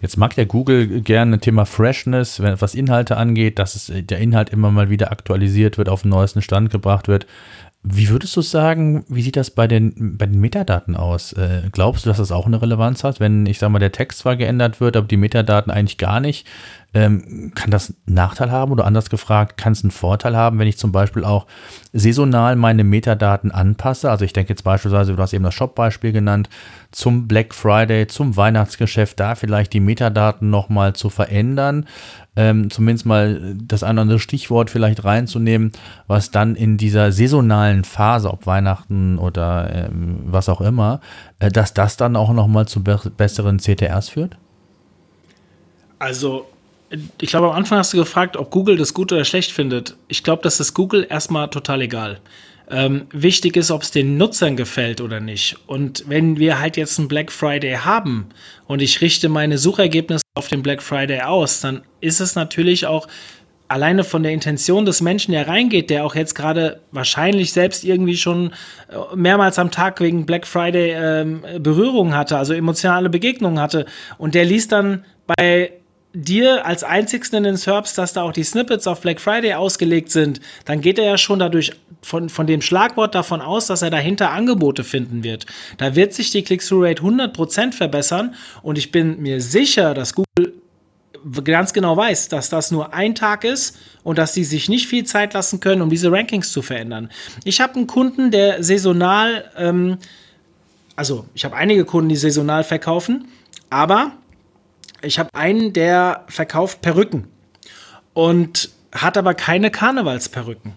Jetzt 0.02 0.18
mag 0.18 0.36
ja 0.36 0.46
Google 0.46 1.02
gerne 1.02 1.40
Thema 1.40 1.66
Freshness, 1.66 2.42
wenn, 2.42 2.60
was 2.60 2.74
Inhalte 2.74 3.18
angeht, 3.18 3.60
dass 3.60 3.76
es, 3.76 3.92
der 3.94 4.20
Inhalt 4.20 4.50
immer 4.50 4.72
mal 4.72 4.90
wieder 4.90 5.12
aktualisiert 5.12 5.78
wird, 5.78 5.90
auf 5.90 6.02
den 6.02 6.10
neuesten 6.10 6.42
Stand 6.42 6.72
gebracht 6.72 7.08
wird. 7.08 7.28
Wie 7.84 8.10
würdest 8.10 8.36
du 8.36 8.42
sagen, 8.42 9.06
wie 9.10 9.24
sieht 9.24 9.36
das 9.36 9.50
bei 9.50 9.68
den, 9.68 10.18
bei 10.18 10.28
den 10.28 10.40
Metadaten 10.40 10.96
aus? 10.96 11.34
Äh, 11.34 11.64
glaubst 11.72 12.06
du, 12.06 12.10
dass 12.10 12.18
das 12.18 12.32
auch 12.32 12.46
eine 12.46 12.62
Relevanz 12.62 13.04
hat, 13.04 13.20
wenn, 13.20 13.46
ich 13.48 13.58
sage 13.58 13.72
mal, 13.72 13.80
der 13.80 13.92
Text 13.92 14.20
zwar 14.20 14.36
geändert 14.36 14.80
wird, 14.80 14.96
aber 14.96 15.08
die 15.08 15.18
Metadaten 15.18 15.72
eigentlich 15.72 15.98
gar 15.98 16.20
nicht? 16.20 16.48
Ähm, 16.93 17.54
kann 17.56 17.71
das 17.71 17.93
einen 18.06 18.15
Nachteil 18.15 18.51
haben 18.51 18.73
oder 18.73 18.86
anders 18.86 19.10
gefragt, 19.10 19.58
kann 19.58 19.71
es 19.71 19.84
einen 19.84 19.91
Vorteil 19.91 20.36
haben, 20.36 20.60
wenn 20.60 20.67
ich 20.67 20.77
zum 20.77 20.91
Beispiel 20.91 21.23
auch 21.23 21.47
saisonal 21.93 22.58
meine 22.58 22.84
Metadaten 22.84 23.49
anpasse? 23.49 24.12
Also 24.12 24.25
ich 24.25 24.34
denke 24.34 24.49
jetzt 24.49 24.63
beispielsweise, 24.63 25.15
du 25.15 25.21
hast 25.21 25.32
eben 25.32 25.45
das 25.45 25.54
Shop-Beispiel 25.54 26.12
genannt, 26.12 26.49
zum 26.91 27.30
Black 27.30 27.54
Friday, 27.56 28.08
zum 28.08 28.36
Weihnachtsgeschäft, 28.36 29.19
da 29.21 29.36
vielleicht 29.36 29.71
die 29.71 29.80
Metadaten 29.80 30.49
nochmal 30.49 30.91
zu 30.91 31.10
verändern, 31.10 31.86
ähm, 32.36 32.69
zumindest 32.69 33.06
mal 33.06 33.56
das 33.56 33.84
eine 33.84 33.93
oder 33.93 34.01
andere 34.01 34.19
Stichwort 34.19 34.69
vielleicht 34.69 35.06
reinzunehmen, 35.06 35.71
was 36.08 36.32
dann 36.32 36.56
in 36.56 36.77
dieser 36.77 37.13
saisonalen 37.13 37.86
Phase, 37.86 38.30
ob 38.30 38.45
Weihnachten 38.45 39.17
oder 39.17 39.88
ähm, 39.88 40.23
was 40.25 40.49
auch 40.49 40.60
immer, 40.60 40.99
äh, 41.39 41.49
dass 41.49 41.73
das 41.73 41.95
dann 41.95 42.17
auch 42.17 42.34
nochmal 42.34 42.67
zu 42.67 42.84
be 42.84 42.99
besseren 43.15 43.60
CTRs 43.60 44.10
führt? 44.10 44.38
Also 45.99 46.47
ich 47.19 47.30
glaube, 47.30 47.47
am 47.49 47.56
Anfang 47.56 47.77
hast 47.77 47.93
du 47.93 47.97
gefragt, 47.97 48.38
ob 48.38 48.51
Google 48.51 48.77
das 48.77 48.93
gut 48.93 49.12
oder 49.12 49.25
schlecht 49.25 49.51
findet. 49.51 49.95
Ich 50.08 50.23
glaube, 50.23 50.43
das 50.43 50.60
ist 50.60 50.73
Google 50.73 51.08
erstmal 51.10 51.49
total 51.49 51.82
egal. 51.82 52.19
Ähm, 52.69 53.08
wichtig 53.12 53.58
ist, 53.58 53.69
ob 53.69 53.82
es 53.82 53.91
den 53.91 54.17
Nutzern 54.17 54.56
gefällt 54.56 55.01
oder 55.01 55.19
nicht. 55.19 55.58
Und 55.67 56.06
wenn 56.08 56.38
wir 56.38 56.60
halt 56.60 56.77
jetzt 56.77 56.99
einen 56.99 57.10
Black 57.10 57.32
Friday 57.32 57.75
haben 57.75 58.30
und 58.65 58.82
ich 58.82 59.01
richte 59.01 59.27
meine 59.27 59.58
Suchergebnisse 59.58 60.23
auf 60.36 60.47
den 60.47 60.63
Black 60.63 60.82
Friday 60.82 61.21
aus, 61.21 61.60
dann 61.60 61.82
ist 61.99 62.21
es 62.21 62.36
natürlich 62.36 62.86
auch 62.86 63.08
alleine 63.67 64.04
von 64.04 64.23
der 64.23 64.32
Intention 64.32 64.86
des 64.86 65.01
Menschen, 65.01 65.32
der 65.34 65.47
reingeht, 65.47 65.89
der 65.89 66.06
auch 66.06 66.15
jetzt 66.15 66.34
gerade 66.34 66.82
wahrscheinlich 66.91 67.51
selbst 67.54 67.84
irgendwie 67.84 68.17
schon 68.17 68.51
äh, 68.89 69.15
mehrmals 69.15 69.60
am 69.60 69.71
Tag 69.71 69.99
wegen 69.99 70.25
Black 70.25 70.47
Friday 70.47 70.91
ähm, 70.91 71.43
Berührungen 71.60 72.15
hatte, 72.15 72.38
also 72.38 72.54
emotionale 72.54 73.10
Begegnungen 73.10 73.60
hatte 73.60 73.86
und 74.17 74.36
der 74.36 74.45
liest 74.45 74.71
dann 74.71 75.06
bei 75.25 75.71
dir 76.13 76.65
als 76.65 76.84
einzigsten 76.84 77.38
in 77.38 77.43
den 77.43 77.58
SERPs, 77.58 77.93
dass 77.93 78.13
da 78.13 78.24
auch 78.24 78.34
die 78.34 78.43
Snippets 78.43 78.88
auf 78.88 79.02
Black 79.02 79.21
Friday 79.21 79.54
ausgelegt 79.54 80.12
sind, 80.12 80.41
dann 80.65 80.82
geht 80.82 81.00
er 81.00 81.06
ja 81.06 81.17
schon 81.17 81.39
dadurch 81.39 81.71
von, 82.02 82.30
von 82.30 82.47
dem 82.47 82.62
Schlagwort 82.62 83.15
davon 83.15 83.41
aus, 83.41 83.67
dass 83.67 83.82
er 83.82 83.89
dahinter 83.89 84.32
Angebote 84.32 84.84
finden 84.84 85.24
wird. 85.24 85.45
Da 85.78 85.95
wird 85.95 86.13
sich 86.13 86.32
die 86.32 86.43
Click-Through-Rate 86.43 87.02
100% 87.02 87.74
verbessern 87.74 88.36
und 88.62 88.78
ich 88.78 88.91
bin 88.91 89.21
mir 89.21 89.39
sicher, 89.41 89.93
dass 89.93 90.13
Google 90.13 90.54
ganz 91.43 91.71
genau 91.71 91.95
weiß, 91.95 92.30
dass 92.30 92.50
das 92.50 92.71
nur 92.71 92.93
ein 92.93 93.15
Tag 93.15 93.43
ist 93.43 93.78
und 94.04 94.17
dass 94.17 94.34
die 94.34 94.43
sich 94.43 94.69
nicht 94.69 94.88
viel 94.88 95.04
Zeit 95.04 95.34
lassen 95.34 95.60
können, 95.60 95.82
um 95.82 95.89
diese 95.89 96.12
Rankings 96.12 96.52
zu 96.52 96.62
verändern. 96.62 97.10
Ich 97.43 97.62
habe 97.62 97.76
einen 97.76 97.88
Kunden, 97.88 98.32
der 98.32 98.63
saisonal, 98.63 99.52
ähm, 99.56 99.97
also 100.95 101.26
ich 101.36 101.45
habe 101.45 101.56
einige 101.56 101.86
Kunden, 101.86 102.10
die 102.10 102.15
saisonal 102.15 102.63
verkaufen, 102.63 103.28
aber 103.69 104.13
ich 105.02 105.20
habe 105.20 105.30
einen, 105.34 105.74
der 105.74 106.26
verkauft 106.28 106.82
Perücken 106.82 107.28
und 108.14 108.70
hat 108.92 109.18
aber 109.18 109.34
keine 109.34 109.72
Karnevalsperücken. 109.72 110.74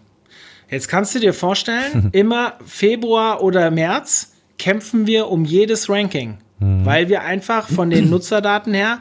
Jetzt 0.71 0.89
kannst 0.89 1.15
du 1.15 1.21
dir 1.21 1.35
vorstellen, 1.35 2.11
immer 2.13 2.55
Februar 2.65 3.43
oder 3.43 3.71
März 3.71 4.33
kämpfen 4.59 5.07
wir 5.07 5.29
um 5.29 5.45
jedes 5.45 5.89
Ranking, 5.89 6.39
mhm. 6.59 6.85
weil 6.85 7.09
wir 7.09 7.23
einfach 7.23 7.69
von 7.69 7.91
den 7.91 8.11
Nutzerdaten 8.11 8.75
her 8.75 8.99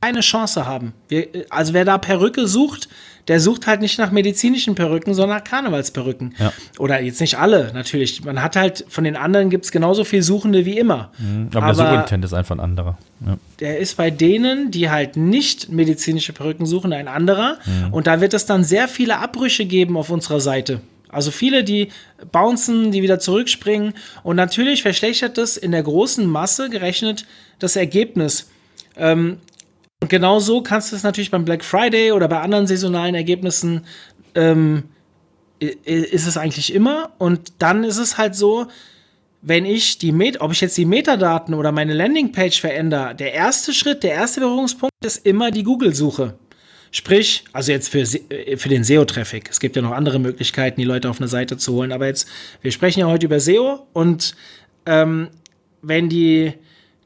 keine 0.00 0.20
Chance 0.20 0.66
haben. 0.66 0.92
Wir, 1.08 1.28
also 1.50 1.72
wer 1.72 1.84
da 1.84 1.98
Perücke 1.98 2.46
sucht, 2.46 2.88
der 3.28 3.40
sucht 3.40 3.66
halt 3.66 3.80
nicht 3.80 3.98
nach 3.98 4.12
medizinischen 4.12 4.74
Perücken, 4.74 5.14
sondern 5.14 5.38
nach 5.38 5.44
Karnevalsperücken. 5.44 6.34
Ja. 6.38 6.52
Oder 6.78 7.00
jetzt 7.00 7.20
nicht 7.20 7.38
alle, 7.38 7.72
natürlich. 7.74 8.24
Man 8.24 8.42
hat 8.42 8.56
halt, 8.56 8.84
von 8.88 9.04
den 9.04 9.16
anderen 9.16 9.50
gibt 9.50 9.64
es 9.64 9.72
genauso 9.72 10.04
viel 10.04 10.22
Suchende 10.22 10.64
wie 10.64 10.78
immer. 10.78 11.10
Mhm, 11.18 11.48
aber, 11.54 11.66
aber, 11.66 11.74
der 11.74 11.90
Suchintent 11.90 12.24
ist 12.24 12.32
einfach 12.32 12.54
ein 12.56 12.60
anderer. 12.60 12.98
Ja. 13.26 13.36
Der 13.60 13.78
ist 13.78 13.96
bei 13.96 14.10
denen, 14.10 14.70
die 14.70 14.90
halt 14.90 15.16
nicht 15.16 15.70
medizinische 15.70 16.32
Perücken 16.32 16.66
suchen, 16.66 16.92
ein 16.92 17.08
anderer. 17.08 17.58
Mhm. 17.64 17.92
Und 17.92 18.06
da 18.06 18.20
wird 18.20 18.32
es 18.34 18.46
dann 18.46 18.62
sehr 18.62 18.86
viele 18.86 19.18
Abbrüche 19.18 19.64
geben 19.64 19.96
auf 19.96 20.10
unserer 20.10 20.40
Seite. 20.40 20.80
Also 21.08 21.30
viele, 21.30 21.64
die 21.64 21.88
bouncen, 22.30 22.92
die 22.92 23.02
wieder 23.02 23.18
zurückspringen. 23.18 23.94
Und 24.22 24.36
natürlich 24.36 24.82
verschlechtert 24.82 25.38
das 25.38 25.56
in 25.56 25.72
der 25.72 25.82
großen 25.82 26.26
Masse 26.26 26.68
gerechnet 26.68 27.26
das 27.58 27.74
Ergebnis. 27.74 28.50
Ähm, 28.96 29.38
und 30.02 30.10
genau 30.10 30.40
so 30.40 30.62
kannst 30.62 30.92
du 30.92 30.96
es 30.96 31.02
natürlich 31.02 31.30
beim 31.30 31.44
Black 31.44 31.64
Friday 31.64 32.12
oder 32.12 32.28
bei 32.28 32.40
anderen 32.40 32.66
saisonalen 32.66 33.14
Ergebnissen 33.14 33.86
ähm, 34.34 34.84
ist 35.58 36.26
es 36.26 36.36
eigentlich 36.36 36.74
immer. 36.74 37.12
Und 37.18 37.54
dann 37.58 37.82
ist 37.82 37.96
es 37.96 38.18
halt 38.18 38.34
so, 38.34 38.66
wenn 39.40 39.64
ich 39.64 39.98
die 39.98 40.12
Met 40.12 40.40
ob 40.40 40.52
ich 40.52 40.60
jetzt 40.60 40.76
die 40.76 40.84
Metadaten 40.84 41.54
oder 41.54 41.72
meine 41.72 41.94
Landingpage 41.94 42.60
verändere, 42.60 43.14
der 43.14 43.32
erste 43.32 43.72
Schritt, 43.72 44.02
der 44.02 44.12
erste 44.12 44.40
Berührungspunkt 44.40 44.92
ist 45.04 45.24
immer 45.24 45.50
die 45.50 45.62
Google-Suche. 45.62 46.34
Sprich, 46.90 47.44
also 47.52 47.72
jetzt 47.72 47.88
für, 47.88 48.00
äh, 48.00 48.56
für 48.56 48.68
den 48.68 48.84
SEO-Traffic. 48.84 49.48
Es 49.50 49.60
gibt 49.60 49.76
ja 49.76 49.82
noch 49.82 49.92
andere 49.92 50.18
Möglichkeiten, 50.18 50.80
die 50.80 50.86
Leute 50.86 51.08
auf 51.10 51.20
eine 51.20 51.28
Seite 51.28 51.56
zu 51.56 51.74
holen. 51.74 51.92
Aber 51.92 52.06
jetzt, 52.06 52.28
wir 52.62 52.70
sprechen 52.70 53.00
ja 53.00 53.06
heute 53.06 53.26
über 53.26 53.40
SEO 53.40 53.86
und 53.92 54.34
ähm, 54.84 55.28
wenn 55.82 56.08
die, 56.08 56.52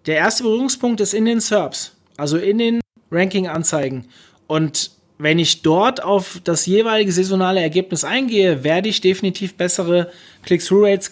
der 0.06 0.16
erste 0.16 0.42
Berührungspunkt 0.42 1.00
ist 1.00 1.14
in 1.14 1.24
den 1.24 1.40
SERPs. 1.40 1.96
Also 2.16 2.36
in 2.36 2.58
den 2.58 2.79
Ranking 3.10 3.48
anzeigen. 3.48 4.06
Und 4.46 4.90
wenn 5.18 5.38
ich 5.38 5.62
dort 5.62 6.02
auf 6.02 6.40
das 6.44 6.64
jeweilige 6.64 7.12
saisonale 7.12 7.60
Ergebnis 7.60 8.04
eingehe, 8.04 8.64
werde 8.64 8.88
ich 8.88 9.00
definitiv 9.02 9.54
bessere 9.54 10.10
Click-Through-Rates 10.44 11.10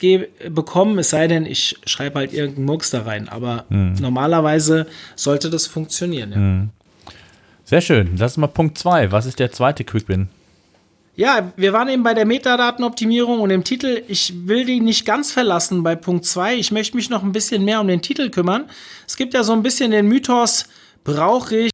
bekommen, 0.48 0.98
es 0.98 1.10
sei 1.10 1.28
denn, 1.28 1.44
ich 1.44 1.76
schreibe 1.84 2.20
halt 2.20 2.32
irgendeinen 2.32 2.66
Murks 2.66 2.90
da 2.90 3.02
rein. 3.02 3.28
Aber 3.28 3.66
hm. 3.68 3.94
normalerweise 4.00 4.86
sollte 5.14 5.50
das 5.50 5.66
funktionieren. 5.66 6.30
Ja. 6.30 6.36
Hm. 6.36 6.70
Sehr 7.64 7.82
schön. 7.82 8.16
Das 8.16 8.32
ist 8.32 8.36
mal 8.38 8.46
Punkt 8.46 8.78
2. 8.78 9.12
Was 9.12 9.26
ist 9.26 9.38
der 9.38 9.52
zweite 9.52 9.84
Quick-Win? 9.84 10.30
Ja, 11.16 11.52
wir 11.56 11.72
waren 11.74 11.88
eben 11.88 12.02
bei 12.02 12.14
der 12.14 12.24
Metadatenoptimierung 12.24 13.40
und 13.40 13.50
dem 13.50 13.64
Titel. 13.64 14.04
Ich 14.08 14.32
will 14.46 14.64
die 14.64 14.80
nicht 14.80 15.04
ganz 15.04 15.32
verlassen 15.32 15.82
bei 15.82 15.96
Punkt 15.96 16.24
2. 16.24 16.54
Ich 16.54 16.70
möchte 16.72 16.96
mich 16.96 17.10
noch 17.10 17.22
ein 17.22 17.32
bisschen 17.32 17.64
mehr 17.64 17.80
um 17.80 17.88
den 17.88 18.00
Titel 18.00 18.30
kümmern. 18.30 18.70
Es 19.06 19.16
gibt 19.16 19.34
ja 19.34 19.42
so 19.42 19.52
ein 19.52 19.62
bisschen 19.62 19.90
den 19.90 20.06
Mythos, 20.06 20.66
brauche 21.04 21.56
ich 21.56 21.70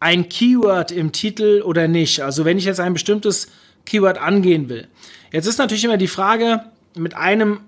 ein 0.00 0.28
Keyword 0.28 0.92
im 0.92 1.12
Titel 1.12 1.62
oder 1.64 1.88
nicht? 1.88 2.20
Also 2.20 2.44
wenn 2.44 2.58
ich 2.58 2.64
jetzt 2.64 2.80
ein 2.80 2.92
bestimmtes 2.92 3.48
Keyword 3.84 4.18
angehen 4.18 4.68
will. 4.68 4.86
Jetzt 5.32 5.46
ist 5.46 5.58
natürlich 5.58 5.84
immer 5.84 5.96
die 5.96 6.08
Frage, 6.08 6.62
mit 6.96 7.14
einem 7.14 7.60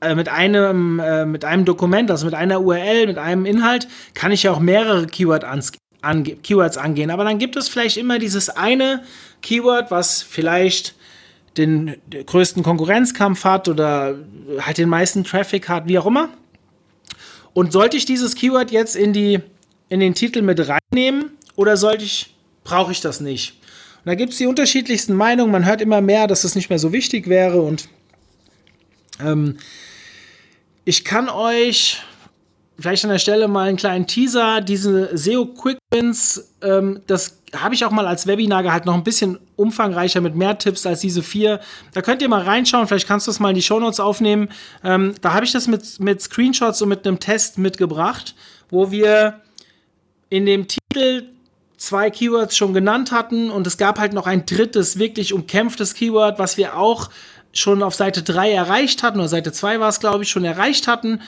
äh, 0.00 0.14
mit 0.14 0.28
einem, 0.28 0.98
äh, 0.98 1.24
mit 1.24 1.44
einem 1.44 1.64
Dokument, 1.64 2.10
also 2.10 2.26
mit 2.26 2.34
einer 2.34 2.60
URL, 2.60 3.06
mit 3.06 3.16
einem 3.16 3.46
Inhalt, 3.46 3.88
kann 4.12 4.30
ich 4.30 4.42
ja 4.42 4.52
auch 4.52 4.60
mehrere 4.60 5.06
Keyword 5.06 5.44
ange 6.02 6.36
Keywords 6.36 6.76
angehen. 6.76 7.10
Aber 7.10 7.24
dann 7.24 7.38
gibt 7.38 7.56
es 7.56 7.68
vielleicht 7.68 7.96
immer 7.96 8.18
dieses 8.18 8.50
eine 8.50 9.02
Keyword, 9.42 9.90
was 9.90 10.22
vielleicht 10.22 10.94
den 11.56 11.96
größten 12.26 12.62
Konkurrenzkampf 12.62 13.44
hat 13.44 13.68
oder 13.68 14.16
halt 14.60 14.78
den 14.78 14.88
meisten 14.88 15.24
Traffic 15.24 15.68
hat, 15.68 15.88
wie 15.88 15.98
auch 15.98 16.06
immer. 16.06 16.28
Und 17.54 17.72
sollte 17.72 17.96
ich 17.96 18.04
dieses 18.04 18.34
Keyword 18.34 18.70
jetzt 18.70 18.94
in, 18.96 19.14
die, 19.14 19.40
in 19.88 20.00
den 20.00 20.14
Titel 20.14 20.42
mit 20.42 20.60
reinnehmen 20.68 21.32
oder 21.54 21.76
sollte 21.76 22.04
ich, 22.04 22.34
brauche 22.64 22.92
ich 22.92 23.00
das 23.00 23.20
nicht? 23.20 23.60
Und 23.98 24.06
da 24.06 24.14
gibt 24.14 24.32
es 24.32 24.38
die 24.38 24.46
unterschiedlichsten 24.46 25.14
Meinungen. 25.14 25.52
Man 25.52 25.66
hört 25.66 25.80
immer 25.80 26.00
mehr, 26.00 26.26
dass 26.26 26.38
es 26.38 26.50
das 26.50 26.54
nicht 26.54 26.70
mehr 26.70 26.78
so 26.78 26.92
wichtig 26.92 27.28
wäre. 27.28 27.60
Und 27.60 27.88
ähm, 29.20 29.56
ich 30.84 31.04
kann 31.04 31.28
euch 31.28 32.02
vielleicht 32.78 33.04
an 33.04 33.10
der 33.10 33.18
Stelle 33.18 33.48
mal 33.48 33.68
einen 33.68 33.76
kleinen 33.76 34.06
Teaser. 34.06 34.60
Diese 34.60 35.16
SEO 35.16 35.46
Quick 35.46 35.78
Wins, 35.92 36.52
ähm, 36.62 37.00
das 37.06 37.38
habe 37.54 37.74
ich 37.74 37.84
auch 37.84 37.90
mal 37.90 38.06
als 38.06 38.26
Webinar 38.26 38.62
gehalten, 38.62 38.86
noch 38.86 38.94
ein 38.94 39.04
bisschen 39.04 39.38
umfangreicher 39.56 40.20
mit 40.20 40.34
mehr 40.34 40.58
Tipps 40.58 40.86
als 40.86 41.00
diese 41.00 41.22
vier. 41.22 41.60
Da 41.92 42.02
könnt 42.02 42.22
ihr 42.22 42.28
mal 42.28 42.42
reinschauen, 42.42 42.86
vielleicht 42.86 43.08
kannst 43.08 43.26
du 43.26 43.30
das 43.30 43.40
mal 43.40 43.50
in 43.50 43.54
die 43.54 43.62
Shownotes 43.62 44.00
aufnehmen. 44.00 44.48
Ähm, 44.84 45.14
da 45.20 45.32
habe 45.32 45.44
ich 45.44 45.52
das 45.52 45.66
mit, 45.66 45.98
mit 46.00 46.20
Screenshots 46.20 46.82
und 46.82 46.90
mit 46.90 47.06
einem 47.06 47.18
Test 47.18 47.58
mitgebracht, 47.58 48.34
wo 48.68 48.90
wir 48.90 49.40
in 50.36 50.46
dem 50.46 50.66
Titel 50.68 51.24
zwei 51.76 52.10
Keywords 52.10 52.56
schon 52.56 52.74
genannt 52.74 53.12
hatten 53.12 53.50
und 53.50 53.66
es 53.66 53.76
gab 53.76 53.98
halt 53.98 54.12
noch 54.12 54.26
ein 54.26 54.46
drittes, 54.46 54.98
wirklich 54.98 55.32
umkämpftes 55.32 55.94
Keyword, 55.94 56.38
was 56.38 56.56
wir 56.56 56.76
auch 56.76 57.10
schon 57.52 57.82
auf 57.82 57.94
Seite 57.94 58.22
3 58.22 58.52
erreicht 58.52 59.02
hatten, 59.02 59.18
oder 59.18 59.28
Seite 59.28 59.52
2 59.52 59.80
war 59.80 59.88
es, 59.88 60.00
glaube 60.00 60.24
ich, 60.24 60.30
schon 60.30 60.44
erreicht 60.44 60.88
hatten 60.88 61.20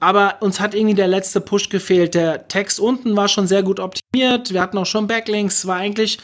aber 0.00 0.36
uns 0.40 0.60
hat 0.60 0.74
irgendwie 0.74 0.94
der 0.94 1.08
letzte 1.08 1.40
Push 1.40 1.68
gefehlt. 1.70 2.14
Der 2.14 2.48
Text 2.48 2.78
unten 2.78 3.16
war 3.16 3.28
schon 3.28 3.46
sehr 3.46 3.62
gut 3.62 3.80
optimiert. 3.80 4.52
Wir 4.52 4.60
hatten 4.60 4.78
auch 4.78 4.86
schon 4.86 5.06
Backlinks, 5.06 5.66
war 5.66 5.76
eigentlich 5.76 6.18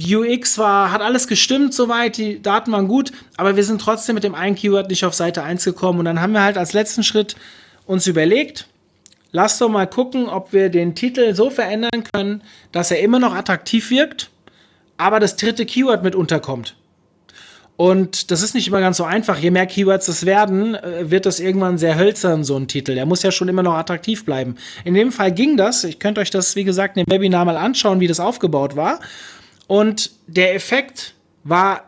UX 0.00 0.56
war, 0.56 0.92
hat 0.92 1.02
alles 1.02 1.26
gestimmt 1.26 1.74
soweit, 1.74 2.16
die 2.16 2.40
Daten 2.40 2.70
waren 2.70 2.86
gut, 2.86 3.10
aber 3.36 3.56
wir 3.56 3.64
sind 3.64 3.80
trotzdem 3.80 4.14
mit 4.14 4.22
dem 4.22 4.36
einen 4.36 4.54
Keyword 4.54 4.88
nicht 4.88 5.04
auf 5.04 5.14
Seite 5.14 5.42
1 5.42 5.64
gekommen. 5.64 5.98
Und 5.98 6.04
dann 6.04 6.20
haben 6.20 6.32
wir 6.32 6.42
halt 6.42 6.56
als 6.56 6.72
letzten 6.72 7.02
Schritt 7.02 7.36
uns 7.86 8.06
überlegt, 8.06 8.68
lass 9.32 9.58
doch 9.58 9.68
mal 9.68 9.86
gucken, 9.86 10.28
ob 10.28 10.52
wir 10.52 10.68
den 10.68 10.94
Titel 10.94 11.34
so 11.34 11.50
verändern 11.50 12.04
können, 12.12 12.42
dass 12.72 12.90
er 12.90 13.00
immer 13.00 13.18
noch 13.18 13.34
attraktiv 13.34 13.90
wirkt, 13.90 14.30
aber 14.96 15.20
das 15.20 15.36
dritte 15.36 15.66
Keyword 15.66 16.02
mit 16.02 16.14
unterkommt. 16.14 16.76
Und 17.78 18.32
das 18.32 18.42
ist 18.42 18.56
nicht 18.56 18.66
immer 18.66 18.80
ganz 18.80 18.96
so 18.96 19.04
einfach. 19.04 19.38
Je 19.38 19.52
mehr 19.52 19.66
Keywords 19.66 20.08
es 20.08 20.26
werden, 20.26 20.74
äh, 20.74 21.12
wird 21.12 21.26
das 21.26 21.38
irgendwann 21.38 21.78
sehr 21.78 21.96
hölzern, 21.96 22.42
so 22.42 22.56
ein 22.56 22.66
Titel. 22.66 22.96
Der 22.96 23.06
muss 23.06 23.22
ja 23.22 23.30
schon 23.30 23.46
immer 23.46 23.62
noch 23.62 23.74
attraktiv 23.74 24.24
bleiben. 24.24 24.56
In 24.84 24.94
dem 24.94 25.12
Fall 25.12 25.30
ging 25.30 25.56
das. 25.56 25.84
Ich 25.84 26.00
könnte 26.00 26.20
euch 26.20 26.30
das, 26.30 26.56
wie 26.56 26.64
gesagt, 26.64 26.96
in 26.96 27.04
dem 27.04 27.12
Webinar 27.12 27.44
mal 27.44 27.56
anschauen, 27.56 28.00
wie 28.00 28.08
das 28.08 28.18
aufgebaut 28.18 28.74
war. 28.74 28.98
Und 29.68 30.10
der 30.26 30.56
Effekt 30.56 31.14
war, 31.44 31.87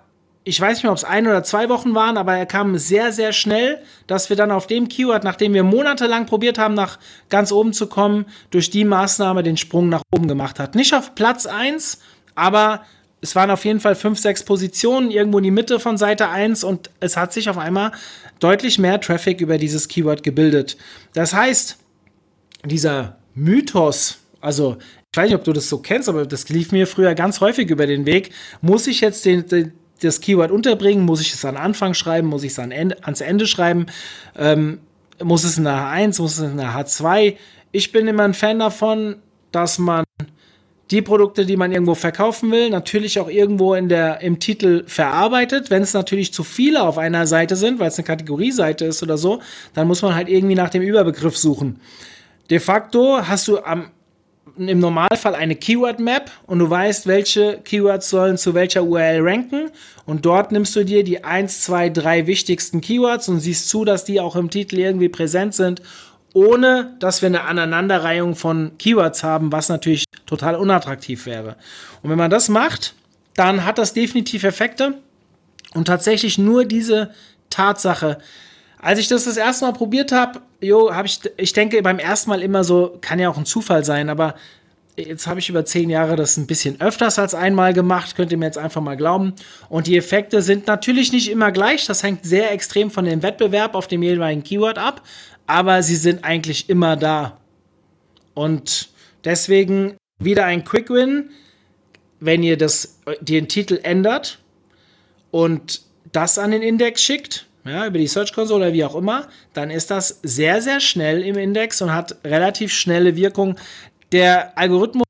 ich 0.50 0.60
weiß 0.60 0.78
nicht 0.78 0.82
mehr, 0.82 0.90
ob 0.90 0.98
es 0.98 1.04
ein 1.04 1.28
oder 1.28 1.44
zwei 1.44 1.68
Wochen 1.68 1.94
waren, 1.94 2.16
aber 2.16 2.36
er 2.36 2.44
kam 2.44 2.76
sehr, 2.76 3.12
sehr 3.12 3.32
schnell, 3.32 3.78
dass 4.08 4.30
wir 4.30 4.36
dann 4.36 4.50
auf 4.50 4.66
dem 4.66 4.88
Keyword, 4.88 5.22
nachdem 5.22 5.54
wir 5.54 5.62
monatelang 5.62 6.26
probiert 6.26 6.58
haben, 6.58 6.74
nach 6.74 6.98
ganz 7.28 7.52
oben 7.52 7.72
zu 7.72 7.86
kommen, 7.86 8.26
durch 8.50 8.68
die 8.68 8.84
Maßnahme 8.84 9.44
den 9.44 9.56
Sprung 9.56 9.88
nach 9.88 10.02
oben 10.10 10.26
gemacht 10.26 10.58
hat. 10.58 10.74
Nicht 10.74 10.92
auf 10.92 11.14
Platz 11.14 11.46
1, 11.46 12.00
aber 12.34 12.82
es 13.20 13.36
waren 13.36 13.52
auf 13.52 13.64
jeden 13.64 13.78
Fall 13.78 13.94
fünf, 13.94 14.18
sechs 14.18 14.42
Positionen 14.42 15.12
irgendwo 15.12 15.38
in 15.38 15.44
die 15.44 15.52
Mitte 15.52 15.78
von 15.78 15.96
Seite 15.96 16.28
1 16.30 16.64
und 16.64 16.90
es 16.98 17.16
hat 17.16 17.32
sich 17.32 17.48
auf 17.48 17.56
einmal 17.56 17.92
deutlich 18.40 18.76
mehr 18.76 19.00
Traffic 19.00 19.40
über 19.40 19.56
dieses 19.56 19.86
Keyword 19.86 20.24
gebildet. 20.24 20.76
Das 21.12 21.32
heißt, 21.32 21.78
dieser 22.64 23.18
Mythos, 23.34 24.18
also 24.40 24.78
ich 25.12 25.16
weiß 25.16 25.26
nicht, 25.26 25.36
ob 25.36 25.44
du 25.44 25.52
das 25.52 25.68
so 25.68 25.78
kennst, 25.78 26.08
aber 26.08 26.26
das 26.26 26.48
lief 26.48 26.72
mir 26.72 26.88
früher 26.88 27.14
ganz 27.14 27.40
häufig 27.40 27.70
über 27.70 27.86
den 27.86 28.04
Weg. 28.04 28.30
Muss 28.62 28.88
ich 28.88 29.00
jetzt 29.00 29.24
den, 29.24 29.46
den, 29.46 29.72
das 30.00 30.20
Keyword 30.20 30.50
unterbringen? 30.50 31.04
Muss 31.04 31.20
ich 31.20 31.32
es 31.32 31.44
an 31.44 31.56
Anfang 31.56 31.94
schreiben? 31.94 32.28
Muss 32.28 32.42
ich 32.42 32.52
es 32.52 32.58
an 32.58 32.72
Ende, 32.72 33.02
ans 33.04 33.20
Ende 33.20 33.46
schreiben? 33.46 33.86
Ähm, 34.38 34.80
muss 35.22 35.44
es 35.44 35.58
in 35.58 35.64
der 35.64 35.74
H1? 35.74 36.20
Muss 36.20 36.38
es 36.38 36.50
in 36.50 36.56
der 36.56 36.74
H2? 36.74 37.36
Ich 37.72 37.92
bin 37.92 38.08
immer 38.08 38.24
ein 38.24 38.34
Fan 38.34 38.58
davon, 38.58 39.16
dass 39.52 39.78
man 39.78 40.04
die 40.90 41.02
Produkte, 41.02 41.46
die 41.46 41.56
man 41.56 41.70
irgendwo 41.70 41.94
verkaufen 41.94 42.50
will, 42.50 42.68
natürlich 42.68 43.20
auch 43.20 43.28
irgendwo 43.28 43.74
in 43.74 43.88
der, 43.88 44.20
im 44.22 44.40
Titel 44.40 44.82
verarbeitet. 44.86 45.70
Wenn 45.70 45.82
es 45.82 45.94
natürlich 45.94 46.32
zu 46.32 46.42
viele 46.42 46.82
auf 46.82 46.98
einer 46.98 47.26
Seite 47.26 47.54
sind, 47.54 47.78
weil 47.78 47.88
es 47.88 47.98
eine 47.98 48.06
Kategorieseite 48.06 48.86
ist 48.86 49.02
oder 49.02 49.16
so, 49.16 49.40
dann 49.74 49.86
muss 49.86 50.02
man 50.02 50.14
halt 50.14 50.28
irgendwie 50.28 50.56
nach 50.56 50.70
dem 50.70 50.82
Überbegriff 50.82 51.36
suchen. 51.36 51.80
De 52.50 52.58
facto 52.58 53.20
hast 53.22 53.46
du 53.46 53.60
am, 53.60 53.90
im 54.56 54.78
Normalfall 54.78 55.34
eine 55.34 55.56
Keyword-Map 55.56 56.30
und 56.46 56.58
du 56.58 56.68
weißt, 56.68 57.06
welche 57.06 57.60
Keywords 57.64 58.10
sollen 58.10 58.36
zu 58.36 58.54
welcher 58.54 58.84
URL 58.84 59.20
ranken. 59.20 59.70
Und 60.06 60.26
dort 60.26 60.52
nimmst 60.52 60.74
du 60.76 60.84
dir 60.84 61.04
die 61.04 61.24
1, 61.24 61.62
2, 61.62 61.90
3 61.90 62.26
wichtigsten 62.26 62.80
Keywords 62.80 63.28
und 63.28 63.40
siehst 63.40 63.68
zu, 63.68 63.84
dass 63.84 64.04
die 64.04 64.20
auch 64.20 64.36
im 64.36 64.50
Titel 64.50 64.78
irgendwie 64.78 65.08
präsent 65.08 65.54
sind 65.54 65.82
ohne 66.32 66.96
dass 67.00 67.22
wir 67.22 67.26
eine 67.26 67.42
Aneinanderreihung 67.42 68.36
von 68.36 68.72
Keywords 68.78 69.22
haben, 69.22 69.52
was 69.52 69.68
natürlich 69.68 70.04
total 70.26 70.54
unattraktiv 70.54 71.26
wäre. 71.26 71.56
Und 72.02 72.10
wenn 72.10 72.18
man 72.18 72.30
das 72.30 72.48
macht, 72.48 72.94
dann 73.34 73.64
hat 73.64 73.78
das 73.78 73.94
definitiv 73.94 74.44
Effekte 74.44 74.98
und 75.74 75.86
tatsächlich 75.86 76.38
nur 76.38 76.64
diese 76.64 77.10
Tatsache. 77.48 78.18
Als 78.82 78.98
ich 78.98 79.08
das 79.08 79.24
das 79.24 79.36
erste 79.36 79.66
Mal 79.66 79.72
probiert 79.72 80.10
habe, 80.10 80.40
jo, 80.60 80.92
habe 80.94 81.06
ich, 81.06 81.20
ich 81.36 81.52
denke 81.52 81.82
beim 81.82 81.98
ersten 81.98 82.30
Mal 82.30 82.42
immer 82.42 82.64
so, 82.64 82.98
kann 83.00 83.18
ja 83.18 83.28
auch 83.28 83.36
ein 83.36 83.44
Zufall 83.44 83.84
sein, 83.84 84.08
aber 84.08 84.34
jetzt 84.96 85.26
habe 85.26 85.40
ich 85.40 85.48
über 85.48 85.64
zehn 85.64 85.90
Jahre 85.90 86.16
das 86.16 86.36
ein 86.36 86.46
bisschen 86.46 86.80
öfters 86.80 87.18
als 87.18 87.34
einmal 87.34 87.74
gemacht, 87.74 88.16
könnt 88.16 88.32
ihr 88.32 88.38
mir 88.38 88.46
jetzt 88.46 88.58
einfach 88.58 88.80
mal 88.80 88.96
glauben. 88.96 89.34
Und 89.68 89.86
die 89.86 89.96
Effekte 89.96 90.42
sind 90.42 90.66
natürlich 90.66 91.12
nicht 91.12 91.30
immer 91.30 91.52
gleich, 91.52 91.86
das 91.86 92.02
hängt 92.02 92.24
sehr 92.24 92.52
extrem 92.52 92.90
von 92.90 93.04
dem 93.04 93.22
Wettbewerb 93.22 93.74
auf 93.74 93.86
dem 93.86 94.02
jeweiligen 94.02 94.42
Keyword 94.42 94.78
ab, 94.78 95.02
aber 95.46 95.82
sie 95.82 95.96
sind 95.96 96.24
eigentlich 96.24 96.70
immer 96.70 96.96
da. 96.96 97.38
Und 98.34 98.90
deswegen 99.24 99.96
wieder 100.18 100.46
ein 100.46 100.64
Quick 100.64 100.88
Win, 100.90 101.30
wenn 102.20 102.42
ihr 102.42 102.56
das, 102.56 102.98
den 103.20 103.48
Titel 103.48 103.78
ändert 103.82 104.38
und 105.30 105.82
das 106.12 106.38
an 106.38 106.50
den 106.50 106.62
Index 106.62 107.02
schickt, 107.02 107.46
ja, 107.64 107.86
über 107.86 107.98
die 107.98 108.06
Search 108.06 108.32
Console 108.32 108.64
oder 108.64 108.72
wie 108.72 108.84
auch 108.84 108.94
immer, 108.94 109.28
dann 109.52 109.70
ist 109.70 109.90
das 109.90 110.20
sehr, 110.22 110.62
sehr 110.62 110.80
schnell 110.80 111.22
im 111.22 111.36
Index 111.36 111.82
und 111.82 111.92
hat 111.92 112.16
relativ 112.24 112.72
schnelle 112.72 113.16
Wirkung. 113.16 113.56
Der 114.12 114.56
Algorithmus 114.58 115.04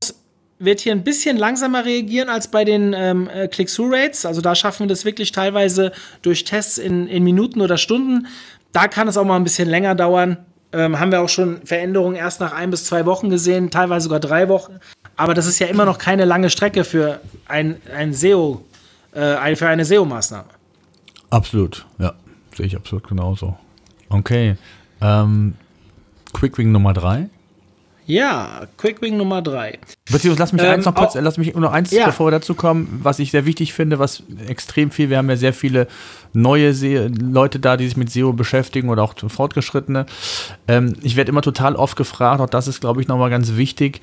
wird 0.58 0.80
hier 0.80 0.92
ein 0.92 1.04
bisschen 1.04 1.36
langsamer 1.36 1.84
reagieren 1.84 2.28
als 2.28 2.48
bei 2.48 2.64
den 2.64 2.94
ähm, 2.94 3.28
äh, 3.28 3.48
Click-Through-Rates. 3.48 4.26
Also 4.26 4.40
da 4.40 4.54
schaffen 4.54 4.84
wir 4.84 4.88
das 4.88 5.04
wirklich 5.04 5.32
teilweise 5.32 5.92
durch 6.22 6.44
Tests 6.44 6.76
in, 6.76 7.08
in 7.08 7.24
Minuten 7.24 7.60
oder 7.62 7.78
Stunden. 7.78 8.26
Da 8.72 8.86
kann 8.86 9.08
es 9.08 9.16
auch 9.16 9.24
mal 9.24 9.36
ein 9.36 9.44
bisschen 9.44 9.68
länger 9.68 9.94
dauern. 9.94 10.36
Ähm, 10.72 11.00
haben 11.00 11.10
wir 11.10 11.22
auch 11.22 11.28
schon 11.28 11.62
Veränderungen 11.64 12.14
erst 12.14 12.40
nach 12.40 12.52
ein 12.52 12.70
bis 12.70 12.84
zwei 12.84 13.06
Wochen 13.06 13.30
gesehen, 13.30 13.70
teilweise 13.70 14.04
sogar 14.04 14.20
drei 14.20 14.48
Wochen. 14.48 14.78
Aber 15.16 15.34
das 15.34 15.46
ist 15.46 15.58
ja 15.58 15.66
immer 15.66 15.84
noch 15.84 15.98
keine 15.98 16.26
lange 16.26 16.50
Strecke 16.50 16.84
für 16.84 17.20
ein, 17.48 17.80
ein 17.92 18.12
SEO, 18.12 18.64
äh, 19.12 19.56
für 19.56 19.66
eine 19.66 19.84
SEO-Maßnahme. 19.84 20.48
Absolut, 21.30 21.86
ja. 21.98 22.14
Sehe 22.54 22.66
ich 22.66 22.76
absolut 22.76 23.06
genauso. 23.08 23.56
Okay. 24.08 24.56
Ähm, 25.00 25.54
Quick 26.32 26.58
Wing 26.58 26.72
Nummer 26.72 26.92
drei. 26.92 27.28
Ja, 28.10 28.66
Quickwing 28.76 29.16
Nummer 29.16 29.40
drei. 29.40 29.78
Beziehungsweise 30.10 30.40
lass 30.40 30.52
mich 30.52 30.62
ähm, 30.62 30.70
eins 30.70 30.84
noch 30.84 30.96
kurz, 30.96 31.14
lass 31.14 31.38
mich 31.38 31.54
nur 31.54 31.72
eins, 31.72 31.92
ja. 31.92 32.06
bevor 32.06 32.26
wir 32.26 32.32
dazu 32.32 32.54
kommen, 32.54 32.98
was 33.04 33.20
ich 33.20 33.30
sehr 33.30 33.46
wichtig 33.46 33.72
finde, 33.72 34.00
was 34.00 34.24
extrem 34.48 34.90
viel, 34.90 35.10
wir 35.10 35.18
haben 35.18 35.30
ja 35.30 35.36
sehr 35.36 35.52
viele 35.52 35.86
neue 36.32 36.74
Se 36.74 37.06
Leute 37.06 37.60
da, 37.60 37.76
die 37.76 37.84
sich 37.84 37.96
mit 37.96 38.10
SEO 38.10 38.32
beschäftigen 38.32 38.88
oder 38.88 39.04
auch 39.04 39.14
Fortgeschrittene. 39.16 40.06
Ähm, 40.66 40.94
ich 41.02 41.14
werde 41.14 41.30
immer 41.30 41.42
total 41.42 41.76
oft 41.76 41.96
gefragt, 41.96 42.40
auch 42.40 42.50
das 42.50 42.66
ist, 42.66 42.80
glaube 42.80 43.00
ich, 43.00 43.06
nochmal 43.06 43.30
ganz 43.30 43.54
wichtig, 43.54 44.00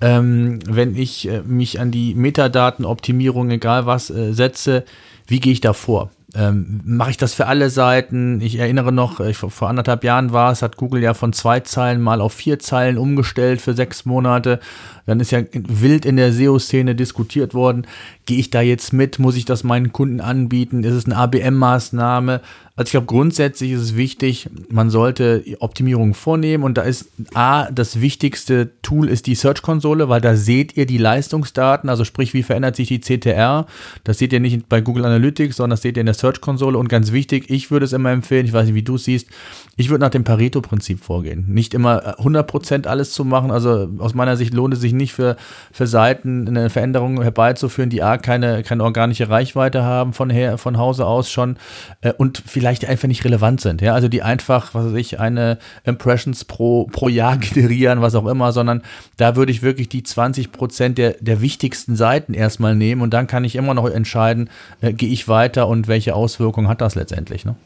ähm, 0.00 0.60
wenn 0.66 0.96
ich 0.96 1.28
äh, 1.28 1.42
mich 1.42 1.80
an 1.80 1.90
die 1.90 2.14
Metadatenoptimierung, 2.14 3.50
egal 3.50 3.84
was, 3.84 4.08
äh, 4.08 4.32
setze, 4.32 4.84
wie 5.26 5.40
gehe 5.40 5.52
ich 5.52 5.60
da 5.60 5.74
vor? 5.74 6.10
Ähm, 6.34 6.80
mache 6.84 7.10
ich 7.10 7.16
das 7.16 7.34
für 7.34 7.46
alle 7.46 7.70
Seiten. 7.70 8.40
Ich 8.40 8.58
erinnere 8.58 8.92
noch, 8.92 9.20
ich, 9.20 9.36
vor 9.36 9.68
anderthalb 9.68 10.04
Jahren 10.04 10.32
war 10.32 10.52
es, 10.52 10.62
hat 10.62 10.76
Google 10.76 11.02
ja 11.02 11.14
von 11.14 11.32
zwei 11.32 11.60
Zeilen 11.60 12.00
mal 12.00 12.20
auf 12.20 12.32
vier 12.32 12.58
Zeilen 12.58 12.98
umgestellt 12.98 13.60
für 13.60 13.74
sechs 13.74 14.04
Monate. 14.04 14.60
Dann 15.06 15.18
ist 15.18 15.32
ja 15.32 15.40
wild 15.52 16.04
in 16.04 16.16
der 16.16 16.32
SEO-Szene 16.32 16.94
diskutiert 16.94 17.52
worden. 17.52 17.86
Gehe 18.26 18.38
ich 18.38 18.50
da 18.50 18.60
jetzt 18.60 18.92
mit? 18.92 19.18
Muss 19.18 19.36
ich 19.36 19.44
das 19.44 19.64
meinen 19.64 19.92
Kunden 19.92 20.20
anbieten? 20.20 20.84
Ist 20.84 20.94
es 20.94 21.06
eine 21.06 21.16
ABM-Maßnahme? 21.16 22.40
Also 22.76 22.86
ich 22.86 22.92
glaube, 22.92 23.06
grundsätzlich 23.08 23.72
ist 23.72 23.80
es 23.80 23.96
wichtig, 23.96 24.48
man 24.70 24.90
sollte 24.90 25.44
Optimierungen 25.58 26.14
vornehmen 26.14 26.64
und 26.64 26.78
da 26.78 26.82
ist 26.82 27.08
A, 27.34 27.70
das 27.70 28.00
wichtigste 28.00 28.70
Tool 28.80 29.08
ist 29.08 29.26
die 29.26 29.34
Search-Konsole, 29.34 30.08
weil 30.08 30.20
da 30.20 30.36
seht 30.36 30.76
ihr 30.76 30.86
die 30.86 30.96
Leistungsdaten, 30.96 31.90
also 31.90 32.04
sprich, 32.04 32.32
wie 32.32 32.42
verändert 32.42 32.76
sich 32.76 32.88
die 32.88 33.00
CTR. 33.00 33.66
Das 34.04 34.18
seht 34.18 34.32
ihr 34.32 34.40
nicht 34.40 34.68
bei 34.68 34.80
Google 34.80 35.04
Analytics, 35.04 35.56
sondern 35.56 35.72
das 35.72 35.82
seht 35.82 35.96
ihr 35.96 36.00
in 36.00 36.06
der 36.06 36.14
Search-Konsole 36.14 36.78
und 36.78 36.88
ganz 36.88 37.12
wichtig, 37.12 37.50
ich 37.50 37.70
würde 37.70 37.84
es 37.84 37.92
immer 37.92 38.12
empfehlen, 38.12 38.46
ich 38.46 38.52
weiß 38.52 38.66
nicht, 38.66 38.74
wie 38.74 38.82
du 38.82 38.94
es 38.94 39.04
siehst, 39.04 39.28
ich 39.76 39.90
würde 39.90 40.04
nach 40.04 40.10
dem 40.10 40.24
Pareto-Prinzip 40.24 41.02
vorgehen. 41.02 41.46
Nicht 41.48 41.74
immer 41.74 42.18
100% 42.20 42.86
alles 42.86 43.12
zu 43.12 43.24
machen, 43.24 43.50
also 43.50 43.88
aus 43.98 44.14
meiner 44.14 44.36
Sicht 44.36 44.54
lohnt 44.54 44.74
es 44.74 44.80
sich 44.80 44.92
nicht 44.92 45.12
für, 45.12 45.36
für 45.72 45.86
Seiten 45.86 46.46
eine 46.46 46.70
Veränderung 46.70 47.20
herbeizuführen, 47.20 47.90
die 47.90 48.02
A, 48.02 48.16
keine, 48.16 48.62
keine 48.62 48.84
organische 48.84 49.28
Reichweite 49.28 49.82
haben 49.82 50.12
von, 50.12 50.30
her, 50.30 50.56
von 50.56 50.78
Hause 50.78 51.06
aus 51.06 51.30
schon 51.30 51.56
äh, 52.00 52.12
und 52.12 52.42
vielleicht 52.46 52.69
vielleicht 52.70 52.88
einfach 52.88 53.08
nicht 53.08 53.24
relevant 53.24 53.60
sind. 53.60 53.82
Ja, 53.82 53.94
also 53.94 54.06
die 54.06 54.22
einfach, 54.22 54.74
was 54.74 54.86
weiß 54.86 54.94
ich, 54.94 55.18
eine 55.18 55.58
Impressions 55.84 56.44
pro, 56.44 56.84
pro 56.84 57.08
Jahr 57.08 57.36
generieren, 57.38 58.00
was 58.00 58.14
auch 58.14 58.26
immer, 58.26 58.52
sondern 58.52 58.82
da 59.16 59.34
würde 59.34 59.50
ich 59.50 59.62
wirklich 59.62 59.88
die 59.88 60.04
20 60.04 60.52
Prozent 60.52 60.96
der, 60.96 61.16
der 61.18 61.40
wichtigsten 61.40 61.96
Seiten 61.96 62.32
erstmal 62.32 62.76
nehmen 62.76 63.02
und 63.02 63.12
dann 63.12 63.26
kann 63.26 63.44
ich 63.44 63.56
immer 63.56 63.74
noch 63.74 63.90
entscheiden, 63.90 64.50
äh, 64.80 64.92
gehe 64.92 65.08
ich 65.08 65.26
weiter 65.26 65.66
und 65.66 65.88
welche 65.88 66.14
Auswirkungen 66.14 66.68
hat 66.68 66.80
das 66.80 66.94
letztendlich. 66.94 67.44
Ne? 67.44 67.56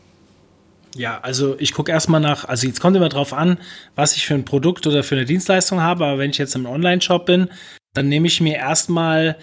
Ja, 0.96 1.20
also 1.20 1.56
ich 1.58 1.74
gucke 1.74 1.92
erstmal 1.92 2.22
nach, 2.22 2.46
also 2.46 2.66
jetzt 2.66 2.80
kommt 2.80 2.96
immer 2.96 3.10
drauf 3.10 3.34
an, 3.34 3.58
was 3.96 4.16
ich 4.16 4.24
für 4.24 4.34
ein 4.34 4.46
Produkt 4.46 4.86
oder 4.86 5.02
für 5.02 5.16
eine 5.16 5.26
Dienstleistung 5.26 5.82
habe, 5.82 6.06
aber 6.06 6.18
wenn 6.18 6.30
ich 6.30 6.38
jetzt 6.38 6.54
im 6.54 6.64
Online-Shop 6.64 7.26
bin, 7.26 7.48
dann 7.92 8.08
nehme 8.08 8.26
ich 8.26 8.40
mir 8.40 8.56
erstmal 8.56 9.36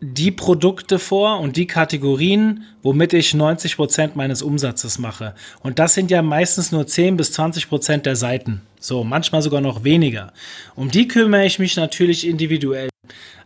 die 0.00 0.30
Produkte 0.30 0.98
vor 0.98 1.40
und 1.40 1.56
die 1.56 1.66
Kategorien, 1.66 2.64
womit 2.82 3.14
ich 3.14 3.34
90 3.34 3.76
Prozent 3.76 4.16
meines 4.16 4.42
Umsatzes 4.42 4.98
mache. 4.98 5.34
Und 5.62 5.78
das 5.78 5.94
sind 5.94 6.10
ja 6.10 6.22
meistens 6.22 6.70
nur 6.70 6.86
10 6.86 7.16
bis 7.16 7.32
20 7.32 7.68
Prozent 7.68 8.06
der 8.06 8.16
Seiten. 8.16 8.62
So, 8.78 9.04
manchmal 9.04 9.42
sogar 9.42 9.60
noch 9.60 9.84
weniger. 9.84 10.32
Um 10.74 10.90
die 10.90 11.08
kümmere 11.08 11.46
ich 11.46 11.58
mich 11.58 11.76
natürlich 11.76 12.26
individuell. 12.26 12.90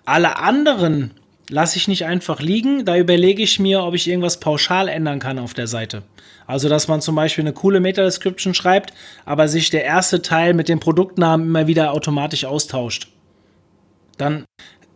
Alle 0.05 0.39
anderen 0.39 1.13
lasse 1.49 1.77
ich 1.77 1.87
nicht 1.87 2.05
einfach 2.05 2.41
liegen. 2.41 2.85
Da 2.85 2.97
überlege 2.97 3.43
ich 3.43 3.61
mir, 3.61 3.83
ob 3.83 3.95
ich 3.95 4.09
irgendwas 4.09 4.41
pauschal 4.41 4.89
ändern 4.89 5.21
kann 5.21 5.39
auf 5.39 5.55
der 5.55 5.69
Seite. 5.69 6.03
Also, 6.47 6.69
dass 6.69 6.89
man 6.89 7.01
zum 7.01 7.15
Beispiel 7.15 7.45
eine 7.45 7.53
coole 7.53 7.79
Meta-Description 7.79 8.55
schreibt, 8.55 8.93
aber 9.25 9.47
sich 9.47 9.71
der 9.71 9.85
erste 9.85 10.21
Teil 10.21 10.53
mit 10.53 10.69
dem 10.69 10.81
Produktnamen 10.81 11.47
immer 11.47 11.69
wieder 11.69 11.93
automatisch 11.93 12.45
austauscht. 12.45 13.09
Dann 14.19 14.45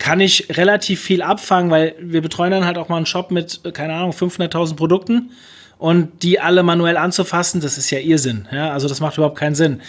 kann 0.05 0.21
ich 0.21 0.59
relativ 0.59 1.01
viel 1.01 1.23
abfangen, 1.23 1.71
weil 1.71 1.95
wir 1.99 2.21
betreuen 2.21 2.51
dann 2.51 2.67
halt 2.67 2.77
auch 2.77 2.91
mal 2.91 2.99
einen 2.99 3.07
Shop 3.07 3.31
mit, 3.31 3.63
keine 3.73 3.95
Ahnung, 3.95 4.11
500.000 4.11 4.77
Produkten 4.77 5.31
und 5.79 6.23
die 6.23 6.39
alle 6.39 6.63
manuell 6.63 6.99
anzufassen, 6.99 7.63
das 7.63 7.79
ist 7.79 7.91
ja 7.91 7.99
Irrsinn. 8.01 8.47
Ja? 8.53 8.71
Also 8.71 8.87
das 8.87 9.01
macht 9.01 9.17
überhaupt 9.17 9.39
keinen 9.39 9.55
Sinn. 9.55 9.81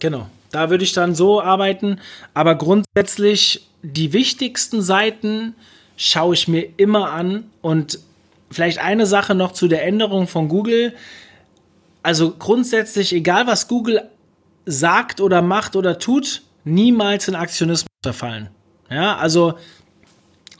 Genau, 0.00 0.26
da 0.50 0.70
würde 0.70 0.82
ich 0.82 0.92
dann 0.92 1.14
so 1.14 1.40
arbeiten, 1.40 2.00
aber 2.34 2.56
grundsätzlich 2.56 3.68
die 3.82 4.12
wichtigsten 4.12 4.82
Seiten 4.82 5.54
schaue 5.96 6.34
ich 6.34 6.48
mir 6.48 6.68
immer 6.78 7.12
an 7.12 7.44
und 7.60 8.00
vielleicht 8.50 8.78
eine 8.78 9.06
Sache 9.06 9.36
noch 9.36 9.52
zu 9.52 9.68
der 9.68 9.84
Änderung 9.86 10.26
von 10.26 10.48
Google. 10.48 10.94
Also 12.02 12.32
grundsätzlich, 12.32 13.12
egal 13.12 13.46
was 13.46 13.68
Google 13.68 14.02
sagt 14.66 15.20
oder 15.20 15.42
macht 15.42 15.76
oder 15.76 16.00
tut, 16.00 16.42
niemals 16.64 17.28
in 17.28 17.34
Aktionismus 17.34 17.88
verfallen. 18.02 18.48
Ja, 18.90 19.16
also 19.16 19.54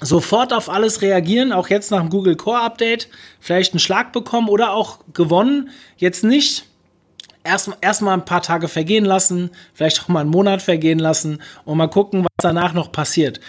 sofort 0.01 0.53
auf 0.53 0.69
alles 0.69 1.03
reagieren, 1.03 1.53
auch 1.53 1.69
jetzt 1.69 1.91
nach 1.91 2.01
dem 2.01 2.11
Google 2.11 2.37
Core 2.37 2.61
Update, 2.61 3.09
vielleicht 3.41 3.73
einen 3.73 3.81
Schlag 3.81 4.12
bekommen 4.12 4.49
oder 4.49 4.73
auch 4.73 4.99
gewonnen, 5.12 5.71
jetzt 5.97 6.25
nicht 6.25 6.65
erstmal 7.45 7.79
erst 7.81 8.03
ein 8.03 8.25
paar 8.25 8.43
Tage 8.43 8.69
vergehen 8.69 9.05
lassen, 9.05 9.51
vielleicht 9.75 10.03
auch 10.03 10.09
mal 10.09 10.21
einen 10.21 10.31
Monat 10.31 10.62
vergehen 10.62 10.99
lassen 10.99 11.43
und 11.65 11.77
mal 11.77 11.88
gucken, 11.88 12.23
was 12.23 12.31
danach 12.38 12.73
noch 12.73 12.93
passiert. 12.93 13.41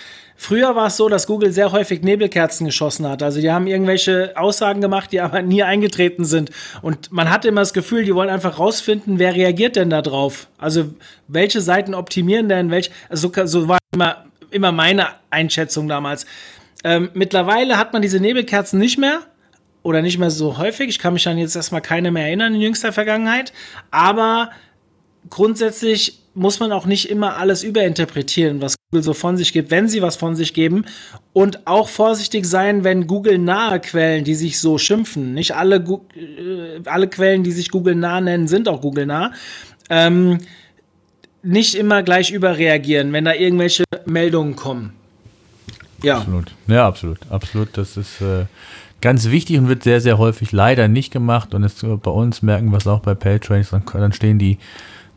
Früher 0.43 0.75
war 0.75 0.87
es 0.87 0.97
so, 0.97 1.07
dass 1.07 1.25
Google 1.25 1.53
sehr 1.53 1.71
häufig 1.71 2.01
Nebelkerzen 2.01 2.65
geschossen 2.65 3.07
hat. 3.07 3.23
Also 3.23 3.39
die 3.39 3.49
haben 3.49 3.65
irgendwelche 3.65 4.33
Aussagen 4.35 4.81
gemacht, 4.81 5.13
die 5.13 5.21
aber 5.21 5.41
nie 5.41 5.63
eingetreten 5.63 6.25
sind. 6.25 6.51
Und 6.81 7.13
man 7.13 7.29
hatte 7.29 7.47
immer 7.47 7.61
das 7.61 7.71
Gefühl, 7.71 8.03
die 8.03 8.13
wollen 8.13 8.29
einfach 8.29 8.59
rausfinden, 8.59 9.19
wer 9.19 9.33
reagiert 9.33 9.77
denn 9.77 9.89
da 9.89 10.01
drauf. 10.01 10.49
Also 10.57 10.89
welche 11.29 11.61
Seiten 11.61 11.93
optimieren 11.93 12.49
denn, 12.49 12.71
welche, 12.71 12.91
also 13.07 13.31
so 13.45 13.69
war 13.69 13.77
immer, 13.93 14.25
immer 14.51 14.73
meine 14.73 15.07
Einschätzung 15.29 15.87
damals. 15.87 16.25
Ähm, 16.83 17.09
mittlerweile 17.13 17.77
hat 17.77 17.93
man 17.93 18.01
diese 18.01 18.19
Nebelkerzen 18.19 18.79
nicht 18.79 18.97
mehr 18.97 19.21
oder 19.81 20.01
nicht 20.01 20.17
mehr 20.17 20.29
so 20.29 20.57
häufig. 20.57 20.89
Ich 20.89 20.99
kann 20.99 21.13
mich 21.13 21.23
dann 21.23 21.37
jetzt 21.37 21.55
erstmal 21.55 21.79
keine 21.79 22.11
mehr 22.11 22.25
erinnern 22.25 22.53
in 22.53 22.59
jüngster 22.59 22.91
Vergangenheit. 22.91 23.53
Aber 23.91 24.51
grundsätzlich 25.29 26.19
muss 26.33 26.59
man 26.59 26.73
auch 26.73 26.85
nicht 26.85 27.09
immer 27.09 27.37
alles 27.37 27.63
überinterpretieren, 27.63 28.61
was 28.61 28.75
so 29.01 29.13
von 29.13 29.37
sich 29.37 29.53
gibt, 29.53 29.71
wenn 29.71 29.87
sie 29.87 30.01
was 30.01 30.15
von 30.15 30.35
sich 30.35 30.53
geben. 30.53 30.85
Und 31.33 31.65
auch 31.65 31.89
vorsichtig 31.89 32.45
sein, 32.45 32.83
wenn 32.83 33.07
Google 33.07 33.37
nahe 33.39 33.79
Quellen, 33.79 34.23
die 34.23 34.35
sich 34.35 34.59
so 34.59 34.77
schimpfen, 34.77 35.33
nicht 35.33 35.55
alle, 35.55 35.77
äh, 35.77 36.81
alle 36.85 37.07
Quellen, 37.07 37.43
die 37.43 37.51
sich 37.51 37.69
Google 37.69 37.95
nah 37.95 38.21
nennen, 38.21 38.47
sind 38.47 38.67
auch 38.67 38.81
Google 38.81 39.05
nah. 39.05 39.31
Ähm, 39.89 40.39
nicht 41.41 41.75
immer 41.75 42.03
gleich 42.03 42.31
überreagieren, 42.31 43.11
wenn 43.13 43.25
da 43.25 43.33
irgendwelche 43.33 43.83
Meldungen 44.05 44.55
kommen. 44.55 44.93
Ja. 46.01 46.17
Absolut. 46.17 46.51
Ja, 46.67 46.87
absolut. 46.87 47.19
Absolut. 47.29 47.69
Das 47.77 47.97
ist 47.97 48.21
äh, 48.21 48.45
ganz 49.01 49.29
wichtig 49.29 49.57
und 49.57 49.67
wird 49.67 49.83
sehr, 49.83 50.01
sehr 50.01 50.17
häufig 50.17 50.51
leider 50.51 50.87
nicht 50.87 51.11
gemacht. 51.11 51.53
Und 51.53 51.63
es, 51.63 51.75
bei 51.81 52.11
uns 52.11 52.41
merken 52.41 52.71
wir 52.71 52.77
es 52.77 52.87
auch 52.87 53.01
bei 53.01 53.15
Paytrace, 53.15 53.71
dann, 53.71 53.83
dann 53.91 54.13
stehen 54.13 54.39
die 54.39 54.57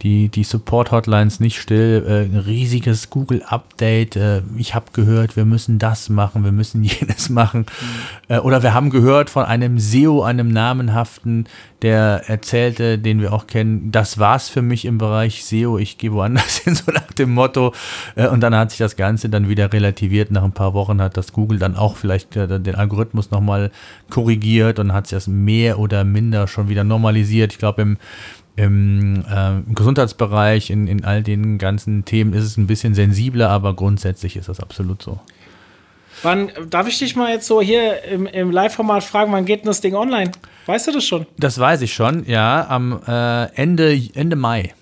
die, 0.03 0.29
die 0.29 0.45
Support-Hotlines 0.45 1.41
nicht 1.41 1.61
still, 1.61 2.05
äh, 2.07 2.25
ein 2.25 2.39
riesiges 2.39 3.09
Google-Update, 3.11 4.17
äh, 4.17 4.43
ich 4.57 4.75
habe 4.75 4.87
gehört, 4.93 5.37
wir 5.37 5.45
müssen 5.45 5.79
das 5.79 6.09
machen, 6.09 6.45
wir 6.45 6.53
müssen 6.53 6.85
jenes 6.85 7.31
machen. 7.31 7.61
Mhm. 7.61 8.35
Äh, 8.35 8.39
oder 8.39 8.63
wir 8.63 8.75
haben 8.75 8.91
gehört 8.91 9.31
von 9.31 9.45
einem 9.45 9.79
SEO, 9.79 10.23
einem 10.23 10.49
namenhaften, 10.49 11.47
der 11.83 12.23
erzählte, 12.27 12.99
den 12.99 13.21
wir 13.21 13.33
auch 13.33 13.47
kennen, 13.47 13.93
das 13.93 14.19
war's 14.19 14.49
für 14.49 14.63
mich 14.63 14.85
im 14.85 14.99
Bereich 14.99 15.45
SEO, 15.45 15.79
ich 15.79 15.99
gehe 15.99 16.13
woanders 16.13 16.57
hin, 16.65 16.75
so 16.75 16.91
nach 16.93 17.13
dem 17.13 17.33
Motto. 17.33 17.73
Äh, 18.17 18.29
und 18.29 18.41
dann 18.41 18.55
hat 18.55 18.71
sich 18.71 18.79
das 18.79 18.97
Ganze 18.97 19.29
dann 19.29 19.49
wieder 19.49 19.73
relativiert. 19.73 20.31
Nach 20.31 20.45
ein 20.45 20.53
paar 20.53 20.75
Wochen 20.75 21.01
hat 21.01 21.17
das 21.17 21.33
Google 21.33 21.59
dann 21.59 21.77
auch 21.77 21.97
vielleicht 21.97 22.37
äh, 22.37 22.61
den 22.61 22.75
Algorithmus 22.75 23.31
nochmal 23.31 23.71
korrigiert 24.11 24.79
und 24.79 24.93
hat 24.93 25.07
sich 25.07 25.17
das 25.17 25.27
mehr 25.27 25.79
oder 25.79 26.05
minder 26.05 26.49
schon 26.49 26.69
wieder 26.69 26.85
normalisiert. 26.85 27.53
Ich 27.53 27.59
glaube, 27.59 27.83
im 27.83 27.99
im, 28.57 29.25
äh, 29.31 29.59
im 29.59 29.75
Gesundheitsbereich, 29.75 30.71
in, 30.71 30.87
in 30.87 31.05
all 31.05 31.23
den 31.23 31.59
ganzen 31.59 32.05
Themen 32.05 32.33
ist 32.33 32.45
es 32.45 32.57
ein 32.57 32.67
bisschen 32.67 32.95
sensibler, 32.95 33.51
aber 33.51 33.75
grundsätzlich 33.75 34.37
ist 34.37 34.49
das 34.49 34.61
absolut 34.61 35.03
so. 35.03 35.21
Wann, 36.23 36.51
darf 36.71 36.89
ich 36.89 36.99
dich 36.99 37.15
mal 37.15 37.31
jetzt 37.31 37.47
so 37.47 37.61
hier 37.61 38.03
im, 38.05 38.27
im 38.27 38.51
Live-Format 38.51 39.05
fragen, 39.05 39.33
wann 39.33 39.45
geht 39.45 39.61
denn 39.61 39.67
das 39.67 39.83
Ding 39.83 39.95
online? 39.95 40.33
Weißt 40.65 40.87
du 40.89 40.93
das 40.93 41.05
schon? 41.05 41.27
Das 41.39 41.59
weiß 41.59 41.83
ich 41.83 41.93
schon, 41.93 42.25
ja, 42.27 42.67
am 42.69 43.03
äh, 43.07 43.45
Ende, 43.55 44.01
Ende 44.15 44.37
Mai. 44.37 44.75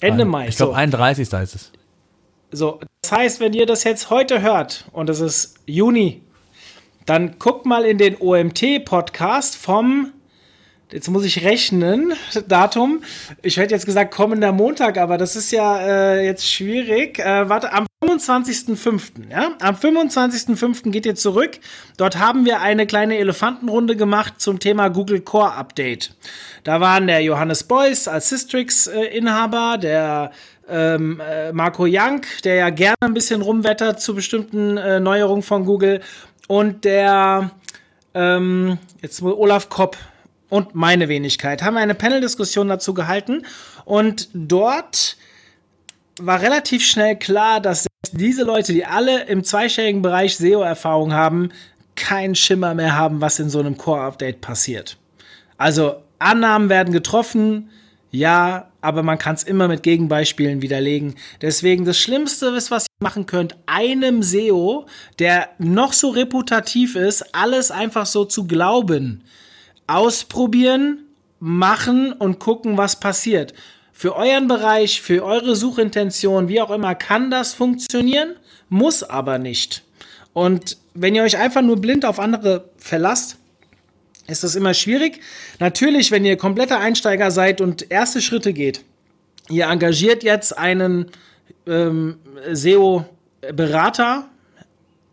Ende 0.00 0.24
Mai. 0.24 0.48
Ich 0.48 0.56
glaube, 0.56 0.72
so. 0.72 0.76
31. 0.76 1.32
ist 1.32 1.54
es. 1.54 1.72
So, 2.50 2.80
das 3.00 3.12
heißt, 3.12 3.40
wenn 3.40 3.52
ihr 3.54 3.66
das 3.66 3.84
jetzt 3.84 4.10
heute 4.10 4.42
hört 4.42 4.86
und 4.92 5.08
es 5.08 5.20
ist 5.20 5.54
Juni, 5.66 6.22
dann 7.06 7.38
guckt 7.38 7.64
mal 7.64 7.84
in 7.84 7.98
den 7.98 8.16
OMT-Podcast 8.20 9.56
vom 9.56 10.12
Jetzt 10.92 11.08
muss 11.08 11.24
ich 11.24 11.42
rechnen, 11.42 12.12
Datum. 12.48 13.02
Ich 13.40 13.56
hätte 13.56 13.72
jetzt 13.72 13.86
gesagt 13.86 14.12
kommender 14.12 14.52
Montag, 14.52 14.98
aber 14.98 15.16
das 15.16 15.36
ist 15.36 15.50
ja 15.50 15.78
äh, 15.78 16.26
jetzt 16.26 16.46
schwierig. 16.46 17.18
Äh, 17.18 17.48
warte, 17.48 17.72
am 17.72 17.86
25.05. 18.04 19.30
Ja? 19.30 19.52
Am 19.60 19.74
25.05. 19.74 20.90
geht 20.90 21.06
ihr 21.06 21.14
zurück. 21.14 21.52
Dort 21.96 22.18
haben 22.18 22.44
wir 22.44 22.60
eine 22.60 22.86
kleine 22.86 23.16
Elefantenrunde 23.16 23.96
gemacht 23.96 24.34
zum 24.36 24.58
Thema 24.58 24.90
Google 24.90 25.22
Core 25.22 25.54
Update. 25.54 26.14
Da 26.62 26.82
waren 26.82 27.06
der 27.06 27.22
Johannes 27.22 27.64
Beuys 27.64 28.06
als 28.06 28.28
Systrix-Inhaber, 28.28 29.78
der 29.78 30.30
ähm, 30.68 31.20
äh, 31.20 31.52
Marco 31.52 31.86
Young, 31.88 32.20
der 32.44 32.56
ja 32.56 32.68
gerne 32.68 32.96
ein 33.00 33.14
bisschen 33.14 33.40
rumwettert 33.40 33.98
zu 33.98 34.14
bestimmten 34.14 34.76
äh, 34.76 35.00
Neuerungen 35.00 35.42
von 35.42 35.64
Google. 35.64 36.02
Und 36.48 36.84
der, 36.84 37.50
ähm, 38.12 38.76
jetzt 39.00 39.22
Olaf 39.22 39.70
Kopp 39.70 39.96
und 40.52 40.74
meine 40.74 41.08
Wenigkeit, 41.08 41.62
haben 41.62 41.74
wir 41.74 41.80
eine 41.80 41.94
Panel-Diskussion 41.94 42.68
dazu 42.68 42.92
gehalten. 42.92 43.46
Und 43.86 44.28
dort 44.34 45.16
war 46.20 46.42
relativ 46.42 46.84
schnell 46.84 47.16
klar, 47.16 47.58
dass 47.58 47.86
diese 48.12 48.44
Leute, 48.44 48.74
die 48.74 48.84
alle 48.84 49.22
im 49.24 49.44
zweistelligen 49.44 50.02
Bereich 50.02 50.36
SEO-Erfahrung 50.36 51.14
haben, 51.14 51.52
keinen 51.94 52.34
Schimmer 52.34 52.74
mehr 52.74 52.94
haben, 52.98 53.22
was 53.22 53.38
in 53.38 53.48
so 53.48 53.60
einem 53.60 53.78
Core-Update 53.78 54.42
passiert. 54.42 54.98
Also 55.56 56.02
Annahmen 56.18 56.68
werden 56.68 56.92
getroffen, 56.92 57.70
ja, 58.10 58.68
aber 58.82 59.02
man 59.02 59.16
kann 59.16 59.36
es 59.36 59.44
immer 59.44 59.68
mit 59.68 59.82
Gegenbeispielen 59.82 60.60
widerlegen. 60.60 61.14
Deswegen 61.40 61.86
das 61.86 61.98
Schlimmste 61.98 62.48
ist, 62.48 62.70
was 62.70 62.82
ihr 62.82 63.04
machen 63.04 63.24
könnt, 63.24 63.56
einem 63.64 64.22
SEO, 64.22 64.84
der 65.18 65.48
noch 65.56 65.94
so 65.94 66.10
reputativ 66.10 66.94
ist, 66.94 67.34
alles 67.34 67.70
einfach 67.70 68.04
so 68.04 68.26
zu 68.26 68.46
glauben. 68.46 69.24
Ausprobieren, 69.94 71.04
machen 71.38 72.12
und 72.12 72.38
gucken, 72.38 72.78
was 72.78 73.00
passiert. 73.00 73.52
Für 73.92 74.16
euren 74.16 74.48
Bereich, 74.48 75.02
für 75.02 75.24
eure 75.24 75.54
Suchintention, 75.56 76.48
wie 76.48 76.60
auch 76.60 76.70
immer, 76.70 76.94
kann 76.94 77.30
das 77.30 77.52
funktionieren, 77.52 78.36
muss 78.68 79.02
aber 79.02 79.38
nicht. 79.38 79.82
Und 80.32 80.78
wenn 80.94 81.14
ihr 81.14 81.22
euch 81.22 81.36
einfach 81.36 81.62
nur 81.62 81.76
blind 81.76 82.04
auf 82.04 82.18
andere 82.18 82.70
verlasst, 82.76 83.36
ist 84.28 84.44
das 84.44 84.54
immer 84.54 84.72
schwierig. 84.72 85.20
Natürlich, 85.58 86.10
wenn 86.10 86.24
ihr 86.24 86.36
kompletter 86.36 86.78
Einsteiger 86.78 87.30
seid 87.30 87.60
und 87.60 87.90
erste 87.90 88.20
Schritte 88.20 88.52
geht, 88.52 88.84
ihr 89.50 89.66
engagiert 89.66 90.22
jetzt 90.22 90.56
einen 90.56 91.10
ähm, 91.66 92.16
SEO-Berater. 92.52 94.28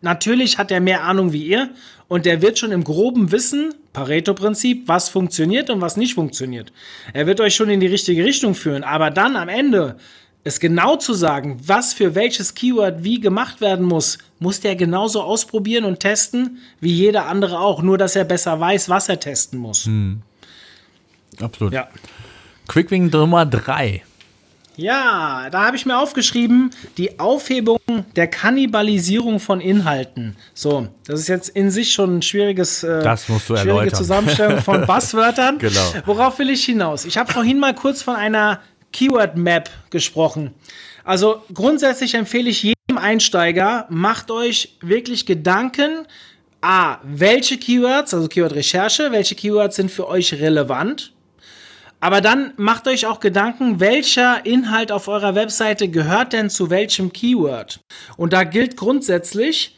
Natürlich 0.02 0.58
hat 0.58 0.72
er 0.72 0.80
mehr 0.80 1.04
Ahnung 1.04 1.34
wie 1.34 1.44
ihr 1.44 1.70
und 2.08 2.26
der 2.26 2.42
wird 2.42 2.60
schon 2.60 2.72
im 2.72 2.84
groben 2.84 3.32
Wissen, 3.32 3.74
Pareto-Prinzip, 3.94 4.88
was 4.88 5.10
funktioniert 5.10 5.70
und 5.70 5.82
was 5.82 5.98
nicht 5.98 6.14
funktioniert. 6.14 6.72
Er 7.14 7.28
wird 7.28 7.42
euch 7.42 7.56
schon 7.56 7.70
in 7.70 7.80
die 7.80 7.88
richtige 7.88 8.24
Richtung 8.24 8.56
führen, 8.56 8.84
aber 8.84 9.12
dann 9.12 9.36
am 9.36 9.50
Ende 9.50 9.98
es 10.44 10.60
genau 10.60 10.96
zu 10.96 11.14
sagen, 11.14 11.60
was 11.66 11.94
für 11.94 12.16
welches 12.16 12.54
Keyword 12.54 13.04
wie 13.04 13.20
gemacht 13.20 13.62
werden 13.62 13.86
muss, 13.86 14.18
muss 14.40 14.62
der 14.62 14.76
genauso 14.76 15.22
ausprobieren 15.22 15.86
und 15.86 16.00
testen 16.00 16.60
wie 16.80 16.94
jeder 16.94 17.28
andere 17.28 17.60
auch. 17.60 17.82
Nur, 17.82 17.98
dass 17.98 18.16
er 18.16 18.24
besser 18.24 18.60
weiß, 18.60 18.90
was 18.90 19.10
er 19.10 19.20
testen 19.20 19.60
muss. 19.60 19.86
Hm. 19.86 20.22
Absolut. 21.42 21.74
Ja. 21.74 21.90
Quickwing 22.68 23.10
Nummer 23.10 23.46
3. 23.46 24.04
Ja, 24.80 25.50
da 25.52 25.66
habe 25.66 25.76
ich 25.76 25.86
mir 25.86 25.98
aufgeschrieben, 25.98 26.72
die 26.98 27.20
Aufhebung 27.20 27.80
der 28.16 28.28
Kannibalisierung 28.28 29.40
von 29.40 29.60
Inhalten. 29.60 30.38
So, 30.54 30.88
das 31.06 31.20
ist 31.20 31.28
jetzt 31.28 31.50
in 31.50 31.70
sich 31.70 31.92
schon 31.94 32.18
ein 32.18 32.22
schwieriges, 32.22 32.84
äh, 32.84 33.04
das 33.04 33.28
musst 33.28 33.50
du 33.50 33.56
schwierige 33.56 33.72
erläutern. 33.80 33.98
Zusammenstellung 33.98 34.62
von 34.62 34.86
Buzzwörtern. 34.88 35.58
genau. 35.60 35.94
Worauf 36.06 36.40
will 36.40 36.50
ich 36.50 36.64
hinaus? 36.64 37.04
Ich 37.04 37.18
habe 37.18 37.32
vorhin 37.32 37.60
mal 37.60 37.76
kurz 37.76 38.02
von 38.02 38.16
einer 38.16 38.62
Keyword 38.94 39.36
Map 39.36 39.70
gesprochen. 39.90 40.54
Also 41.04 41.44
grundsätzlich 41.54 42.14
empfehle 42.16 42.50
ich 42.50 42.64
jedem 42.64 42.98
Einsteiger, 42.98 43.86
macht 43.90 44.32
euch 44.32 44.78
wirklich 44.82 45.26
Gedanken, 45.26 46.06
a, 46.62 46.98
welche 47.04 47.58
Keywords, 47.58 48.14
also 48.14 48.28
Keyword 48.28 48.54
Recherche, 48.54 49.12
welche 49.12 49.36
Keywords 49.36 49.76
sind 49.76 49.92
für 49.92 50.08
euch 50.08 50.34
relevant. 50.34 51.12
Aber 52.00 52.22
dann 52.22 52.54
macht 52.56 52.88
euch 52.88 53.06
auch 53.06 53.20
Gedanken, 53.20 53.80
welcher 53.80 54.46
Inhalt 54.46 54.92
auf 54.92 55.08
eurer 55.08 55.36
Webseite 55.36 55.90
gehört 55.90 56.34
denn 56.34 56.50
zu 56.50 56.70
welchem 56.70 57.12
Keyword. 57.12 57.82
Und 58.16 58.34
da 58.34 58.44
gilt 58.44 58.78
grundsätzlich, 58.78 59.76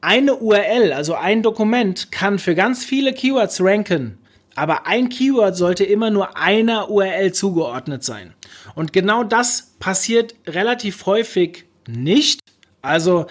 eine 0.00 0.36
URL, 0.36 0.92
also 0.92 1.14
ein 1.14 1.42
Dokument, 1.42 2.10
kann 2.10 2.38
für 2.38 2.54
ganz 2.54 2.84
viele 2.84 3.12
Keywords 3.12 3.60
ranken. 3.60 4.18
Aber 4.56 4.86
ein 4.86 5.08
Keyword 5.08 5.56
sollte 5.56 5.84
immer 5.84 6.10
nur 6.10 6.36
einer 6.36 6.90
URL 6.90 7.32
zugeordnet 7.32 8.02
sein. 8.02 8.34
Und 8.74 8.92
genau 8.92 9.22
das 9.22 9.74
passiert 9.78 10.34
relativ 10.46 11.06
häufig 11.06 11.64
nicht. 11.86 12.40
Also, 12.82 13.26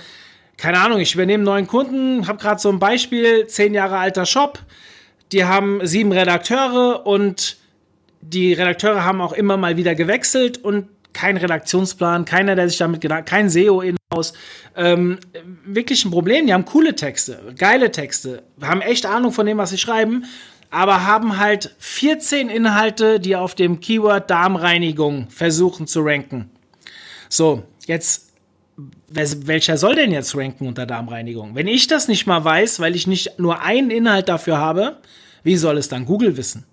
keine 0.58 0.80
Ahnung, 0.80 1.00
ich 1.00 1.14
übernehme 1.14 1.44
neuen 1.44 1.68
Kunden, 1.68 2.28
habe 2.28 2.40
gerade 2.40 2.62
so 2.62 2.70
ein 2.70 2.80
Beispiel, 2.80 3.48
zehn 3.48 3.74
Jahre 3.74 3.98
alter 3.98 4.26
Shop. 4.26 4.60
Die 5.32 5.44
haben 5.46 5.86
sieben 5.86 6.12
Redakteure 6.12 7.06
und 7.06 7.58
die 8.22 8.54
Redakteure 8.54 9.04
haben 9.04 9.22
auch 9.22 9.34
immer 9.34 9.58
mal 9.58 9.78
wieder 9.78 9.96
gewechselt 9.96 10.58
und 10.58 10.88
kein 11.14 11.38
Redaktionsplan, 11.38 12.26
keiner, 12.26 12.56
der 12.56 12.70
sich 12.70 12.78
damit 12.78 13.02
gedacht, 13.02 13.26
kein 13.26 13.50
SEO 13.50 13.82
in 13.82 13.98
Haus. 14.14 14.34
Ähm, 14.76 15.20
wirklich 15.66 16.06
ein 16.06 16.12
Problem. 16.12 16.48
Die 16.48 16.54
haben 16.54 16.66
coole 16.66 16.96
Texte, 16.96 17.54
geile 17.58 17.92
Texte, 17.92 18.44
haben 18.62 18.82
echt 18.82 19.06
Ahnung 19.06 19.32
von 19.32 19.46
dem, 19.46 19.58
was 19.58 19.72
sie 19.72 19.78
schreiben, 19.78 20.26
aber 20.70 21.06
haben 21.06 21.38
halt 21.38 21.76
14 21.80 22.50
Inhalte, 22.50 23.20
die 23.20 23.36
auf 23.36 23.56
dem 23.56 23.82
Keyword 23.82 24.30
Darmreinigung 24.30 25.30
versuchen 25.30 25.88
zu 25.88 26.02
ranken. 26.02 26.50
So, 27.28 27.64
jetzt, 27.86 28.32
welcher 29.10 29.78
soll 29.78 29.96
denn 29.96 30.12
jetzt 30.12 30.36
ranken 30.36 30.68
unter 30.68 30.86
Darmreinigung? 30.86 31.56
Wenn 31.56 31.68
ich 31.68 31.88
das 31.88 32.08
nicht 32.08 32.26
mal 32.26 32.44
weiß, 32.44 32.80
weil 32.80 32.96
ich 32.96 33.06
nicht 33.06 33.38
nur 33.38 33.62
einen 33.62 33.92
Inhalt 33.92 34.30
dafür 34.30 34.58
habe, 34.58 34.98
wie 35.44 35.58
soll 35.58 35.78
es 35.78 35.90
dann 35.90 36.06
Google 36.06 36.38
wissen? 36.38 36.66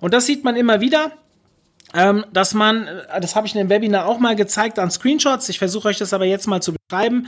Und 0.00 0.14
das 0.14 0.26
sieht 0.26 0.44
man 0.44 0.56
immer 0.56 0.80
wieder. 0.80 1.12
Ähm, 1.92 2.24
dass 2.32 2.54
man, 2.54 2.88
das 3.20 3.34
habe 3.34 3.48
ich 3.48 3.54
in 3.54 3.58
dem 3.58 3.68
Webinar 3.68 4.06
auch 4.06 4.20
mal 4.20 4.36
gezeigt 4.36 4.78
an 4.78 4.92
Screenshots, 4.92 5.48
ich 5.48 5.58
versuche 5.58 5.88
euch 5.88 5.98
das 5.98 6.12
aber 6.12 6.24
jetzt 6.24 6.46
mal 6.46 6.62
zu 6.62 6.72
beschreiben. 6.72 7.26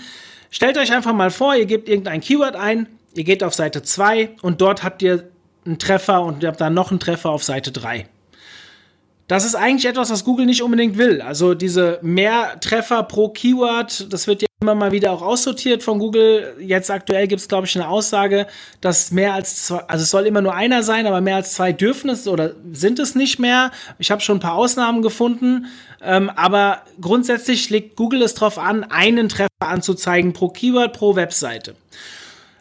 Stellt 0.50 0.78
euch 0.78 0.92
einfach 0.92 1.12
mal 1.12 1.32
vor, 1.32 1.56
ihr 1.56 1.66
gebt 1.66 1.88
irgendein 1.88 2.20
Keyword 2.20 2.54
ein, 2.54 2.86
ihr 3.14 3.24
geht 3.24 3.42
auf 3.42 3.54
Seite 3.54 3.82
2 3.82 4.36
und 4.42 4.60
dort 4.60 4.84
habt 4.84 5.02
ihr 5.02 5.28
einen 5.66 5.80
Treffer 5.80 6.22
und 6.22 6.44
ihr 6.44 6.48
habt 6.48 6.60
dann 6.60 6.74
noch 6.74 6.90
einen 6.90 7.00
Treffer 7.00 7.30
auf 7.30 7.42
Seite 7.42 7.72
3. 7.72 8.06
Das 9.32 9.46
ist 9.46 9.54
eigentlich 9.54 9.86
etwas, 9.86 10.10
was 10.10 10.24
Google 10.24 10.44
nicht 10.44 10.60
unbedingt 10.60 10.98
will. 10.98 11.22
Also 11.22 11.54
diese 11.54 11.98
mehr 12.02 12.60
Treffer 12.60 13.02
pro 13.02 13.30
Keyword, 13.30 14.12
das 14.12 14.26
wird 14.26 14.42
ja 14.42 14.48
immer 14.60 14.74
mal 14.74 14.92
wieder 14.92 15.10
auch 15.10 15.22
aussortiert 15.22 15.82
von 15.82 15.98
Google. 15.98 16.54
Jetzt 16.60 16.90
aktuell 16.90 17.26
gibt 17.26 17.40
es, 17.40 17.48
glaube 17.48 17.66
ich, 17.66 17.74
eine 17.74 17.88
Aussage, 17.88 18.46
dass 18.82 19.10
mehr 19.10 19.32
als 19.32 19.64
zwei, 19.64 19.78
also 19.88 20.02
es 20.02 20.10
soll 20.10 20.26
immer 20.26 20.42
nur 20.42 20.54
einer 20.54 20.82
sein, 20.82 21.06
aber 21.06 21.22
mehr 21.22 21.36
als 21.36 21.54
zwei 21.54 21.72
dürfen 21.72 22.10
es 22.10 22.28
oder 22.28 22.52
sind 22.72 22.98
es 22.98 23.14
nicht 23.14 23.38
mehr. 23.38 23.70
Ich 23.98 24.10
habe 24.10 24.20
schon 24.20 24.36
ein 24.36 24.40
paar 24.40 24.52
Ausnahmen 24.52 25.00
gefunden, 25.00 25.64
ähm, 26.02 26.28
aber 26.36 26.82
grundsätzlich 27.00 27.70
legt 27.70 27.96
Google 27.96 28.20
es 28.20 28.34
darauf 28.34 28.58
an, 28.58 28.84
einen 28.84 29.30
Treffer 29.30 29.48
anzuzeigen 29.60 30.34
pro 30.34 30.50
Keyword, 30.50 30.92
pro 30.92 31.16
Webseite. 31.16 31.74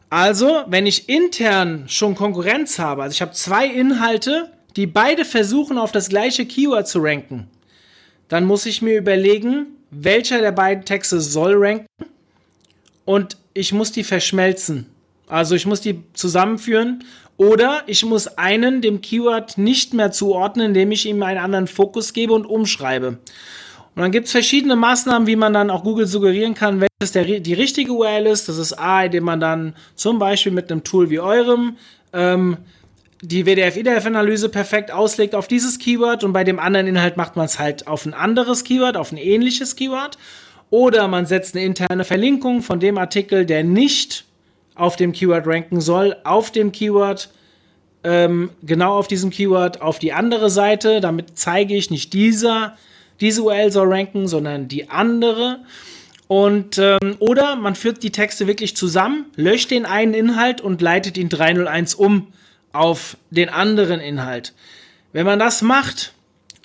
Also, 0.10 0.64
wenn 0.68 0.86
ich 0.86 1.10
intern 1.10 1.84
schon 1.90 2.16
Konkurrenz 2.16 2.80
habe, 2.80 3.04
also 3.04 3.14
ich 3.14 3.22
habe 3.22 3.34
zwei 3.34 3.66
Inhalte, 3.66 4.50
die 4.76 4.88
beide 4.88 5.26
versuchen, 5.26 5.78
auf 5.78 5.92
das 5.92 6.10
gleiche 6.10 6.46
Keyword 6.46 6.88
zu 6.88 7.00
ranken, 7.00 7.48
dann 8.28 8.46
muss 8.46 8.66
ich 8.66 8.82
mir 8.82 8.98
überlegen, 8.98 9.68
welcher 9.90 10.40
der 10.40 10.54
beiden 10.54 10.86
Texte 10.86 11.20
soll 11.20 11.56
ranken 11.56 11.88
und 13.06 13.38
ich 13.54 13.74
muss 13.74 13.92
die 13.92 14.04
verschmelzen. 14.04 14.88
Also 15.28 15.56
ich 15.56 15.66
muss 15.66 15.82
die 15.82 16.04
zusammenführen 16.14 17.04
oder 17.38 17.84
ich 17.88 18.06
muss 18.06 18.38
einen 18.38 18.82
dem 18.82 19.02
Keyword 19.02 19.58
nicht 19.58 19.94
mehr 19.94 20.12
zuordnen, 20.12 20.68
indem 20.68 20.92
ich 20.92 21.06
ihm 21.06 21.22
einen 21.24 21.40
anderen 21.40 21.68
Fokus 21.68 22.14
gebe 22.14 22.34
und 22.34 22.46
umschreibe. 22.46 23.18
Und 23.96 24.02
dann 24.02 24.12
gibt 24.12 24.28
es 24.28 24.32
verschiedene 24.32 24.76
Maßnahmen, 24.76 25.28
wie 25.28 25.36
man 25.36 25.54
dann 25.54 25.70
auch 25.70 25.84
Google 25.84 26.06
suggerieren 26.06 26.54
kann, 26.54 26.80
welches 26.80 27.12
der, 27.12 27.40
die 27.42 27.54
richtige 27.54 27.92
URL 27.92 28.28
ist. 28.28 28.48
Das 28.48 28.58
ist 28.58 28.74
A, 28.74 29.04
indem 29.04 29.26
man 29.26 29.40
dann 29.40 29.76
zum 29.96 30.18
Beispiel 30.20 30.54
mit 30.54 30.72
einem 30.72 30.84
Tool 30.84 31.10
wie 31.10 31.20
eurem 31.20 31.76
ähm, 32.14 32.58
die 33.22 33.46
WDF-IDF-Analyse 33.46 34.50
perfekt 34.50 34.92
auslegt 34.92 35.36
auf 35.36 35.48
dieses 35.48 35.80
Keyword 35.80 36.24
und 36.24 36.34
bei 36.34 36.44
dem 36.44 36.60
anderen 36.60 36.88
Inhalt 36.88 37.18
macht 37.18 37.36
man 37.36 37.46
es 37.46 37.60
halt 37.60 37.88
auf 37.88 38.06
ein 38.06 38.14
anderes 38.14 38.64
Keyword, 38.64 38.98
auf 38.98 39.12
ein 39.12 39.18
ähnliches 39.18 39.76
Keyword. 39.76 40.18
Oder 40.70 41.08
man 41.08 41.26
setzt 41.26 41.56
eine 41.56 41.66
interne 41.66 42.04
Verlinkung 42.04 42.62
von 42.62 42.80
dem 42.80 42.98
Artikel, 42.98 43.46
der 43.46 43.64
nicht 43.64 44.26
auf 44.74 44.96
dem 44.96 45.12
Keyword 45.12 45.46
ranken 45.46 45.82
soll, 45.82 46.16
auf 46.24 46.52
dem 46.52 46.72
Keyword, 46.72 47.30
ähm, 48.04 48.50
genau 48.64 48.98
auf 48.98 49.08
diesem 49.08 49.30
Keyword, 49.30 49.82
auf 49.82 50.00
die 50.00 50.14
andere 50.14 50.50
Seite. 50.50 51.02
Damit 51.02 51.38
zeige 51.38 51.76
ich 51.76 51.92
nicht 51.92 52.14
dieser 52.14 52.76
diese 53.22 53.44
URL 53.44 53.72
soll 53.72 53.94
ranken, 53.94 54.28
sondern 54.28 54.68
die 54.68 54.90
andere. 54.90 55.60
Und 56.28 56.78
ähm, 56.80 57.16
oder 57.20 57.56
man 57.56 57.76
führt 57.76 58.04
die 58.04 58.12
Texte 58.12 58.48
wirklich 58.48 58.76
zusammen, 58.76 59.26
löscht 59.36 59.70
den 59.70 59.86
einen 59.86 60.14
Inhalt 60.14 60.60
und 60.60 60.82
leitet 60.82 61.18
ihn 61.18 61.30
301 61.30 61.94
um 61.94 62.28
auf 62.74 63.18
den 63.30 63.50
anderen 63.50 64.00
Inhalt. 64.00 64.54
Wenn 65.14 65.26
man 65.26 65.40
das 65.40 65.62
macht, 65.62 66.14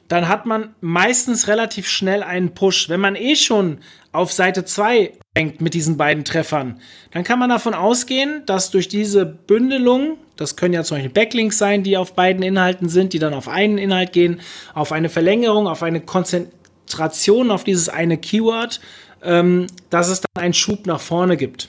dann 0.09 0.29
hat 0.29 0.47
man 0.47 0.75
meistens 0.81 1.49
relativ 1.49 1.89
schnell 1.89 2.23
einen 2.23 2.55
Push. 2.55 2.89
Wenn 2.89 3.01
man 3.01 3.17
eh 3.17 3.35
schon 3.35 3.79
auf 4.13 4.33
Seite 4.33 4.65
2 4.65 5.13
hängt 5.35 5.61
mit 5.61 5.75
diesen 5.75 5.97
beiden 5.97 6.25
Treffern, 6.25 6.81
dann 7.11 7.25
kann 7.25 7.39
man 7.39 7.51
davon 7.51 7.75
ausgehen, 7.75 8.43
dass 8.47 8.71
durch 8.71 8.87
diese 8.87 9.27
Bündelung, 9.27 10.17
das 10.37 10.55
können 10.55 10.75
ja 10.75 10.85
zum 10.85 10.99
Beispiel 10.99 11.13
Backlinks 11.13 11.59
sein, 11.59 11.83
die 11.83 11.97
auf 11.97 12.15
beiden 12.15 12.43
Inhalten 12.43 12.89
sind, 12.89 13.13
die 13.13 13.19
dann 13.19 13.35
auf 13.35 13.49
einen 13.49 13.79
Inhalt 13.79 14.13
gehen, 14.13 14.41
auf 14.75 14.93
eine 14.93 15.09
Verlängerung, 15.09 15.67
auf 15.67 15.83
eine 15.83 16.01
Konzent 16.01 16.51
Konzentration 16.87 17.51
auf 17.51 17.65
dieses 17.65 17.89
eine 17.89 18.17
Keyword, 18.17 18.81
ähm, 19.23 19.67
dass 19.91 20.09
es 20.09 20.21
dann 20.21 20.45
einen 20.45 20.55
Schub 20.55 20.87
nach 20.87 21.01
vorne 21.01 21.37
gibt. 21.37 21.69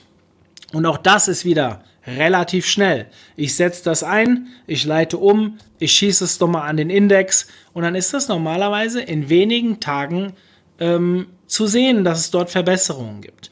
Und 0.72 0.86
auch 0.86 0.98
das 0.98 1.28
ist 1.28 1.44
wieder 1.44 1.82
relativ 2.16 2.66
schnell. 2.66 3.06
Ich 3.36 3.54
setze 3.54 3.84
das 3.84 4.02
ein, 4.02 4.48
ich 4.66 4.84
leite 4.84 5.18
um, 5.18 5.58
ich 5.78 5.92
schieße 5.92 6.24
es 6.24 6.40
nochmal 6.40 6.68
an 6.68 6.76
den 6.76 6.90
Index 6.90 7.46
und 7.72 7.82
dann 7.82 7.94
ist 7.94 8.14
das 8.14 8.28
normalerweise 8.28 9.00
in 9.00 9.28
wenigen 9.28 9.80
Tagen 9.80 10.32
ähm, 10.80 11.26
zu 11.46 11.66
sehen, 11.66 12.04
dass 12.04 12.18
es 12.20 12.30
dort 12.30 12.50
Verbesserungen 12.50 13.20
gibt. 13.20 13.50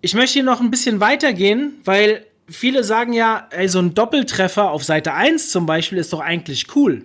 Ich 0.00 0.14
möchte 0.14 0.34
hier 0.34 0.42
noch 0.42 0.60
ein 0.60 0.70
bisschen 0.70 1.00
weitergehen, 1.00 1.80
weil 1.84 2.26
viele 2.48 2.84
sagen 2.84 3.12
ja, 3.12 3.48
ey, 3.50 3.68
so 3.68 3.78
ein 3.78 3.94
Doppeltreffer 3.94 4.70
auf 4.70 4.84
Seite 4.84 5.14
1 5.14 5.50
zum 5.50 5.66
Beispiel 5.66 5.98
ist 5.98 6.12
doch 6.12 6.20
eigentlich 6.20 6.74
cool. 6.76 7.04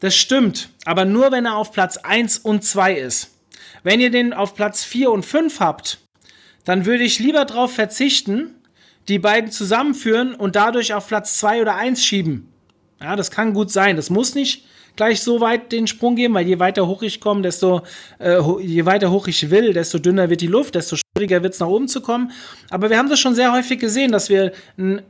Das 0.00 0.16
stimmt, 0.16 0.70
aber 0.84 1.04
nur 1.04 1.32
wenn 1.32 1.46
er 1.46 1.56
auf 1.56 1.72
Platz 1.72 1.96
1 1.96 2.38
und 2.38 2.64
2 2.64 2.94
ist. 2.94 3.30
Wenn 3.82 4.00
ihr 4.00 4.10
den 4.10 4.32
auf 4.32 4.54
Platz 4.54 4.84
4 4.84 5.10
und 5.10 5.24
5 5.24 5.60
habt, 5.60 5.98
dann 6.64 6.84
würde 6.84 7.04
ich 7.04 7.18
lieber 7.18 7.44
darauf 7.44 7.72
verzichten, 7.72 8.55
die 9.08 9.18
beiden 9.18 9.50
zusammenführen 9.50 10.34
und 10.34 10.56
dadurch 10.56 10.94
auf 10.94 11.08
Platz 11.08 11.38
2 11.38 11.62
oder 11.62 11.76
1 11.76 12.04
schieben. 12.04 12.48
Ja, 13.00 13.16
das 13.16 13.30
kann 13.30 13.52
gut 13.52 13.70
sein. 13.70 13.96
Das 13.96 14.10
muss 14.10 14.34
nicht 14.34 14.64
gleich 14.96 15.20
so 15.20 15.40
weit 15.40 15.72
den 15.72 15.86
Sprung 15.86 16.16
geben, 16.16 16.34
weil 16.34 16.46
je 16.46 16.58
weiter 16.58 16.86
hoch 16.86 17.02
ich 17.02 17.20
komme, 17.20 17.42
desto 17.42 17.82
äh, 18.18 18.38
je 18.60 18.84
weiter 18.86 19.10
hoch 19.10 19.28
ich 19.28 19.50
will, 19.50 19.72
desto 19.72 19.98
dünner 19.98 20.30
wird 20.30 20.40
die 20.40 20.46
Luft, 20.46 20.74
desto 20.74 20.96
schwieriger 20.96 21.42
wird 21.42 21.54
es 21.54 21.60
nach 21.60 21.68
oben 21.68 21.86
zu 21.86 22.00
kommen. 22.00 22.32
Aber 22.70 22.90
wir 22.90 22.98
haben 22.98 23.10
das 23.10 23.20
schon 23.20 23.34
sehr 23.34 23.52
häufig 23.52 23.78
gesehen, 23.78 24.12
dass 24.12 24.28
wir 24.28 24.52
einen, 24.78 25.02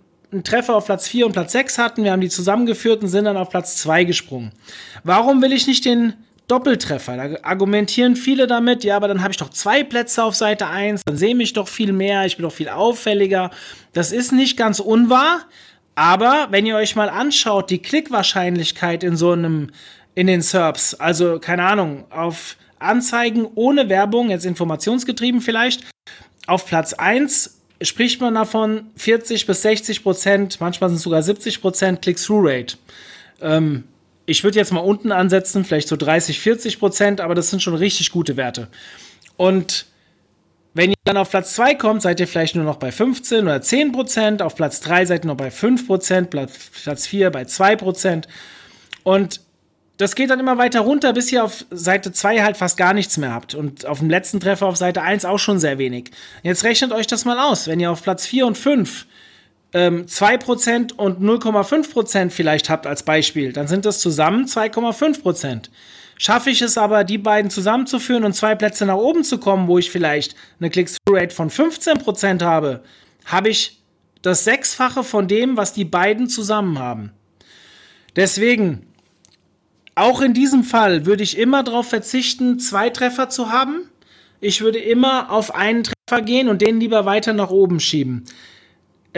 Treffer 0.43 0.75
auf 0.75 0.87
Platz 0.87 1.07
4 1.09 1.25
und 1.25 1.33
Platz 1.33 1.53
6 1.53 1.79
hatten. 1.79 2.05
Wir 2.05 2.11
haben 2.13 2.21
die 2.21 2.29
zusammengeführt 2.29 3.01
und 3.01 3.09
sind 3.09 3.25
dann 3.25 3.37
auf 3.37 3.49
Platz 3.49 3.77
2 3.77 4.05
gesprungen. 4.05 4.51
Warum 5.05 5.41
will 5.41 5.53
ich 5.53 5.69
nicht 5.69 5.85
den 5.85 6.15
Doppeltreffer. 6.49 7.17
Da 7.17 7.39
argumentieren 7.43 8.17
viele 8.17 8.47
damit, 8.47 8.85
ja, 8.85 8.97
aber 8.97 9.09
dann 9.09 9.23
habe 9.23 9.33
ich 9.33 9.37
doch 9.37 9.51
zwei 9.51 9.83
Plätze 9.83 10.23
auf 10.23 10.35
Seite 10.35 10.69
1, 10.69 11.03
dann 11.05 11.17
sehe 11.17 11.35
mich 11.35 11.53
doch 11.53 11.69
viel 11.69 11.93
mehr, 11.93 12.25
ich 12.25 12.37
bin 12.37 12.45
doch 12.45 12.53
viel 12.53 12.69
auffälliger. 12.69 13.51
Das 13.93 14.13
ist 14.13 14.33
nicht 14.33 14.57
ganz 14.57 14.79
unwahr, 14.79 15.41
aber 15.97 16.49
wenn 16.51 16.67
ihr 16.67 16.77
euch 16.77 16.95
mal 16.95 17.09
anschaut, 17.09 17.71
die 17.71 17.79
Klickwahrscheinlichkeit 17.79 19.03
in 19.03 19.17
so 19.17 19.33
einem, 19.33 19.71
in 20.15 20.29
den 20.29 20.43
SERPs, 20.43 20.95
also 20.95 21.41
keine 21.41 21.65
Ahnung, 21.65 22.05
auf 22.11 22.57
Anzeigen 22.79 23.47
ohne 23.55 23.89
Werbung, 23.89 24.31
jetzt 24.31 24.47
informationsgetrieben 24.47 25.41
vielleicht, 25.41 25.85
auf 26.47 26.67
Platz 26.67 26.93
1 26.93 27.61
spricht 27.83 28.21
man 28.21 28.35
davon 28.35 28.91
40 28.97 29.47
bis 29.47 29.63
60 29.63 30.03
Prozent, 30.03 30.61
manchmal 30.61 30.91
sind 30.91 30.99
es 30.99 31.03
sogar 31.03 31.23
70 31.23 31.61
Prozent 31.61 32.03
Click-Through-Rate. 32.03 32.77
Ähm, 33.41 33.85
ich 34.27 34.45
würde 34.45 34.59
jetzt 34.59 34.73
mal 34.73 34.81
unten 34.81 35.13
ansetzen, 35.13 35.65
vielleicht 35.65 35.89
so 35.89 35.97
30, 35.97 36.41
40 36.41 36.79
Prozent, 36.79 37.21
aber 37.21 37.35
das 37.35 37.51
sind 37.51 37.63
schon 37.63 37.75
richtig 37.75 38.11
gute 38.11 38.37
Werte. 38.37 38.69
Und 39.37 39.87
wenn 40.75 40.91
ihr 40.91 40.97
dann 41.05 41.17
auf 41.17 41.31
Platz 41.31 41.55
2 41.55 41.75
kommt, 41.77 42.03
seid 42.03 42.21
ihr 42.21 42.29
vielleicht 42.29 42.55
nur 42.55 42.65
noch 42.65 42.77
bei 42.77 42.93
15 42.93 43.45
oder 43.45 43.63
10 43.63 43.93
Prozent. 43.93 44.43
Auf 44.43 44.57
Platz 44.57 44.81
3 44.81 45.07
seid 45.07 45.25
ihr 45.25 45.29
noch 45.29 45.37
bei 45.37 45.51
5 45.51 45.87
Prozent. 45.87 46.29
Platz 46.29 47.07
4 47.07 47.31
bei 47.31 47.47
2 47.47 47.77
Prozent. 47.77 48.29
Und 49.03 49.41
das 49.97 50.15
geht 50.15 50.29
dann 50.29 50.39
immer 50.39 50.59
weiter 50.59 50.81
runter, 50.81 51.15
bis 51.15 51.33
ihr 51.33 51.43
auf 51.45 51.65
Seite 51.71 52.13
2 52.13 52.43
halt 52.43 52.59
fast 52.59 52.77
gar 52.77 52.93
nichts 52.93 53.17
mehr 53.17 53.33
habt. 53.33 53.55
Und 53.55 53.87
auf 53.87 54.01
dem 54.01 54.11
letzten 54.11 54.39
Treffer 54.39 54.67
auf 54.67 54.77
Seite 54.77 55.01
1 55.01 55.25
auch 55.25 55.39
schon 55.39 55.59
sehr 55.59 55.79
wenig. 55.79 56.11
Jetzt 56.43 56.65
rechnet 56.65 56.93
euch 56.93 57.07
das 57.07 57.25
mal 57.25 57.39
aus. 57.39 57.69
Wenn 57.69 57.81
ihr 57.81 57.91
auf 57.91 58.03
Platz 58.03 58.27
4 58.27 58.47
und 58.47 58.59
5 58.59 59.07
ähm, 59.73 60.07
2% 60.07 60.95
und 60.95 61.21
0,5% 61.21 62.31
vielleicht 62.31 62.71
habt 62.71 62.87
als 62.87 63.03
Beispiel, 63.03 63.53
dann 63.53 63.69
sind 63.69 63.85
das 63.85 64.01
zusammen 64.01 64.47
2,5%. 64.47 65.69
Schaffe 66.19 66.51
ich 66.51 66.63
es 66.63 66.79
aber, 66.79 67.05
die 67.05 67.19
beiden 67.19 67.51
zusammenzuführen 67.51 68.25
und 68.25 68.33
zwei 68.33 68.55
Plätze 68.55 68.87
nach 68.87 68.97
oben 68.97 69.23
zu 69.23 69.39
kommen, 69.39 69.69
wo 69.69 69.77
ich 69.77 69.91
vielleicht 69.91 70.35
eine 70.59 70.71
Click-Through-Rate 70.71 71.35
von 71.35 71.51
15% 71.51 72.43
habe, 72.43 72.83
habe 73.27 73.51
ich 73.51 73.83
das 74.23 74.45
Sechsfache 74.45 75.05
von 75.05 75.29
dem, 75.29 75.57
was 75.57 75.75
die 75.75 75.85
beiden 75.85 76.29
zusammen 76.29 76.79
haben. 76.79 77.13
Deswegen, 78.17 78.87
auch 79.95 80.23
in 80.23 80.33
diesem 80.33 80.65
Fall 80.65 81.05
würde 81.05 81.23
ich 81.23 81.37
immer 81.37 81.63
darauf 81.63 81.89
verzichten, 81.89 82.59
zwei 82.59 82.89
Treffer 82.89 83.29
zu 83.29 83.53
haben. 83.53 83.91
Ich 84.41 84.63
würde 84.63 84.79
immer 84.79 85.31
auf 85.31 85.55
einen 85.55 85.85
Treffer 85.85 86.23
gehen 86.23 86.49
und 86.49 86.63
den 86.63 86.81
lieber 86.81 87.05
weiter 87.05 87.35
nach 87.35 87.51
oben 87.51 87.79
schieben. 87.79 88.25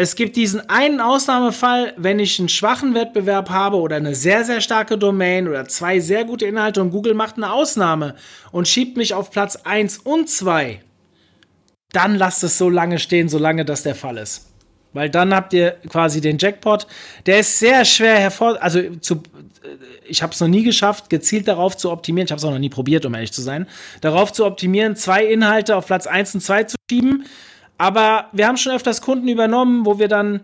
Es 0.01 0.14
gibt 0.14 0.36
diesen 0.36 0.70
einen 0.70 1.01
Ausnahmefall, 1.01 1.92
wenn 1.96 2.20
ich 2.20 2.38
einen 2.38 2.49
schwachen 2.49 2.94
Wettbewerb 2.94 3.51
habe 3.51 3.78
oder 3.78 3.96
eine 3.96 4.14
sehr, 4.14 4.44
sehr 4.44 4.61
starke 4.61 4.96
Domain 4.96 5.49
oder 5.49 5.66
zwei 5.66 5.99
sehr 5.99 6.24
gute 6.24 6.46
Inhalte 6.46 6.80
und 6.80 6.92
Google 6.92 7.14
macht 7.14 7.36
eine 7.36 7.51
Ausnahme 7.51 8.14
und 8.53 8.68
schiebt 8.68 8.96
mich 8.96 9.12
auf 9.12 9.32
Platz 9.32 9.57
1 9.57 9.99
und 9.99 10.30
2. 10.30 10.80
Dann 11.90 12.14
lasst 12.14 12.44
es 12.44 12.59
so 12.59 12.70
lange 12.70 13.01
stehen, 13.01 13.28
solange 13.28 13.64
das 13.64 13.82
der 13.82 13.96
Fall 13.96 14.18
ist. 14.18 14.46
Weil 14.92 15.11
dann 15.11 15.34
habt 15.34 15.53
ihr 15.53 15.72
quasi 15.88 16.20
den 16.20 16.38
Jackpot. 16.38 16.86
Der 17.26 17.40
ist 17.40 17.59
sehr 17.59 17.84
schwer 17.84 18.20
hervor, 18.20 18.62
also 18.62 18.80
zu, 19.01 19.20
ich 20.07 20.22
habe 20.22 20.32
es 20.32 20.38
noch 20.38 20.46
nie 20.46 20.62
geschafft, 20.62 21.11
gezielt 21.11 21.49
darauf 21.49 21.76
zu 21.76 21.90
optimieren. 21.90 22.26
Ich 22.26 22.30
habe 22.30 22.38
es 22.38 22.44
auch 22.44 22.53
noch 22.53 22.61
nie 22.61 22.70
probiert, 22.70 23.05
um 23.05 23.14
ehrlich 23.14 23.32
zu 23.32 23.42
sein. 23.42 23.66
Darauf 24.01 24.32
zu 24.32 24.46
optimieren, 24.46 24.94
zwei 24.94 25.24
Inhalte 25.24 25.74
auf 25.74 25.86
Platz 25.86 26.07
1 26.07 26.36
und 26.36 26.40
2 26.40 26.62
zu 26.62 26.76
schieben 26.88 27.24
aber 27.79 28.26
wir 28.33 28.47
haben 28.47 28.57
schon 28.57 28.72
öfters 28.72 29.01
Kunden 29.01 29.29
übernommen, 29.29 29.87
wo 29.87 29.99
wir 29.99 30.09
dann 30.09 30.41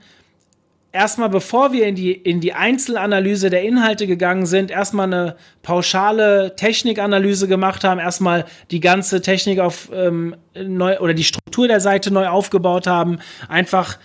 erstmal, 0.95 1.29
bevor 1.29 1.73
wir 1.73 1.87
in 1.87 1.97
die, 1.97 2.13
in 2.13 2.41
die 2.41 2.55
Einzelanalyse 2.55 3.51
der 3.51 3.63
Inhalte 3.63 4.07
gegangen 4.07 4.47
sind, 4.47 4.71
erstmal 4.71 5.13
eine 5.13 5.37
pauschale 5.63 6.55
Technikanalyse 6.57 7.49
gemacht 7.49 7.83
haben, 7.83 7.99
erstmal 7.99 8.47
die 8.71 8.81
ganze 8.81 9.21
Technik 9.21 9.59
auf 9.59 9.91
ähm, 9.93 10.37
neu 10.55 10.99
oder 11.01 11.13
die 11.13 11.25
Struktur 11.25 11.67
der 11.67 11.81
Seite 11.81 12.13
neu 12.13 12.29
aufgebaut 12.29 12.87
haben, 12.87 13.19
einfach 13.49 13.99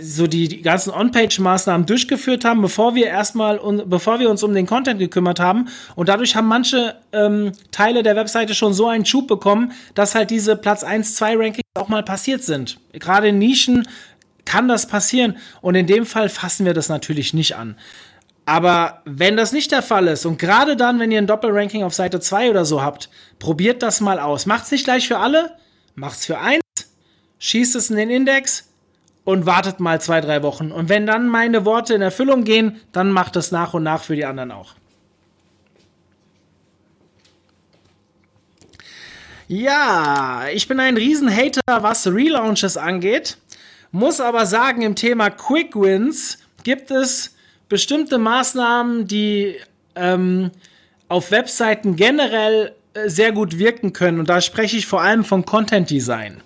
so 0.00 0.26
die, 0.26 0.48
die 0.48 0.62
ganzen 0.62 0.90
On-Page-Maßnahmen 0.90 1.86
durchgeführt 1.86 2.44
haben, 2.44 2.62
bevor 2.62 2.94
wir 2.94 3.06
erstmal 3.06 3.58
und 3.58 3.90
bevor 3.90 4.18
wir 4.18 4.30
uns 4.30 4.42
um 4.42 4.54
den 4.54 4.66
Content 4.66 4.98
gekümmert 4.98 5.40
haben. 5.40 5.68
Und 5.94 6.08
dadurch 6.08 6.36
haben 6.36 6.48
manche 6.48 6.96
ähm, 7.12 7.52
Teile 7.70 8.02
der 8.02 8.16
Webseite 8.16 8.54
schon 8.54 8.72
so 8.72 8.88
einen 8.88 9.04
Schub 9.04 9.28
bekommen, 9.28 9.72
dass 9.94 10.14
halt 10.14 10.30
diese 10.30 10.56
Platz 10.56 10.84
1, 10.84 11.16
2 11.16 11.36
Rankings 11.36 11.68
auch 11.74 11.88
mal 11.88 12.02
passiert 12.02 12.42
sind. 12.42 12.78
Gerade 12.92 13.28
in 13.28 13.38
Nischen 13.38 13.86
kann 14.46 14.68
das 14.68 14.86
passieren. 14.86 15.36
Und 15.60 15.74
in 15.74 15.86
dem 15.86 16.06
Fall 16.06 16.28
fassen 16.28 16.64
wir 16.64 16.74
das 16.74 16.88
natürlich 16.88 17.34
nicht 17.34 17.56
an. 17.56 17.76
Aber 18.46 19.02
wenn 19.04 19.36
das 19.36 19.52
nicht 19.52 19.72
der 19.72 19.82
Fall 19.82 20.06
ist 20.06 20.26
und 20.26 20.38
gerade 20.38 20.76
dann, 20.76 20.98
wenn 20.98 21.10
ihr 21.10 21.18
ein 21.18 21.26
Doppelranking 21.26 21.82
auf 21.82 21.94
Seite 21.94 22.20
2 22.20 22.50
oder 22.50 22.64
so 22.64 22.82
habt, 22.82 23.08
probiert 23.38 23.82
das 23.82 24.00
mal 24.00 24.18
aus. 24.18 24.46
Macht's 24.46 24.70
nicht 24.70 24.84
gleich 24.84 25.08
für 25.08 25.18
alle, 25.18 25.56
macht's 25.94 26.26
für 26.26 26.38
eins, 26.38 26.62
schießt 27.38 27.74
es 27.74 27.88
in 27.88 27.96
den 27.96 28.10
Index, 28.10 28.68
und 29.24 29.46
wartet 29.46 29.80
mal 29.80 30.00
zwei, 30.00 30.20
drei 30.20 30.42
Wochen. 30.42 30.70
Und 30.70 30.88
wenn 30.88 31.06
dann 31.06 31.28
meine 31.28 31.64
Worte 31.64 31.94
in 31.94 32.02
Erfüllung 32.02 32.44
gehen, 32.44 32.80
dann 32.92 33.10
macht 33.10 33.36
es 33.36 33.50
nach 33.50 33.74
und 33.74 33.82
nach 33.82 34.02
für 34.02 34.16
die 34.16 34.24
anderen 34.24 34.52
auch. 34.52 34.74
Ja, 39.46 40.44
ich 40.52 40.68
bin 40.68 40.80
ein 40.80 40.96
Riesenhater, 40.96 41.60
was 41.66 42.06
Relaunches 42.06 42.76
angeht. 42.76 43.36
Muss 43.92 44.20
aber 44.20 44.46
sagen, 44.46 44.82
im 44.82 44.96
Thema 44.96 45.30
Quick 45.30 45.76
Wins 45.76 46.38
gibt 46.64 46.90
es 46.90 47.34
bestimmte 47.68 48.18
Maßnahmen, 48.18 49.06
die 49.06 49.56
ähm, 49.94 50.50
auf 51.08 51.30
Webseiten 51.30 51.94
generell 51.94 52.72
äh, 52.94 53.08
sehr 53.08 53.32
gut 53.32 53.58
wirken 53.58 53.92
können. 53.92 54.18
Und 54.18 54.28
da 54.28 54.40
spreche 54.40 54.76
ich 54.76 54.86
vor 54.86 55.02
allem 55.02 55.24
von 55.24 55.44
Content 55.44 55.90
Design. 55.90 56.42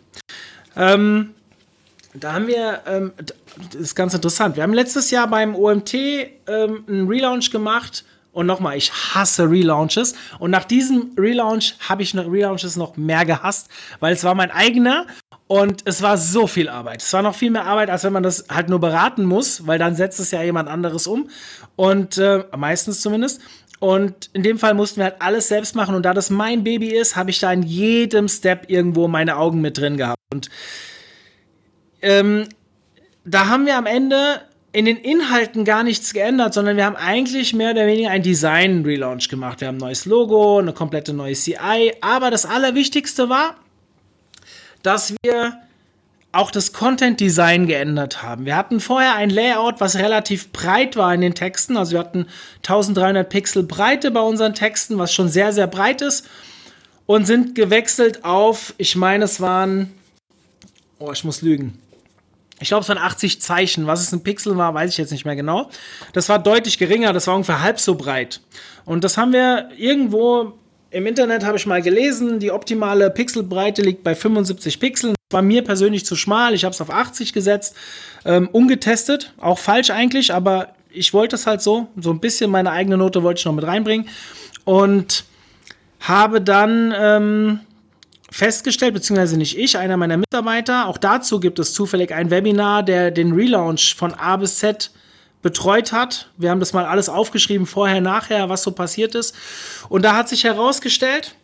Ähm, 0.76 1.34
da 2.20 2.34
haben 2.34 2.46
wir, 2.46 2.82
ähm, 2.86 3.12
das 3.72 3.80
ist 3.80 3.94
ganz 3.94 4.14
interessant. 4.14 4.56
Wir 4.56 4.62
haben 4.62 4.74
letztes 4.74 5.10
Jahr 5.10 5.28
beim 5.28 5.54
OMT 5.54 5.94
ähm, 5.94 6.84
einen 6.86 7.08
Relaunch 7.08 7.50
gemacht. 7.50 8.04
Und 8.30 8.46
nochmal, 8.46 8.76
ich 8.76 8.92
hasse 8.92 9.50
Relaunches. 9.50 10.14
Und 10.38 10.52
nach 10.52 10.64
diesem 10.64 11.12
Relaunch 11.18 11.74
habe 11.88 12.02
ich 12.02 12.16
Relaunches 12.16 12.76
noch 12.76 12.96
mehr 12.96 13.24
gehasst, 13.24 13.68
weil 13.98 14.12
es 14.12 14.22
war 14.22 14.34
mein 14.34 14.52
eigener 14.52 15.06
und 15.48 15.82
es 15.86 16.02
war 16.02 16.18
so 16.18 16.46
viel 16.46 16.68
Arbeit. 16.68 17.02
Es 17.02 17.12
war 17.12 17.22
noch 17.22 17.34
viel 17.34 17.50
mehr 17.50 17.64
Arbeit, 17.64 17.90
als 17.90 18.04
wenn 18.04 18.12
man 18.12 18.22
das 18.22 18.44
halt 18.48 18.68
nur 18.68 18.78
beraten 18.78 19.24
muss, 19.24 19.66
weil 19.66 19.78
dann 19.78 19.96
setzt 19.96 20.20
es 20.20 20.30
ja 20.30 20.42
jemand 20.42 20.68
anderes 20.68 21.06
um. 21.06 21.30
Und 21.74 22.18
äh, 22.18 22.44
meistens 22.56 23.00
zumindest. 23.00 23.40
Und 23.80 24.28
in 24.34 24.42
dem 24.42 24.58
Fall 24.58 24.74
mussten 24.74 24.98
wir 24.98 25.04
halt 25.04 25.16
alles 25.20 25.48
selbst 25.48 25.74
machen. 25.74 25.94
Und 25.94 26.02
da 26.02 26.12
das 26.12 26.30
mein 26.30 26.64
Baby 26.64 26.94
ist, 26.94 27.16
habe 27.16 27.30
ich 27.30 27.38
da 27.38 27.52
in 27.52 27.62
jedem 27.62 28.28
Step 28.28 28.70
irgendwo 28.70 29.08
meine 29.08 29.36
Augen 29.36 29.60
mit 29.60 29.78
drin 29.78 29.96
gehabt. 29.96 30.20
Und 30.32 30.50
ähm, 32.02 32.48
da 33.24 33.48
haben 33.48 33.66
wir 33.66 33.76
am 33.76 33.86
Ende 33.86 34.40
in 34.72 34.84
den 34.84 34.96
Inhalten 34.96 35.64
gar 35.64 35.82
nichts 35.82 36.12
geändert, 36.12 36.54
sondern 36.54 36.76
wir 36.76 36.84
haben 36.84 36.96
eigentlich 36.96 37.54
mehr 37.54 37.72
oder 37.72 37.86
weniger 37.86 38.10
ein 38.10 38.22
Design-Relaunch 38.22 39.28
gemacht. 39.28 39.60
Wir 39.60 39.68
haben 39.68 39.76
ein 39.76 39.80
neues 39.80 40.04
Logo, 40.04 40.58
eine 40.58 40.72
komplette 40.72 41.12
neue 41.14 41.34
CI, 41.34 41.94
aber 42.00 42.30
das 42.30 42.46
Allerwichtigste 42.46 43.28
war, 43.28 43.56
dass 44.82 45.14
wir 45.22 45.58
auch 46.30 46.50
das 46.50 46.72
Content-Design 46.74 47.66
geändert 47.66 48.22
haben. 48.22 48.44
Wir 48.44 48.56
hatten 48.56 48.80
vorher 48.80 49.14
ein 49.14 49.30
Layout, 49.30 49.80
was 49.80 49.96
relativ 49.96 50.52
breit 50.52 50.96
war 50.96 51.14
in 51.14 51.22
den 51.22 51.34
Texten. 51.34 51.76
Also 51.76 51.92
wir 51.92 52.00
hatten 52.00 52.26
1300 52.58 53.28
Pixel 53.28 53.62
Breite 53.62 54.10
bei 54.10 54.20
unseren 54.20 54.54
Texten, 54.54 54.98
was 54.98 55.12
schon 55.12 55.28
sehr, 55.28 55.52
sehr 55.52 55.66
breit 55.66 56.02
ist. 56.02 56.28
und 57.06 57.26
sind 57.26 57.54
gewechselt 57.54 58.22
auf, 58.26 58.74
ich 58.76 58.94
meine, 58.94 59.24
es 59.24 59.40
waren, 59.40 59.90
oh, 60.98 61.10
ich 61.10 61.24
muss 61.24 61.40
lügen. 61.40 61.78
Ich 62.60 62.68
glaube, 62.68 62.82
es 62.82 62.88
waren 62.88 62.98
80 62.98 63.40
Zeichen. 63.40 63.86
Was 63.86 64.00
es 64.00 64.12
ein 64.12 64.22
Pixel 64.22 64.56
war, 64.56 64.74
weiß 64.74 64.90
ich 64.90 64.98
jetzt 64.98 65.12
nicht 65.12 65.24
mehr 65.24 65.36
genau. 65.36 65.70
Das 66.12 66.28
war 66.28 66.38
deutlich 66.38 66.78
geringer, 66.78 67.12
das 67.12 67.26
war 67.26 67.34
ungefähr 67.34 67.62
halb 67.62 67.78
so 67.78 67.94
breit. 67.94 68.40
Und 68.84 69.04
das 69.04 69.16
haben 69.16 69.32
wir 69.32 69.68
irgendwo 69.76 70.54
im 70.90 71.06
Internet, 71.06 71.44
habe 71.44 71.58
ich 71.58 71.66
mal 71.66 71.82
gelesen, 71.82 72.38
die 72.38 72.50
optimale 72.50 73.10
Pixelbreite 73.10 73.82
liegt 73.82 74.02
bei 74.02 74.14
75 74.14 74.80
Pixeln. 74.80 75.14
Das 75.28 75.36
war 75.36 75.42
mir 75.42 75.62
persönlich 75.62 76.06
zu 76.06 76.16
schmal, 76.16 76.54
ich 76.54 76.64
habe 76.64 76.72
es 76.72 76.80
auf 76.80 76.90
80 76.90 77.34
gesetzt, 77.34 77.76
ähm, 78.24 78.48
ungetestet, 78.50 79.34
auch 79.38 79.58
falsch 79.58 79.90
eigentlich, 79.90 80.32
aber 80.32 80.72
ich 80.90 81.12
wollte 81.12 81.36
es 81.36 81.46
halt 81.46 81.60
so, 81.60 81.88
so 81.96 82.10
ein 82.10 82.20
bisschen 82.20 82.50
meine 82.50 82.70
eigene 82.70 82.96
Note 82.96 83.22
wollte 83.22 83.40
ich 83.40 83.44
noch 83.44 83.52
mit 83.52 83.66
reinbringen. 83.66 84.08
Und 84.64 85.24
habe 86.00 86.40
dann 86.40 86.94
ähm, 86.96 87.60
festgestellt, 88.30 88.94
beziehungsweise 88.94 89.36
nicht 89.36 89.58
ich, 89.58 89.78
einer 89.78 89.96
meiner 89.96 90.16
Mitarbeiter, 90.16 90.86
auch 90.86 90.98
dazu 90.98 91.40
gibt 91.40 91.58
es 91.58 91.72
zufällig 91.72 92.12
ein 92.12 92.30
Webinar, 92.30 92.82
der 92.82 93.10
den 93.10 93.32
Relaunch 93.32 93.94
von 93.96 94.14
A 94.14 94.36
bis 94.36 94.58
Z 94.58 94.90
betreut 95.42 95.92
hat. 95.92 96.30
Wir 96.36 96.50
haben 96.50 96.60
das 96.60 96.72
mal 96.72 96.84
alles 96.84 97.08
aufgeschrieben, 97.08 97.66
vorher, 97.66 98.00
nachher, 98.00 98.48
was 98.48 98.62
so 98.62 98.72
passiert 98.72 99.14
ist. 99.14 99.34
Und 99.88 100.02
da 100.02 100.16
hat 100.16 100.28
sich 100.28 100.44
herausgestellt, 100.44 101.34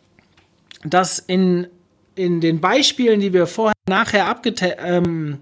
dass 0.84 1.18
in, 1.18 1.68
in 2.14 2.40
den 2.40 2.60
Beispielen, 2.60 3.20
die 3.20 3.32
wir 3.32 3.46
vorher, 3.46 3.74
nachher 3.88 4.40
ähm, 4.78 5.38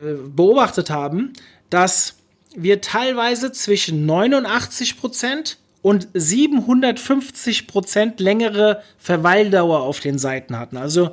äh, 0.00 0.14
beobachtet 0.28 0.90
haben, 0.90 1.32
dass 1.68 2.16
wir 2.54 2.80
teilweise 2.80 3.52
zwischen 3.52 4.06
89 4.06 4.98
Prozent 4.98 5.58
und 5.86 6.08
750 6.14 7.68
Prozent 7.68 8.18
längere 8.18 8.82
Verweildauer 8.98 9.82
auf 9.82 10.00
den 10.00 10.18
Seiten 10.18 10.58
hatten. 10.58 10.78
Also, 10.78 11.10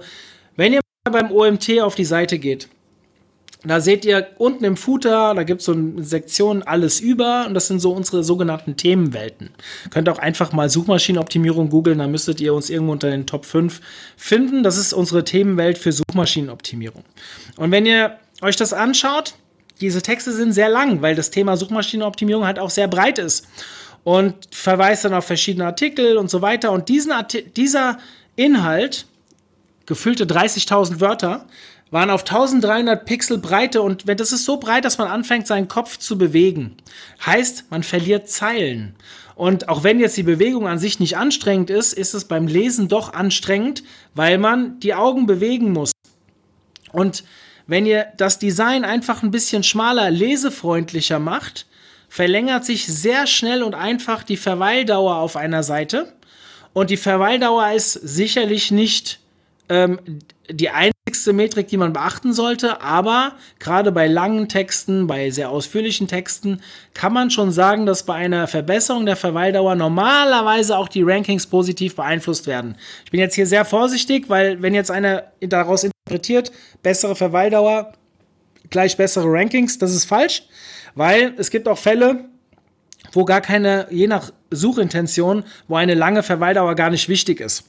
wenn 0.56 0.74
ihr 0.74 0.82
beim 1.04 1.32
OMT 1.32 1.80
auf 1.82 1.94
die 1.94 2.06
Seite 2.06 2.40
geht, 2.40 2.70
da 3.64 3.82
seht 3.82 4.04
ihr 4.04 4.30
unten 4.40 4.64
im 4.64 4.76
Footer, 4.76 5.36
da 5.36 5.44
gibt 5.44 5.60
es 5.60 5.68
so 5.68 5.74
eine 5.74 6.02
Sektion 6.02 6.64
alles 6.64 7.00
über 7.00 7.46
und 7.48 7.54
das 7.54 7.68
sind 7.68 7.82
so 7.82 7.92
unsere 7.92 8.24
sogenannten 8.24 8.76
Themenwelten. 8.76 9.52
Könnt 9.92 10.10
auch 10.10 10.18
einfach 10.18 10.54
mal 10.54 10.72
Suchmaschinenoptimierung 10.72 11.70
googeln, 11.70 12.00
da 12.00 12.08
müsstet 12.08 12.42
ihr 12.42 12.56
uns 12.56 12.72
irgendwo 12.72 12.94
unter 12.94 13.12
den 13.12 13.28
Top 13.28 13.46
5 13.46 13.80
finden. 14.18 14.64
Das 14.64 14.78
ist 14.78 14.92
unsere 14.92 15.24
Themenwelt 15.24 15.78
für 15.78 15.92
Suchmaschinenoptimierung. 15.92 17.04
Und 17.58 17.70
wenn 17.70 17.86
ihr 17.86 18.18
euch 18.42 18.56
das 18.56 18.74
anschaut, 18.74 19.36
diese 19.82 20.02
Texte 20.02 20.32
sind 20.32 20.52
sehr 20.52 20.70
lang, 20.70 21.04
weil 21.04 21.14
das 21.14 21.30
Thema 21.30 21.58
Suchmaschinenoptimierung 21.58 22.44
halt 22.44 22.58
auch 22.58 22.72
sehr 22.72 22.88
breit 22.88 23.20
ist 23.20 23.48
und 24.04 24.36
verweist 24.52 25.06
dann 25.06 25.14
auf 25.14 25.26
verschiedene 25.26 25.66
Artikel 25.66 26.18
und 26.18 26.30
so 26.30 26.42
weiter. 26.42 26.72
Und 26.72 26.90
diesen 26.90 27.14
dieser 27.56 27.98
Inhalt, 28.36 29.06
gefüllte 29.86 30.26
30.000 30.26 31.00
Wörter, 31.00 31.46
waren 31.92 32.10
auf 32.10 32.22
1300 32.22 33.06
Pixel 33.06 33.38
Breite 33.38 33.82
und 33.82 34.08
wenn 34.08 34.18
das 34.18 34.32
ist 34.32 34.46
so 34.46 34.58
breit, 34.58 34.84
dass 34.84 34.98
man 34.98 35.08
anfängt, 35.08 35.46
seinen 35.46 35.68
Kopf 35.68 35.98
zu 36.00 36.18
bewegen. 36.18 36.76
Heißt, 37.24 37.66
man 37.70 37.84
verliert 37.84 38.28
Zeilen. 38.28 38.96
Und 39.36 39.70
auch 39.70 39.84
wenn 39.84 40.00
jetzt 40.00 40.18
die 40.18 40.24
Bewegung 40.24 40.68
an 40.68 40.80
sich 40.80 41.00
nicht 41.00 41.18
anstrengend 41.18 41.70
ist, 41.70 41.94
ist 41.94 42.14
es 42.14 42.26
beim 42.26 42.48
Lesen 42.48 42.88
doch 42.88 43.14
anstrengend, 43.14 43.84
weil 44.16 44.38
man 44.38 44.80
die 44.80 44.96
Augen 44.96 45.28
bewegen 45.28 45.72
muss. 45.72 45.92
Und 46.92 47.24
wenn 47.68 47.86
ihr 47.86 48.08
das 48.18 48.40
Design 48.40 48.86
einfach 48.86 49.24
ein 49.24 49.32
bisschen 49.32 49.64
schmaler, 49.64 50.12
lesefreundlicher 50.12 51.20
macht, 51.20 51.68
verlängert 52.14 52.64
sich 52.64 52.86
sehr 52.86 53.26
schnell 53.26 53.64
und 53.64 53.74
einfach 53.74 54.22
die 54.22 54.38
Verweildauer 54.38 55.16
auf 55.16 55.36
einer 55.36 55.64
Seite. 55.64 56.14
Und 56.72 56.92
die 56.92 56.98
Verweildauer 56.98 57.72
ist 57.72 57.94
sicherlich 57.94 58.70
nicht 58.70 59.20
ähm, 59.68 59.98
die 60.48 60.70
einzigste 60.70 61.34
Metrik, 61.34 61.70
die 61.70 61.78
man 61.78 61.92
beachten 61.92 62.32
sollte, 62.32 62.82
aber 62.82 63.34
gerade 63.58 63.92
bei 63.92 64.06
langen 64.06 64.48
Texten, 64.48 65.08
bei 65.08 65.32
sehr 65.32 65.50
ausführlichen 65.50 66.08
Texten, 66.08 66.62
kann 66.94 67.14
man 67.14 67.32
schon 67.32 67.52
sagen, 67.52 67.88
dass 67.88 68.04
bei 68.04 68.14
einer 68.14 68.46
Verbesserung 68.46 69.08
der 69.08 69.16
Verweildauer 69.16 69.74
normalerweise 69.74 70.78
auch 70.78 70.90
die 70.90 71.02
Rankings 71.02 71.48
positiv 71.48 71.96
beeinflusst 71.96 72.46
werden. 72.46 72.76
Ich 73.06 73.10
bin 73.10 73.22
jetzt 73.22 73.34
hier 73.34 73.48
sehr 73.48 73.66
vorsichtig, 73.66 74.30
weil 74.30 74.62
wenn 74.62 74.76
jetzt 74.76 74.92
einer 74.92 75.32
daraus 75.40 75.84
interpretiert, 75.84 76.52
bessere 76.84 77.16
Verweildauer 77.16 77.94
gleich 78.70 78.98
bessere 78.98 79.26
Rankings, 79.28 79.80
das 79.80 79.96
ist 79.96 80.06
falsch. 80.06 80.44
Weil 80.96 81.34
es 81.38 81.50
gibt 81.50 81.68
auch 81.68 81.78
Fälle, 81.78 82.26
wo 83.12 83.26
gar 83.26 83.42
keine, 83.42 83.88
je 83.90 84.08
nach 84.08 84.32
Suchintention, 84.52 85.44
wo 85.68 85.76
eine 85.76 85.94
lange 85.94 86.24
Verweildauer 86.24 86.76
gar 86.76 86.90
nicht 86.90 87.10
wichtig 87.10 87.40
ist. 87.40 87.66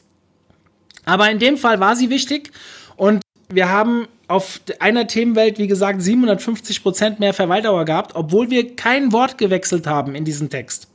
Aber 1.05 1.31
in 1.31 1.39
dem 1.39 1.57
Fall 1.57 1.81
war 1.81 1.97
sie 1.97 2.11
wichtig 2.11 2.51
und 2.97 3.20
wir 3.49 3.68
haben 3.68 4.09
auf 4.27 4.61
einer 4.79 5.07
Themenwelt, 5.07 5.59
wie 5.59 5.66
gesagt, 5.66 6.01
750% 6.01 7.18
mehr 7.18 7.35
Verweildauer 7.35 7.85
gehabt, 7.85 8.14
obwohl 8.14 8.51
wir 8.51 8.75
kein 8.75 9.12
Wort 9.12 9.37
gewechselt 9.37 9.87
haben 9.87 10.14
in 10.14 10.25
diesem 10.25 10.49
Text. 10.49 10.89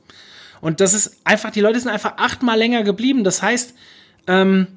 Und 0.61 0.81
das 0.81 0.93
ist 0.93 1.17
einfach, 1.23 1.51
die 1.51 1.61
Leute 1.61 1.79
sind 1.79 1.91
einfach 1.91 2.17
achtmal 2.17 2.57
länger 2.57 2.83
geblieben. 2.83 3.23
Das 3.23 3.41
heißt, 3.41 3.75
ähm, 4.27 4.67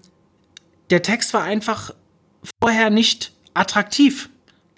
der 0.91 1.03
Text 1.03 1.33
war 1.35 1.43
einfach 1.43 1.95
vorher 2.63 2.91
nicht 2.91 3.33
attraktiv. 3.55 4.29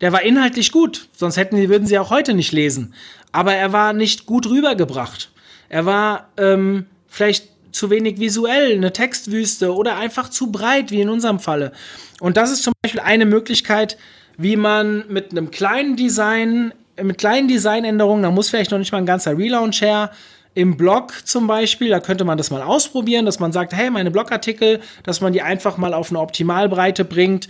Der 0.04 0.12
war 0.12 0.20
inhaltlich 0.20 0.70
gut, 0.70 1.08
sonst 1.16 1.38
hätten 1.38 1.56
die, 1.56 1.70
würden 1.70 1.86
sie 1.86 1.98
auch 1.98 2.10
heute 2.10 2.34
nicht 2.34 2.52
lesen. 2.52 2.92
Aber 3.32 3.54
er 3.54 3.72
war 3.72 3.94
nicht 3.94 4.26
gut 4.26 4.46
rübergebracht. 4.46 5.30
Er 5.70 5.86
war 5.86 6.28
ähm, 6.36 6.84
vielleicht 7.08 7.48
zu 7.72 7.88
wenig 7.88 8.20
visuell, 8.20 8.74
eine 8.74 8.92
Textwüste 8.92 9.74
oder 9.74 9.96
einfach 9.96 10.28
zu 10.28 10.52
breit, 10.52 10.90
wie 10.90 11.00
in 11.00 11.08
unserem 11.08 11.38
Falle. 11.40 11.72
Und 12.20 12.36
das 12.36 12.50
ist 12.50 12.64
zum 12.64 12.74
Beispiel 12.82 13.00
eine 13.00 13.24
Möglichkeit, 13.24 13.96
wie 14.36 14.56
man 14.56 15.04
mit 15.08 15.30
einem 15.30 15.50
kleinen 15.50 15.96
Design, 15.96 16.74
mit 17.02 17.16
kleinen 17.16 17.48
Designänderungen, 17.48 18.24
da 18.24 18.30
muss 18.30 18.50
vielleicht 18.50 18.72
noch 18.72 18.78
nicht 18.78 18.92
mal 18.92 18.98
ein 18.98 19.06
ganzer 19.06 19.38
Relaunch 19.38 19.80
her, 19.80 20.10
im 20.52 20.76
Blog 20.76 21.14
zum 21.24 21.46
Beispiel, 21.46 21.88
da 21.88 22.00
könnte 22.00 22.26
man 22.26 22.36
das 22.36 22.50
mal 22.50 22.60
ausprobieren, 22.60 23.24
dass 23.24 23.40
man 23.40 23.52
sagt, 23.52 23.72
hey, 23.72 23.88
meine 23.88 24.10
Blogartikel, 24.10 24.80
dass 25.02 25.22
man 25.22 25.32
die 25.32 25.40
einfach 25.40 25.78
mal 25.78 25.94
auf 25.94 26.10
eine 26.10 26.20
Optimalbreite 26.20 27.06
bringt, 27.06 27.48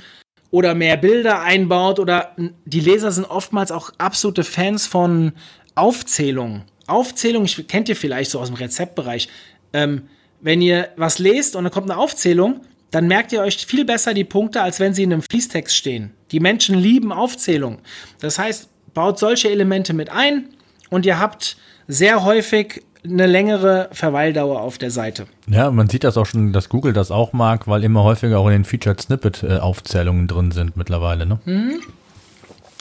oder 0.54 0.76
mehr 0.76 0.96
Bilder 0.96 1.42
einbaut 1.42 1.98
oder 1.98 2.36
die 2.64 2.78
Leser 2.78 3.10
sind 3.10 3.24
oftmals 3.24 3.72
auch 3.72 3.90
absolute 3.98 4.44
Fans 4.44 4.86
von 4.86 5.32
Aufzählungen. 5.74 6.62
Aufzählung, 6.86 7.44
ich, 7.44 7.66
kennt 7.66 7.88
ihr 7.88 7.96
vielleicht 7.96 8.30
so 8.30 8.38
aus 8.38 8.50
dem 8.50 8.54
Rezeptbereich. 8.54 9.28
Ähm, 9.72 10.02
wenn 10.40 10.62
ihr 10.62 10.90
was 10.94 11.18
lest 11.18 11.56
und 11.56 11.64
dann 11.64 11.72
kommt 11.72 11.90
eine 11.90 11.98
Aufzählung, 11.98 12.60
dann 12.92 13.08
merkt 13.08 13.32
ihr 13.32 13.40
euch 13.40 13.66
viel 13.66 13.84
besser 13.84 14.14
die 14.14 14.22
Punkte, 14.22 14.62
als 14.62 14.78
wenn 14.78 14.94
sie 14.94 15.02
in 15.02 15.12
einem 15.12 15.22
Fließtext 15.22 15.74
stehen. 15.74 16.12
Die 16.30 16.38
Menschen 16.38 16.78
lieben 16.78 17.10
Aufzählung. 17.10 17.78
Das 18.20 18.38
heißt, 18.38 18.68
baut 18.94 19.18
solche 19.18 19.50
Elemente 19.50 19.92
mit 19.92 20.08
ein 20.08 20.50
und 20.88 21.04
ihr 21.04 21.18
habt 21.18 21.56
sehr 21.88 22.22
häufig 22.22 22.84
eine 23.04 23.26
längere 23.26 23.88
Verweildauer 23.92 24.60
auf 24.60 24.78
der 24.78 24.90
Seite. 24.90 25.26
Ja, 25.46 25.70
man 25.70 25.88
sieht 25.88 26.04
das 26.04 26.16
auch 26.16 26.26
schon, 26.26 26.52
dass 26.52 26.68
Google 26.68 26.92
das 26.92 27.10
auch 27.10 27.32
mag, 27.32 27.68
weil 27.68 27.84
immer 27.84 28.02
häufiger 28.02 28.38
auch 28.38 28.46
in 28.46 28.52
den 28.52 28.64
Featured 28.64 29.00
Snippet-Aufzählungen 29.00 30.26
drin 30.26 30.50
sind 30.50 30.76
mittlerweile. 30.76 31.26
Ne? 31.26 31.38
Mhm. 31.44 31.80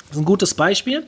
Das 0.07 0.17
ist 0.17 0.17
ein 0.17 0.25
gutes 0.25 0.53
Beispiel. 0.53 1.05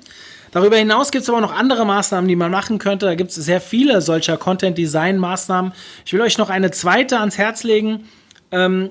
Darüber 0.52 0.78
hinaus 0.78 1.12
gibt 1.12 1.24
es 1.24 1.30
aber 1.30 1.42
noch 1.42 1.54
andere 1.54 1.86
Maßnahmen, 1.86 2.28
die 2.28 2.36
man 2.36 2.52
machen 2.52 2.78
könnte. 2.78 3.06
Da 3.06 3.16
gibt 3.16 3.30
es 3.32 3.36
sehr 3.36 3.62
viele 3.62 4.02
solcher 4.02 4.38
Content-Design-Maßnahmen. 4.38 5.74
Ich 6.06 6.14
will 6.14 6.22
euch 6.22 6.38
noch 6.38 6.50
eine 6.50 6.72
zweite 6.72 7.20
ans 7.20 7.38
Herz 7.38 7.64
legen. 7.64 8.06
Ähm, 8.52 8.90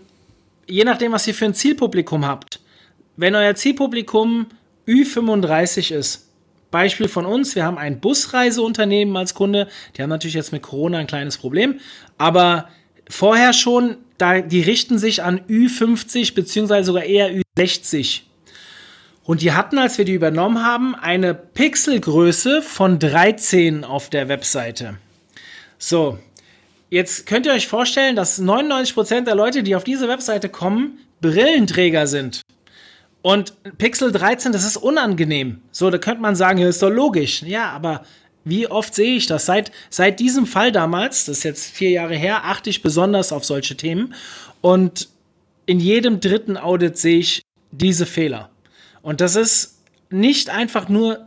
je 0.67 0.85
nachdem, 0.85 1.13
was 1.13 1.27
ihr 1.27 1.35
für 1.35 1.47
ein 1.47 1.55
Zielpublikum 1.55 2.27
habt. 2.27 2.61
Wenn 3.17 3.35
euer 3.35 3.55
Zielpublikum 3.55 4.47
Ü35 4.87 5.95
ist, 5.95 6.24
Beispiel 6.75 7.07
von 7.07 7.25
uns, 7.25 7.55
wir 7.55 7.65
haben 7.65 7.79
ein 7.79 8.01
Busreiseunternehmen 8.01 9.17
als 9.17 9.33
Kunde, 9.35 9.69
die 9.97 10.03
haben 10.03 10.11
natürlich 10.11 10.35
jetzt 10.35 10.51
mit 10.51 10.63
Corona 10.63 10.99
ein 10.99 11.07
kleines 11.07 11.39
Problem, 11.39 11.79
aber 12.19 12.69
vorher 13.09 13.53
schon, 13.53 13.99
da, 14.19 14.41
die 14.41 14.61
richten 14.61 14.99
sich 14.99 15.23
an 15.23 15.41
Ü50 15.49 16.35
beziehungsweise 16.35 16.87
sogar 16.87 17.05
eher 17.05 17.31
Ü60. 17.31 18.23
Und 19.23 19.41
die 19.41 19.53
hatten, 19.53 19.79
als 19.79 19.99
wir 19.99 20.05
die 20.05 20.15
übernommen 20.15 20.65
haben, 20.65 20.97
eine 20.97 21.33
Pixelgröße 21.33 22.61
von 22.61 22.99
13 22.99 23.85
auf 23.85 24.11
der 24.11 24.29
Webseite. 24.29 24.99
So, 25.79 26.19
jetzt 26.91 27.25
könnt 27.27 27.47
ihr 27.47 27.53
euch 27.53 27.69
vorstellen, 27.69 28.17
dass 28.17 28.43
99% 28.43 29.21
der 29.27 29.37
Leute, 29.37 29.63
die 29.63 29.77
auf 29.77 29.85
diese 29.85 30.09
Webseite 30.09 30.49
kommen, 30.49 30.99
Brillenträger 31.21 32.09
sind. 32.09 32.43
Und 33.25 33.55
Pixel 33.79 34.13
13, 34.13 34.53
das 34.53 34.67
ist 34.67 34.77
unangenehm. 34.77 35.63
So, 35.73 35.89
da 35.89 35.97
könnte 35.97 36.21
man 36.21 36.37
sagen, 36.37 36.59
ja, 36.59 36.69
ist 36.69 36.83
doch 36.83 36.91
logisch. 36.91 37.41
Ja, 37.41 37.71
aber 37.71 38.05
wie 38.45 38.67
oft 38.67 38.95
sehe 38.95 39.17
ich 39.17 39.27
das? 39.27 39.47
Seit, 39.47 39.73
seit 39.89 40.21
diesem 40.21 40.47
Fall 40.47 40.73
damals, 40.73 41.25
das 41.25 41.39
ist 41.39 41.43
jetzt 41.43 41.71
vier 41.75 41.89
Jahre 41.89 42.17
her, 42.17 42.45
achte 42.45 42.69
ich 42.69 42.83
besonders 42.83 43.33
auf 43.33 43.43
solche 43.43 43.79
Themen. 43.79 44.13
Und 44.61 45.09
in 45.65 45.81
jedem 45.81 46.21
dritten 46.21 46.59
Audit 46.59 46.99
sehe 46.99 47.21
ich 47.21 47.41
diese 47.71 48.05
Fehler. 48.05 48.51
Und 49.01 49.23
das 49.23 49.37
ist 49.37 49.79
nicht 50.11 50.51
einfach 50.51 50.91
nur, 50.91 51.27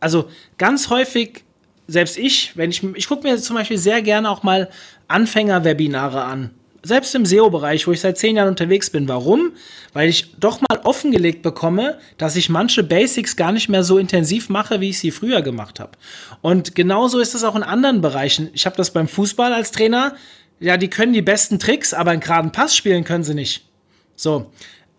also 0.00 0.28
ganz 0.58 0.90
häufig, 0.90 1.44
selbst 1.86 2.18
ich, 2.18 2.56
wenn 2.56 2.70
ich, 2.70 2.82
ich 2.82 3.06
gucke 3.06 3.22
mir 3.22 3.38
zum 3.38 3.54
Beispiel 3.54 3.78
sehr 3.78 4.02
gerne 4.02 4.28
auch 4.28 4.42
mal 4.42 4.70
Anfänger-Webinare 5.06 6.24
an 6.24 6.50
selbst 6.88 7.14
im 7.14 7.24
SEO-Bereich, 7.24 7.86
wo 7.86 7.92
ich 7.92 8.00
seit 8.00 8.18
zehn 8.18 8.36
Jahren 8.36 8.48
unterwegs 8.48 8.90
bin. 8.90 9.06
Warum? 9.06 9.52
Weil 9.92 10.08
ich 10.08 10.34
doch 10.38 10.60
mal 10.60 10.80
offengelegt 10.84 11.42
bekomme, 11.42 11.98
dass 12.16 12.34
ich 12.34 12.48
manche 12.48 12.82
Basics 12.82 13.36
gar 13.36 13.52
nicht 13.52 13.68
mehr 13.68 13.84
so 13.84 13.98
intensiv 13.98 14.48
mache, 14.48 14.80
wie 14.80 14.88
ich 14.90 14.98
sie 14.98 15.10
früher 15.10 15.42
gemacht 15.42 15.78
habe. 15.78 15.92
Und 16.40 16.74
genauso 16.74 17.20
ist 17.20 17.34
es 17.34 17.44
auch 17.44 17.54
in 17.54 17.62
anderen 17.62 18.00
Bereichen. 18.00 18.50
Ich 18.54 18.66
habe 18.66 18.76
das 18.76 18.92
beim 18.92 19.06
Fußball 19.06 19.52
als 19.52 19.70
Trainer. 19.70 20.16
Ja, 20.58 20.76
die 20.76 20.90
können 20.90 21.12
die 21.12 21.22
besten 21.22 21.58
Tricks, 21.58 21.94
aber 21.94 22.10
einen 22.10 22.20
geraden 22.20 22.50
Pass 22.50 22.74
spielen 22.74 23.04
können 23.04 23.24
sie 23.24 23.34
nicht. 23.34 23.68
So. 24.16 24.50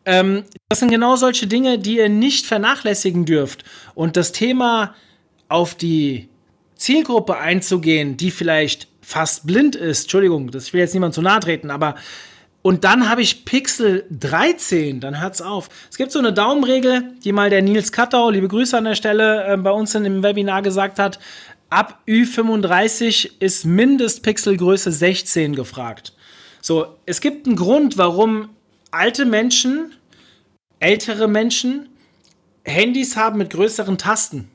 Ähm, 0.05 0.43
das 0.69 0.79
sind 0.79 0.91
genau 0.91 1.15
solche 1.17 1.47
Dinge, 1.47 1.79
die 1.79 1.97
ihr 1.97 2.09
nicht 2.09 2.45
vernachlässigen 2.45 3.25
dürft. 3.25 3.65
Und 3.95 4.15
das 4.15 4.31
Thema 4.31 4.95
auf 5.49 5.75
die 5.75 6.29
Zielgruppe 6.75 7.37
einzugehen, 7.37 8.15
die 8.15 8.31
vielleicht 8.31 8.87
fast 9.09 9.47
blind 9.47 9.75
ist. 9.75 10.03
Entschuldigung, 10.03 10.51
das, 10.51 10.71
will 10.71 10.81
jetzt 10.81 10.93
niemand 10.93 11.15
zu 11.15 11.23
nahe 11.23 11.39
treten, 11.39 11.71
aber 11.71 11.95
und 12.61 12.83
dann 12.83 13.09
habe 13.09 13.21
ich 13.21 13.45
Pixel 13.45 14.05
13, 14.11 14.99
dann 14.99 15.19
hört's 15.19 15.41
auf. 15.41 15.69
Es 15.89 15.97
gibt 15.97 16.11
so 16.11 16.19
eine 16.19 16.31
Daumenregel, 16.31 17.13
die 17.23 17.31
mal 17.31 17.49
der 17.49 17.61
Nils 17.61 17.91
Kattau, 17.91 18.29
liebe 18.29 18.47
Grüße 18.47 18.77
an 18.77 18.83
der 18.83 18.95
Stelle, 18.95 19.47
äh, 19.47 19.57
bei 19.57 19.71
uns 19.71 19.95
in 19.95 20.03
dem 20.03 20.21
Webinar 20.21 20.61
gesagt 20.61 20.99
hat. 20.99 21.19
Ab 21.69 22.03
Ü35 22.07 23.31
ist 23.39 23.65
Mindestpixelgröße 23.65 24.91
16 24.91 25.55
gefragt. 25.55 26.13
So, 26.61 26.97
es 27.05 27.21
gibt 27.21 27.47
einen 27.47 27.55
Grund, 27.55 27.97
warum 27.97 28.49
alte 28.91 29.25
Menschen, 29.25 29.95
ältere 30.79 31.27
Menschen 31.27 31.89
Handys 32.63 33.15
haben 33.15 33.39
mit 33.39 33.49
größeren 33.49 33.97
Tasten. 33.97 34.49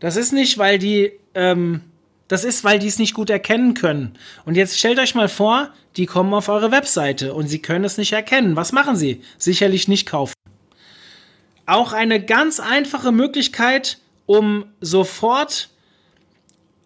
Das 0.00 0.16
ist 0.16 0.32
nicht, 0.32 0.58
weil 0.58 0.78
die 0.78 1.12
ähm, 1.34 1.82
das 2.28 2.44
ist, 2.44 2.64
weil 2.64 2.78
die 2.78 2.88
es 2.88 2.98
nicht 2.98 3.14
gut 3.14 3.30
erkennen 3.30 3.74
können. 3.74 4.14
Und 4.44 4.56
jetzt 4.56 4.78
stellt 4.78 4.98
euch 4.98 5.14
mal 5.14 5.28
vor, 5.28 5.70
die 5.96 6.06
kommen 6.06 6.34
auf 6.34 6.48
eure 6.48 6.72
Webseite 6.72 7.34
und 7.34 7.48
sie 7.48 7.60
können 7.60 7.84
es 7.84 7.98
nicht 7.98 8.12
erkennen. 8.12 8.56
Was 8.56 8.72
machen 8.72 8.96
sie? 8.96 9.22
Sicherlich 9.38 9.88
nicht 9.88 10.06
kaufen. 10.06 10.34
Auch 11.66 11.92
eine 11.92 12.24
ganz 12.24 12.60
einfache 12.60 13.12
Möglichkeit, 13.12 13.98
um 14.26 14.66
sofort 14.80 15.70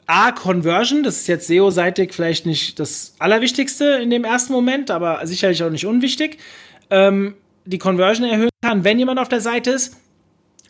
A, 0.07 0.33
Conversion, 0.33 1.05
das 1.05 1.19
ist 1.19 1.29
jetzt 1.29 1.47
SEO-seitig 1.47 2.13
vielleicht 2.13 2.45
nicht 2.45 2.81
das 2.81 3.15
Allerwichtigste 3.21 4.01
in 4.03 4.11
dem 4.11 4.25
ersten 4.25 4.53
Moment, 4.53 4.91
aber 4.91 5.25
sicherlich 5.27 5.63
auch 5.63 5.71
nicht 5.71 5.87
unwichtig, 5.87 6.39
ähm, 6.91 7.37
die 7.65 7.79
Conversion 7.79 8.29
erhöhen 8.29 8.51
kann, 8.61 8.83
wenn 8.83 8.99
jemand 8.99 9.21
auf 9.21 9.29
der 9.29 9.41
Seite 9.41 9.71
ist. 9.71 9.97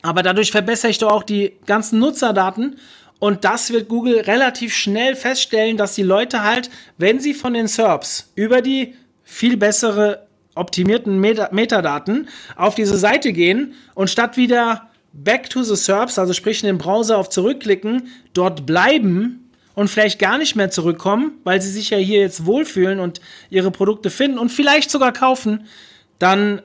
Aber 0.03 0.23
dadurch 0.23 0.51
verbessere 0.51 0.91
ich 0.91 0.99
doch 0.99 1.11
auch 1.11 1.23
die 1.23 1.55
ganzen 1.67 1.99
Nutzerdaten 1.99 2.77
und 3.21 3.45
das 3.45 3.71
wird 3.71 3.89
Google 3.89 4.21
relativ 4.21 4.75
schnell 4.75 5.15
feststellen, 5.15 5.77
dass 5.77 5.95
die 5.95 6.03
Leute 6.03 6.43
halt, 6.43 6.71
wenn 6.99 7.21
sie 7.21 7.35
von 7.35 7.55
den 7.55 7.69
SERPs 7.69 8.33
über 8.35 8.63
die 8.63 8.95
viel 9.23 9.57
bessere 9.57 10.27
optimierten 10.57 11.21
Meta 11.21 11.51
Metadaten 11.53 12.29
auf 12.57 12.75
diese 12.75 12.97
Seite 12.97 13.33
gehen 13.33 13.75
und 13.95 14.11
statt 14.11 14.37
wieder 14.37 14.89
back 15.13 15.49
to 15.51 15.63
the 15.63 15.77
SERPs, 15.77 16.19
also 16.19 16.33
sprich 16.33 16.63
in 16.63 16.67
den 16.67 16.79
Browser 16.79 17.19
auf 17.19 17.29
zurückklicken, 17.29 18.09
dort 18.33 18.67
bleiben 18.67 19.51
und 19.75 19.89
vielleicht 19.89 20.19
gar 20.19 20.39
nicht 20.39 20.57
mehr 20.57 20.71
zurückkommen, 20.71 21.33
weil 21.45 21.61
sie 21.61 21.71
sich 21.71 21.91
ja 21.91 21.99
hier 21.99 22.21
jetzt 22.21 22.47
wohlfühlen 22.47 23.01
und 23.01 23.21
ihre 23.51 23.71
Produkte 23.71 24.11
finden 24.11 24.39
und 24.39 24.49
vielleicht 24.51 24.91
sogar 24.91 25.13
kaufen, 25.13 25.67
dann 26.19 26.63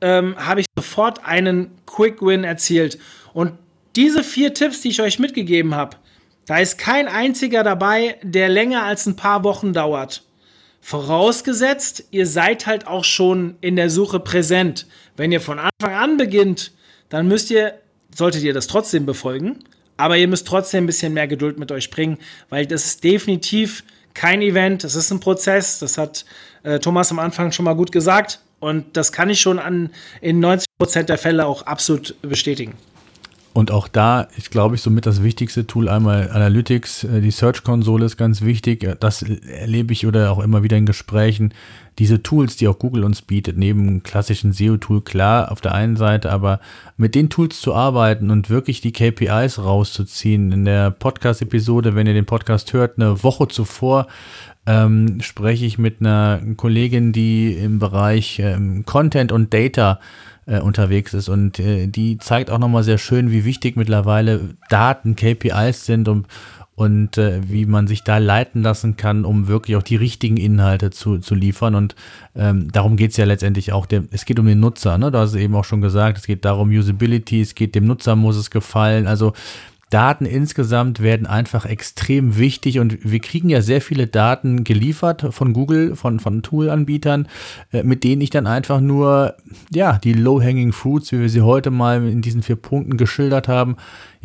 ähm, 0.00 0.36
habe 0.38 0.60
ich 0.60 0.66
sofort 0.76 1.24
einen 1.24 1.72
Quick 1.84 2.22
Win 2.22 2.44
erzielt. 2.44 2.98
Und 3.32 3.52
diese 3.96 4.22
vier 4.22 4.54
Tipps, 4.54 4.82
die 4.82 4.88
ich 4.88 5.00
euch 5.00 5.18
mitgegeben 5.18 5.74
habe, 5.74 5.96
da 6.46 6.58
ist 6.58 6.78
kein 6.78 7.08
einziger 7.08 7.64
dabei, 7.64 8.16
der 8.22 8.48
länger 8.48 8.84
als 8.84 9.06
ein 9.06 9.16
paar 9.16 9.42
Wochen 9.42 9.72
dauert. 9.72 10.22
Vorausgesetzt, 10.80 12.04
ihr 12.12 12.26
seid 12.26 12.66
halt 12.66 12.86
auch 12.86 13.04
schon 13.04 13.56
in 13.60 13.74
der 13.74 13.90
Suche 13.90 14.20
präsent. 14.20 14.86
Wenn 15.16 15.32
ihr 15.32 15.40
von 15.40 15.58
Anfang 15.58 15.94
an 15.96 16.16
beginnt, 16.16 16.72
dann 17.08 17.26
müsst 17.26 17.50
ihr, 17.50 17.80
solltet 18.14 18.44
ihr 18.44 18.54
das 18.54 18.68
trotzdem 18.68 19.06
befolgen, 19.06 19.64
aber 19.96 20.16
ihr 20.16 20.28
müsst 20.28 20.46
trotzdem 20.46 20.84
ein 20.84 20.86
bisschen 20.86 21.12
mehr 21.12 21.26
Geduld 21.26 21.58
mit 21.58 21.72
euch 21.72 21.90
bringen, 21.90 22.18
weil 22.50 22.66
das 22.66 22.86
ist 22.86 23.02
definitiv 23.02 23.82
kein 24.14 24.42
Event, 24.42 24.84
das 24.84 24.94
ist 24.94 25.10
ein 25.10 25.20
Prozess, 25.20 25.80
das 25.80 25.98
hat 25.98 26.24
äh, 26.62 26.78
Thomas 26.78 27.10
am 27.10 27.18
Anfang 27.18 27.50
schon 27.50 27.64
mal 27.64 27.74
gut 27.74 27.90
gesagt 27.90 28.40
und 28.60 28.96
das 28.96 29.10
kann 29.10 29.28
ich 29.28 29.40
schon 29.40 29.58
an, 29.58 29.90
in 30.20 30.44
90% 30.44 31.02
der 31.02 31.18
Fälle 31.18 31.46
auch 31.46 31.62
absolut 31.62 32.14
bestätigen. 32.22 32.74
Und 33.56 33.70
auch 33.70 33.88
da 33.88 34.20
ist, 34.36 34.50
glaube 34.50 34.74
ich, 34.74 34.82
somit 34.82 35.06
das 35.06 35.22
wichtigste 35.22 35.66
Tool 35.66 35.88
einmal 35.88 36.30
Analytics. 36.30 37.04
Äh, 37.04 37.22
die 37.22 37.30
Search-Konsole 37.30 38.04
ist 38.04 38.18
ganz 38.18 38.42
wichtig. 38.42 38.86
Das 39.00 39.22
erlebe 39.22 39.94
ich 39.94 40.06
oder 40.06 40.30
auch 40.30 40.40
immer 40.40 40.62
wieder 40.62 40.76
in 40.76 40.84
Gesprächen. 40.84 41.54
Diese 41.98 42.22
Tools, 42.22 42.56
die 42.56 42.68
auch 42.68 42.78
Google 42.78 43.02
uns 43.02 43.22
bietet, 43.22 43.56
neben 43.56 44.02
klassischen 44.02 44.52
SEO-Tool, 44.52 45.00
klar, 45.00 45.50
auf 45.50 45.62
der 45.62 45.72
einen 45.72 45.96
Seite, 45.96 46.32
aber 46.32 46.60
mit 46.98 47.14
den 47.14 47.30
Tools 47.30 47.58
zu 47.62 47.74
arbeiten 47.74 48.30
und 48.30 48.50
wirklich 48.50 48.82
die 48.82 48.92
KPIs 48.92 49.58
rauszuziehen. 49.58 50.52
In 50.52 50.66
der 50.66 50.90
Podcast-Episode, 50.90 51.94
wenn 51.94 52.06
ihr 52.06 52.12
den 52.12 52.26
Podcast 52.26 52.74
hört, 52.74 52.98
eine 52.98 53.22
Woche 53.22 53.48
zuvor, 53.48 54.06
ähm, 54.66 55.22
spreche 55.22 55.64
ich 55.64 55.78
mit 55.78 56.00
einer 56.00 56.42
Kollegin, 56.58 57.14
die 57.14 57.54
im 57.54 57.78
Bereich 57.78 58.38
ähm, 58.38 58.84
Content 58.84 59.32
und 59.32 59.54
Data 59.54 59.98
äh, 60.46 60.60
unterwegs 60.60 61.12
ist. 61.14 61.28
Und 61.28 61.58
äh, 61.58 61.86
die 61.86 62.18
zeigt 62.18 62.50
auch 62.50 62.58
nochmal 62.58 62.84
sehr 62.84 62.98
schön, 62.98 63.30
wie 63.30 63.44
wichtig 63.44 63.76
mittlerweile 63.76 64.40
Daten, 64.70 65.16
KPIs 65.16 65.84
sind 65.84 66.08
und, 66.08 66.26
und 66.74 67.18
äh, 67.18 67.40
wie 67.48 67.66
man 67.66 67.86
sich 67.86 68.04
da 68.04 68.18
leiten 68.18 68.62
lassen 68.62 68.96
kann, 68.96 69.24
um 69.24 69.48
wirklich 69.48 69.76
auch 69.76 69.82
die 69.82 69.96
richtigen 69.96 70.36
Inhalte 70.36 70.90
zu, 70.90 71.18
zu 71.18 71.34
liefern. 71.34 71.74
Und 71.74 71.96
ähm, 72.34 72.70
darum 72.70 72.96
geht 72.96 73.10
es 73.10 73.16
ja 73.16 73.24
letztendlich 73.24 73.72
auch. 73.72 73.86
Dem, 73.86 74.08
es 74.12 74.24
geht 74.24 74.38
um 74.38 74.46
den 74.46 74.60
Nutzer, 74.60 74.98
ne? 74.98 75.10
Du 75.10 75.18
hast 75.18 75.30
es 75.30 75.36
eben 75.36 75.54
auch 75.54 75.64
schon 75.64 75.80
gesagt, 75.80 76.18
es 76.18 76.26
geht 76.26 76.44
darum, 76.44 76.70
Usability, 76.70 77.40
es 77.40 77.54
geht 77.54 77.74
dem 77.74 77.86
Nutzer 77.86 78.16
muss 78.16 78.36
es 78.36 78.50
gefallen. 78.50 79.06
Also 79.06 79.32
Daten 79.90 80.26
insgesamt 80.26 81.00
werden 81.00 81.28
einfach 81.28 81.64
extrem 81.64 82.36
wichtig 82.36 82.80
und 82.80 82.98
wir 83.08 83.20
kriegen 83.20 83.48
ja 83.48 83.62
sehr 83.62 83.80
viele 83.80 84.08
Daten 84.08 84.64
geliefert 84.64 85.28
von 85.30 85.52
Google, 85.52 85.94
von, 85.94 86.18
von 86.18 86.42
Tool-Anbietern, 86.42 87.28
äh, 87.72 87.84
mit 87.84 88.02
denen 88.02 88.20
ich 88.20 88.30
dann 88.30 88.48
einfach 88.48 88.80
nur, 88.80 89.36
ja, 89.72 89.98
die 89.98 90.12
Low-Hanging 90.12 90.72
Fruits, 90.72 91.12
wie 91.12 91.20
wir 91.20 91.28
sie 91.28 91.42
heute 91.42 91.70
mal 91.70 92.04
in 92.04 92.20
diesen 92.20 92.42
vier 92.42 92.56
Punkten 92.56 92.96
geschildert 92.96 93.46
haben, 93.46 93.76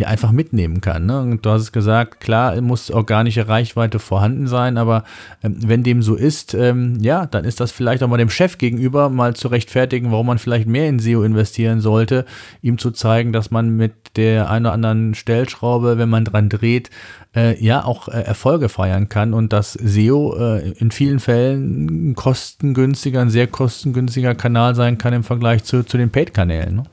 ja 0.02 0.08
einfach 0.08 0.32
mitnehmen 0.32 0.82
kann. 0.82 1.06
Ne? 1.06 1.22
Und 1.22 1.46
du 1.46 1.50
hast 1.50 1.62
es 1.62 1.72
gesagt, 1.72 2.20
klar, 2.20 2.60
muss 2.62 2.92
organische 2.92 3.48
Reichweite 3.48 4.00
vorhanden 4.00 4.48
sein, 4.48 4.78
aber 4.78 5.04
ähm, 5.44 5.58
wenn 5.66 5.84
dem 5.84 6.02
so 6.02 6.16
ist, 6.16 6.54
ähm, 6.54 6.98
ja, 7.00 7.26
dann 7.26 7.46
ist 7.46 7.60
das 7.60 7.72
vielleicht 7.72 8.04
auch 8.04 8.08
mal 8.08 8.18
dem 8.18 8.30
Chef 8.30 8.58
gegenüber 8.58 9.10
mal 9.10 9.36
zu 9.36 9.48
rechtfertigen, 9.48 10.12
warum 10.12 10.28
man 10.28 10.38
vielleicht 10.38 10.68
mehr 10.68 10.90
in 10.90 11.00
SEO 11.00 11.24
investieren 11.24 11.82
sollte, 11.82 12.26
ihm 12.62 12.78
zu 12.78 12.92
zeigen, 12.92 13.32
dass 13.32 13.52
man 13.52 13.70
mit 13.70 13.94
der 14.18 14.50
einen 14.50 14.66
oder 14.66 14.74
anderen 14.74 15.16
Stellschraube, 15.16 15.98
wenn 15.98 16.10
man 16.10 16.26
dran 16.26 16.50
dreht, 16.50 16.90
äh, 17.36 17.64
ja 17.64 17.86
auch 17.86 18.08
äh, 18.08 18.22
Erfolge 18.22 18.70
feiern 18.70 19.10
kann 19.10 19.34
und 19.34 19.54
dass 19.54 19.74
SEO 19.74 20.36
äh, 20.38 20.72
in 20.72 20.92
vielen 20.92 21.20
Fällen 21.20 22.12
ein 22.12 22.16
kostengünstiger, 22.16 23.22
ein 23.22 23.30
sehr 23.30 23.48
kostengünstiger 23.48 24.36
Kanal 24.36 24.76
sein 24.76 24.98
kann 24.98 25.14
im 25.14 25.24
Vergleich 25.24 25.64
zu, 25.64 25.84
zu 25.84 25.98
den 25.98 26.10
Paid-Kanälen. 26.10 26.76
Ne? 26.78 26.84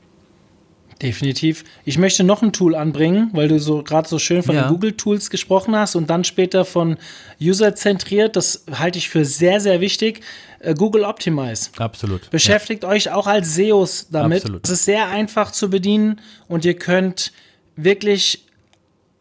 Definitiv. 1.01 1.63
Ich 1.85 1.97
möchte 1.97 2.25
noch 2.25 2.41
ein 2.41 2.51
Tool 2.51 2.75
anbringen, 2.75 3.29
weil 3.31 3.47
du 3.47 3.57
so 3.59 3.83
gerade 3.83 4.07
so 4.07 4.19
schön 4.19 4.43
von 4.43 4.55
ja. 4.55 4.63
den 4.63 4.69
Google-Tools 4.69 5.29
gesprochen 5.29 5.75
hast 5.75 5.95
und 5.95 6.09
dann 6.09 6.25
später 6.25 6.65
von 6.65 6.97
User-zentriert. 7.41 8.35
Das 8.35 8.65
halte 8.73 8.97
ich 8.97 9.07
für 9.07 9.23
sehr, 9.23 9.61
sehr 9.61 9.79
wichtig. 9.79 10.21
Äh, 10.59 10.73
Google 10.73 11.05
Optimize. 11.05 11.69
Absolut. 11.77 12.29
Beschäftigt 12.31 12.83
ja. 12.83 12.89
euch 12.89 13.11
auch 13.11 13.27
als 13.27 13.55
SEOs 13.55 14.09
damit. 14.11 14.39
Absolut. 14.41 14.65
Es 14.65 14.71
ist 14.71 14.85
sehr 14.85 15.07
einfach 15.07 15.51
zu 15.51 15.69
bedienen 15.69 16.19
und 16.49 16.65
ihr 16.65 16.75
könnt 16.75 17.31
wirklich 17.77 18.45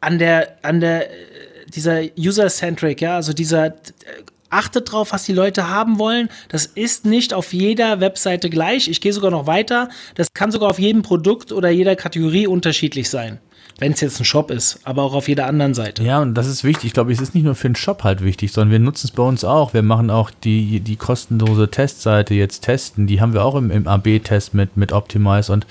an 0.00 0.18
der, 0.18 0.58
an 0.62 0.80
der, 0.80 1.10
äh, 1.10 1.14
dieser 1.74 2.02
User-Centric, 2.18 3.00
ja, 3.00 3.14
also 3.16 3.32
dieser 3.32 3.66
äh, 3.66 3.72
Achtet 4.50 4.90
drauf, 4.92 5.12
was 5.12 5.24
die 5.24 5.32
Leute 5.32 5.68
haben 5.68 5.98
wollen. 5.98 6.28
Das 6.48 6.66
ist 6.66 7.04
nicht 7.04 7.34
auf 7.34 7.52
jeder 7.52 8.00
Webseite 8.00 8.48
gleich. 8.48 8.88
Ich 8.88 9.00
gehe 9.00 9.12
sogar 9.12 9.30
noch 9.30 9.46
weiter. 9.46 9.88
Das 10.14 10.32
kann 10.32 10.50
sogar 10.50 10.70
auf 10.70 10.78
jedem 10.78 11.02
Produkt 11.02 11.52
oder 11.52 11.68
jeder 11.68 11.96
Kategorie 11.96 12.46
unterschiedlich 12.46 13.10
sein. 13.10 13.38
Wenn 13.80 13.92
es 13.92 14.00
jetzt 14.00 14.18
ein 14.18 14.24
Shop 14.24 14.50
ist, 14.50 14.80
aber 14.82 15.04
auch 15.04 15.14
auf 15.14 15.28
jeder 15.28 15.46
anderen 15.46 15.72
Seite. 15.72 16.02
Ja, 16.02 16.20
und 16.20 16.34
das 16.34 16.48
ist 16.48 16.64
wichtig. 16.64 16.86
Ich 16.86 16.92
glaube, 16.94 17.12
es 17.12 17.20
ist 17.20 17.34
nicht 17.34 17.44
nur 17.44 17.54
für 17.54 17.68
den 17.68 17.76
Shop 17.76 18.02
halt 18.02 18.24
wichtig, 18.24 18.50
sondern 18.50 18.72
wir 18.72 18.80
nutzen 18.80 19.06
es 19.06 19.12
bei 19.12 19.22
uns 19.22 19.44
auch. 19.44 19.72
Wir 19.72 19.82
machen 19.82 20.10
auch 20.10 20.32
die, 20.32 20.80
die 20.80 20.96
kostenlose 20.96 21.70
Testseite 21.70 22.34
jetzt 22.34 22.64
testen. 22.64 23.06
Die 23.06 23.20
haben 23.20 23.34
wir 23.34 23.44
auch 23.44 23.54
im, 23.54 23.70
im 23.70 23.86
AB-Test 23.86 24.52
mit, 24.52 24.76
mit 24.76 24.92
Optimize 24.92 25.52
und 25.52 25.64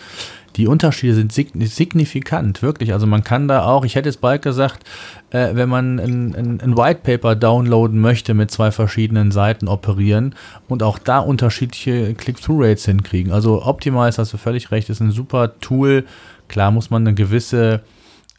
die 0.57 0.67
Unterschiede 0.67 1.13
sind 1.13 1.31
signifikant, 1.31 2.61
wirklich. 2.63 2.93
Also 2.93 3.05
man 3.05 3.23
kann 3.23 3.47
da 3.47 3.63
auch, 3.65 3.85
ich 3.85 3.95
hätte 3.95 4.09
jetzt 4.09 4.21
bald 4.21 4.41
gesagt, 4.41 4.83
äh, 5.29 5.49
wenn 5.53 5.69
man 5.69 5.99
ein, 5.99 6.35
ein, 6.35 6.61
ein 6.61 6.77
White 6.77 7.01
Paper 7.03 7.35
downloaden 7.35 7.99
möchte, 7.99 8.33
mit 8.33 8.49
zwei 8.49 8.71
verschiedenen 8.71 9.31
Seiten 9.31 9.67
operieren 9.67 10.33
und 10.67 10.81
auch 10.81 10.97
da 10.97 11.19
unterschiedliche 11.19 12.15
Click-Through-Rates 12.15 12.85
hinkriegen. 12.85 13.31
Also 13.31 13.63
Optimize, 13.63 14.19
hast 14.19 14.33
du 14.33 14.37
völlig 14.37 14.71
recht, 14.71 14.89
ist 14.89 14.99
ein 14.99 15.11
super 15.11 15.59
Tool. 15.59 16.05
Klar 16.47 16.71
muss 16.71 16.89
man 16.89 17.05
eine 17.05 17.13
gewisse 17.13 17.81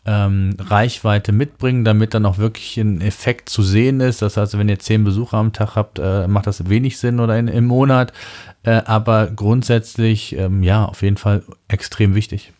ähm, 0.08 0.56
Reichweite 0.58 1.32
mitbringen, 1.32 1.84
damit 1.84 2.14
dann 2.14 2.24
auch 2.24 2.38
wirklich 2.38 2.78
ein 2.78 3.02
Effekt 3.02 3.50
zu 3.50 3.62
sehen 3.62 4.00
ist. 4.00 4.22
Das 4.22 4.38
heißt, 4.38 4.56
wenn 4.56 4.70
ihr 4.70 4.78
zehn 4.78 5.04
Besucher 5.04 5.36
am 5.36 5.52
Tag 5.52 5.76
habt, 5.76 5.98
äh, 5.98 6.26
macht 6.26 6.46
das 6.46 6.70
wenig 6.70 6.96
Sinn 6.96 7.20
oder 7.20 7.38
in, 7.38 7.46
im 7.46 7.66
Monat. 7.66 8.14
Äh, 8.62 8.80
aber 8.86 9.26
grundsätzlich, 9.26 10.34
ähm, 10.34 10.62
ja, 10.62 10.86
auf 10.86 11.02
jeden 11.02 11.18
Fall 11.18 11.42
extrem 11.68 12.14
wichtig. 12.14 12.52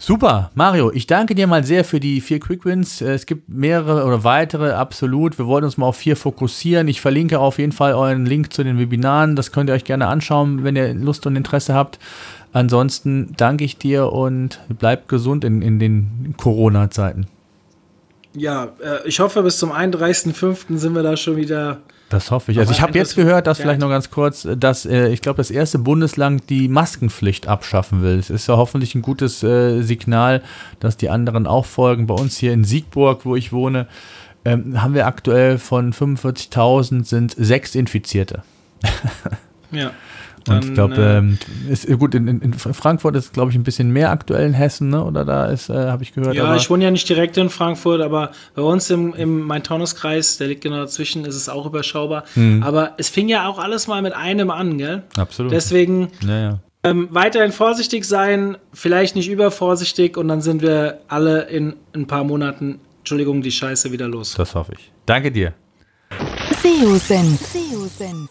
Super, 0.00 0.52
Mario, 0.54 0.92
ich 0.92 1.08
danke 1.08 1.34
dir 1.34 1.48
mal 1.48 1.64
sehr 1.64 1.84
für 1.84 1.98
die 1.98 2.20
vier 2.20 2.38
Quick 2.38 2.64
Wins. 2.64 3.00
Äh, 3.00 3.14
es 3.14 3.26
gibt 3.26 3.48
mehrere 3.48 4.04
oder 4.04 4.22
weitere, 4.22 4.70
absolut. 4.70 5.38
Wir 5.38 5.46
wollen 5.46 5.64
uns 5.64 5.76
mal 5.76 5.86
auf 5.86 5.96
vier 5.96 6.16
fokussieren. 6.16 6.86
Ich 6.86 7.00
verlinke 7.00 7.40
auf 7.40 7.58
jeden 7.58 7.72
Fall 7.72 7.94
euren 7.94 8.24
Link 8.24 8.52
zu 8.52 8.62
den 8.62 8.78
Webinaren. 8.78 9.34
Das 9.34 9.50
könnt 9.50 9.68
ihr 9.68 9.74
euch 9.74 9.82
gerne 9.82 10.06
anschauen, 10.06 10.62
wenn 10.62 10.76
ihr 10.76 10.94
Lust 10.94 11.26
und 11.26 11.34
Interesse 11.34 11.74
habt. 11.74 11.98
Ansonsten 12.52 13.34
danke 13.36 13.64
ich 13.64 13.76
dir 13.76 14.12
und 14.12 14.60
bleib 14.68 15.08
gesund 15.08 15.44
in, 15.44 15.62
in 15.62 15.80
den 15.80 16.34
Corona-Zeiten. 16.36 17.26
Ja, 18.34 18.68
äh, 18.80 19.06
ich 19.06 19.18
hoffe, 19.18 19.42
bis 19.42 19.58
zum 19.58 19.72
31.05. 19.72 20.78
sind 20.78 20.94
wir 20.94 21.02
da 21.02 21.16
schon 21.16 21.36
wieder 21.36 21.80
das 22.08 22.30
hoffe 22.30 22.52
ich. 22.52 22.58
Also 22.58 22.72
ich 22.72 22.80
habe 22.80 22.96
jetzt 22.96 23.16
gehört, 23.16 23.46
dass 23.46 23.58
vielleicht 23.58 23.80
noch 23.80 23.90
ganz 23.90 24.10
kurz, 24.10 24.48
dass 24.56 24.86
äh, 24.86 25.08
ich 25.08 25.20
glaube, 25.20 25.36
das 25.36 25.50
erste 25.50 25.78
Bundesland 25.78 26.48
die 26.48 26.68
Maskenpflicht 26.68 27.46
abschaffen 27.46 28.02
will. 28.02 28.18
Es 28.18 28.30
ist 28.30 28.46
ja 28.48 28.56
hoffentlich 28.56 28.94
ein 28.94 29.02
gutes 29.02 29.42
äh, 29.42 29.82
Signal, 29.82 30.42
dass 30.80 30.96
die 30.96 31.10
anderen 31.10 31.46
auch 31.46 31.66
folgen. 31.66 32.06
Bei 32.06 32.14
uns 32.14 32.38
hier 32.38 32.52
in 32.52 32.64
Siegburg, 32.64 33.24
wo 33.24 33.36
ich 33.36 33.52
wohne, 33.52 33.86
ähm, 34.44 34.82
haben 34.82 34.94
wir 34.94 35.06
aktuell 35.06 35.58
von 35.58 35.92
45.000 35.92 37.04
sind 37.04 37.34
sechs 37.36 37.74
Infizierte. 37.74 38.42
ja. 39.70 39.90
Und 40.48 40.64
ich 40.64 40.74
glaube, 40.74 40.96
äh, 40.96 41.18
ähm, 41.18 41.38
ist 41.68 41.88
gut, 41.98 42.14
in, 42.14 42.28
in, 42.28 42.52
Frankfurt 42.52 43.16
ist, 43.16 43.32
glaube 43.32 43.50
ich, 43.50 43.56
ein 43.56 43.62
bisschen 43.62 43.90
mehr 43.90 44.10
aktuell 44.10 44.46
in 44.46 44.52
Hessen, 44.52 44.90
ne? 44.90 45.04
oder 45.04 45.24
da 45.24 45.46
ist, 45.46 45.68
äh, 45.68 45.74
habe 45.74 46.02
ich 46.02 46.12
gehört. 46.12 46.34
Ja, 46.34 46.54
ich 46.54 46.68
wohne 46.70 46.84
ja 46.84 46.90
nicht 46.90 47.08
direkt 47.08 47.36
in 47.36 47.50
Frankfurt, 47.50 48.00
aber 48.00 48.32
bei 48.54 48.62
uns 48.62 48.90
im, 48.90 49.14
im 49.14 49.40
Main-Taunus-Kreis, 49.42 50.38
der 50.38 50.48
liegt 50.48 50.62
genau 50.62 50.76
dazwischen, 50.76 51.24
ist 51.24 51.36
es 51.36 51.48
auch 51.48 51.66
überschaubar. 51.66 52.24
Hm. 52.34 52.62
Aber 52.62 52.92
es 52.98 53.08
fing 53.08 53.28
ja 53.28 53.48
auch 53.48 53.58
alles 53.58 53.86
mal 53.86 54.02
mit 54.02 54.12
einem 54.14 54.50
an, 54.50 54.78
gell? 54.78 55.02
Absolut. 55.16 55.52
Deswegen 55.52 56.08
ja, 56.26 56.38
ja. 56.38 56.58
Ähm, 56.84 57.08
weiterhin 57.10 57.50
vorsichtig 57.50 58.04
sein, 58.04 58.56
vielleicht 58.72 59.16
nicht 59.16 59.28
übervorsichtig 59.28 60.16
und 60.16 60.28
dann 60.28 60.40
sind 60.40 60.62
wir 60.62 61.00
alle 61.08 61.42
in 61.48 61.74
ein 61.92 62.06
paar 62.06 62.22
Monaten, 62.22 62.78
Entschuldigung, 63.00 63.42
die 63.42 63.50
Scheiße 63.50 63.90
wieder 63.90 64.06
los. 64.06 64.34
Das 64.34 64.54
hoffe 64.54 64.72
ich. 64.78 64.92
Danke 65.04 65.32
dir. 65.32 65.54
SEO-Senf. 66.62 67.40
SEO-Senf 67.40 68.30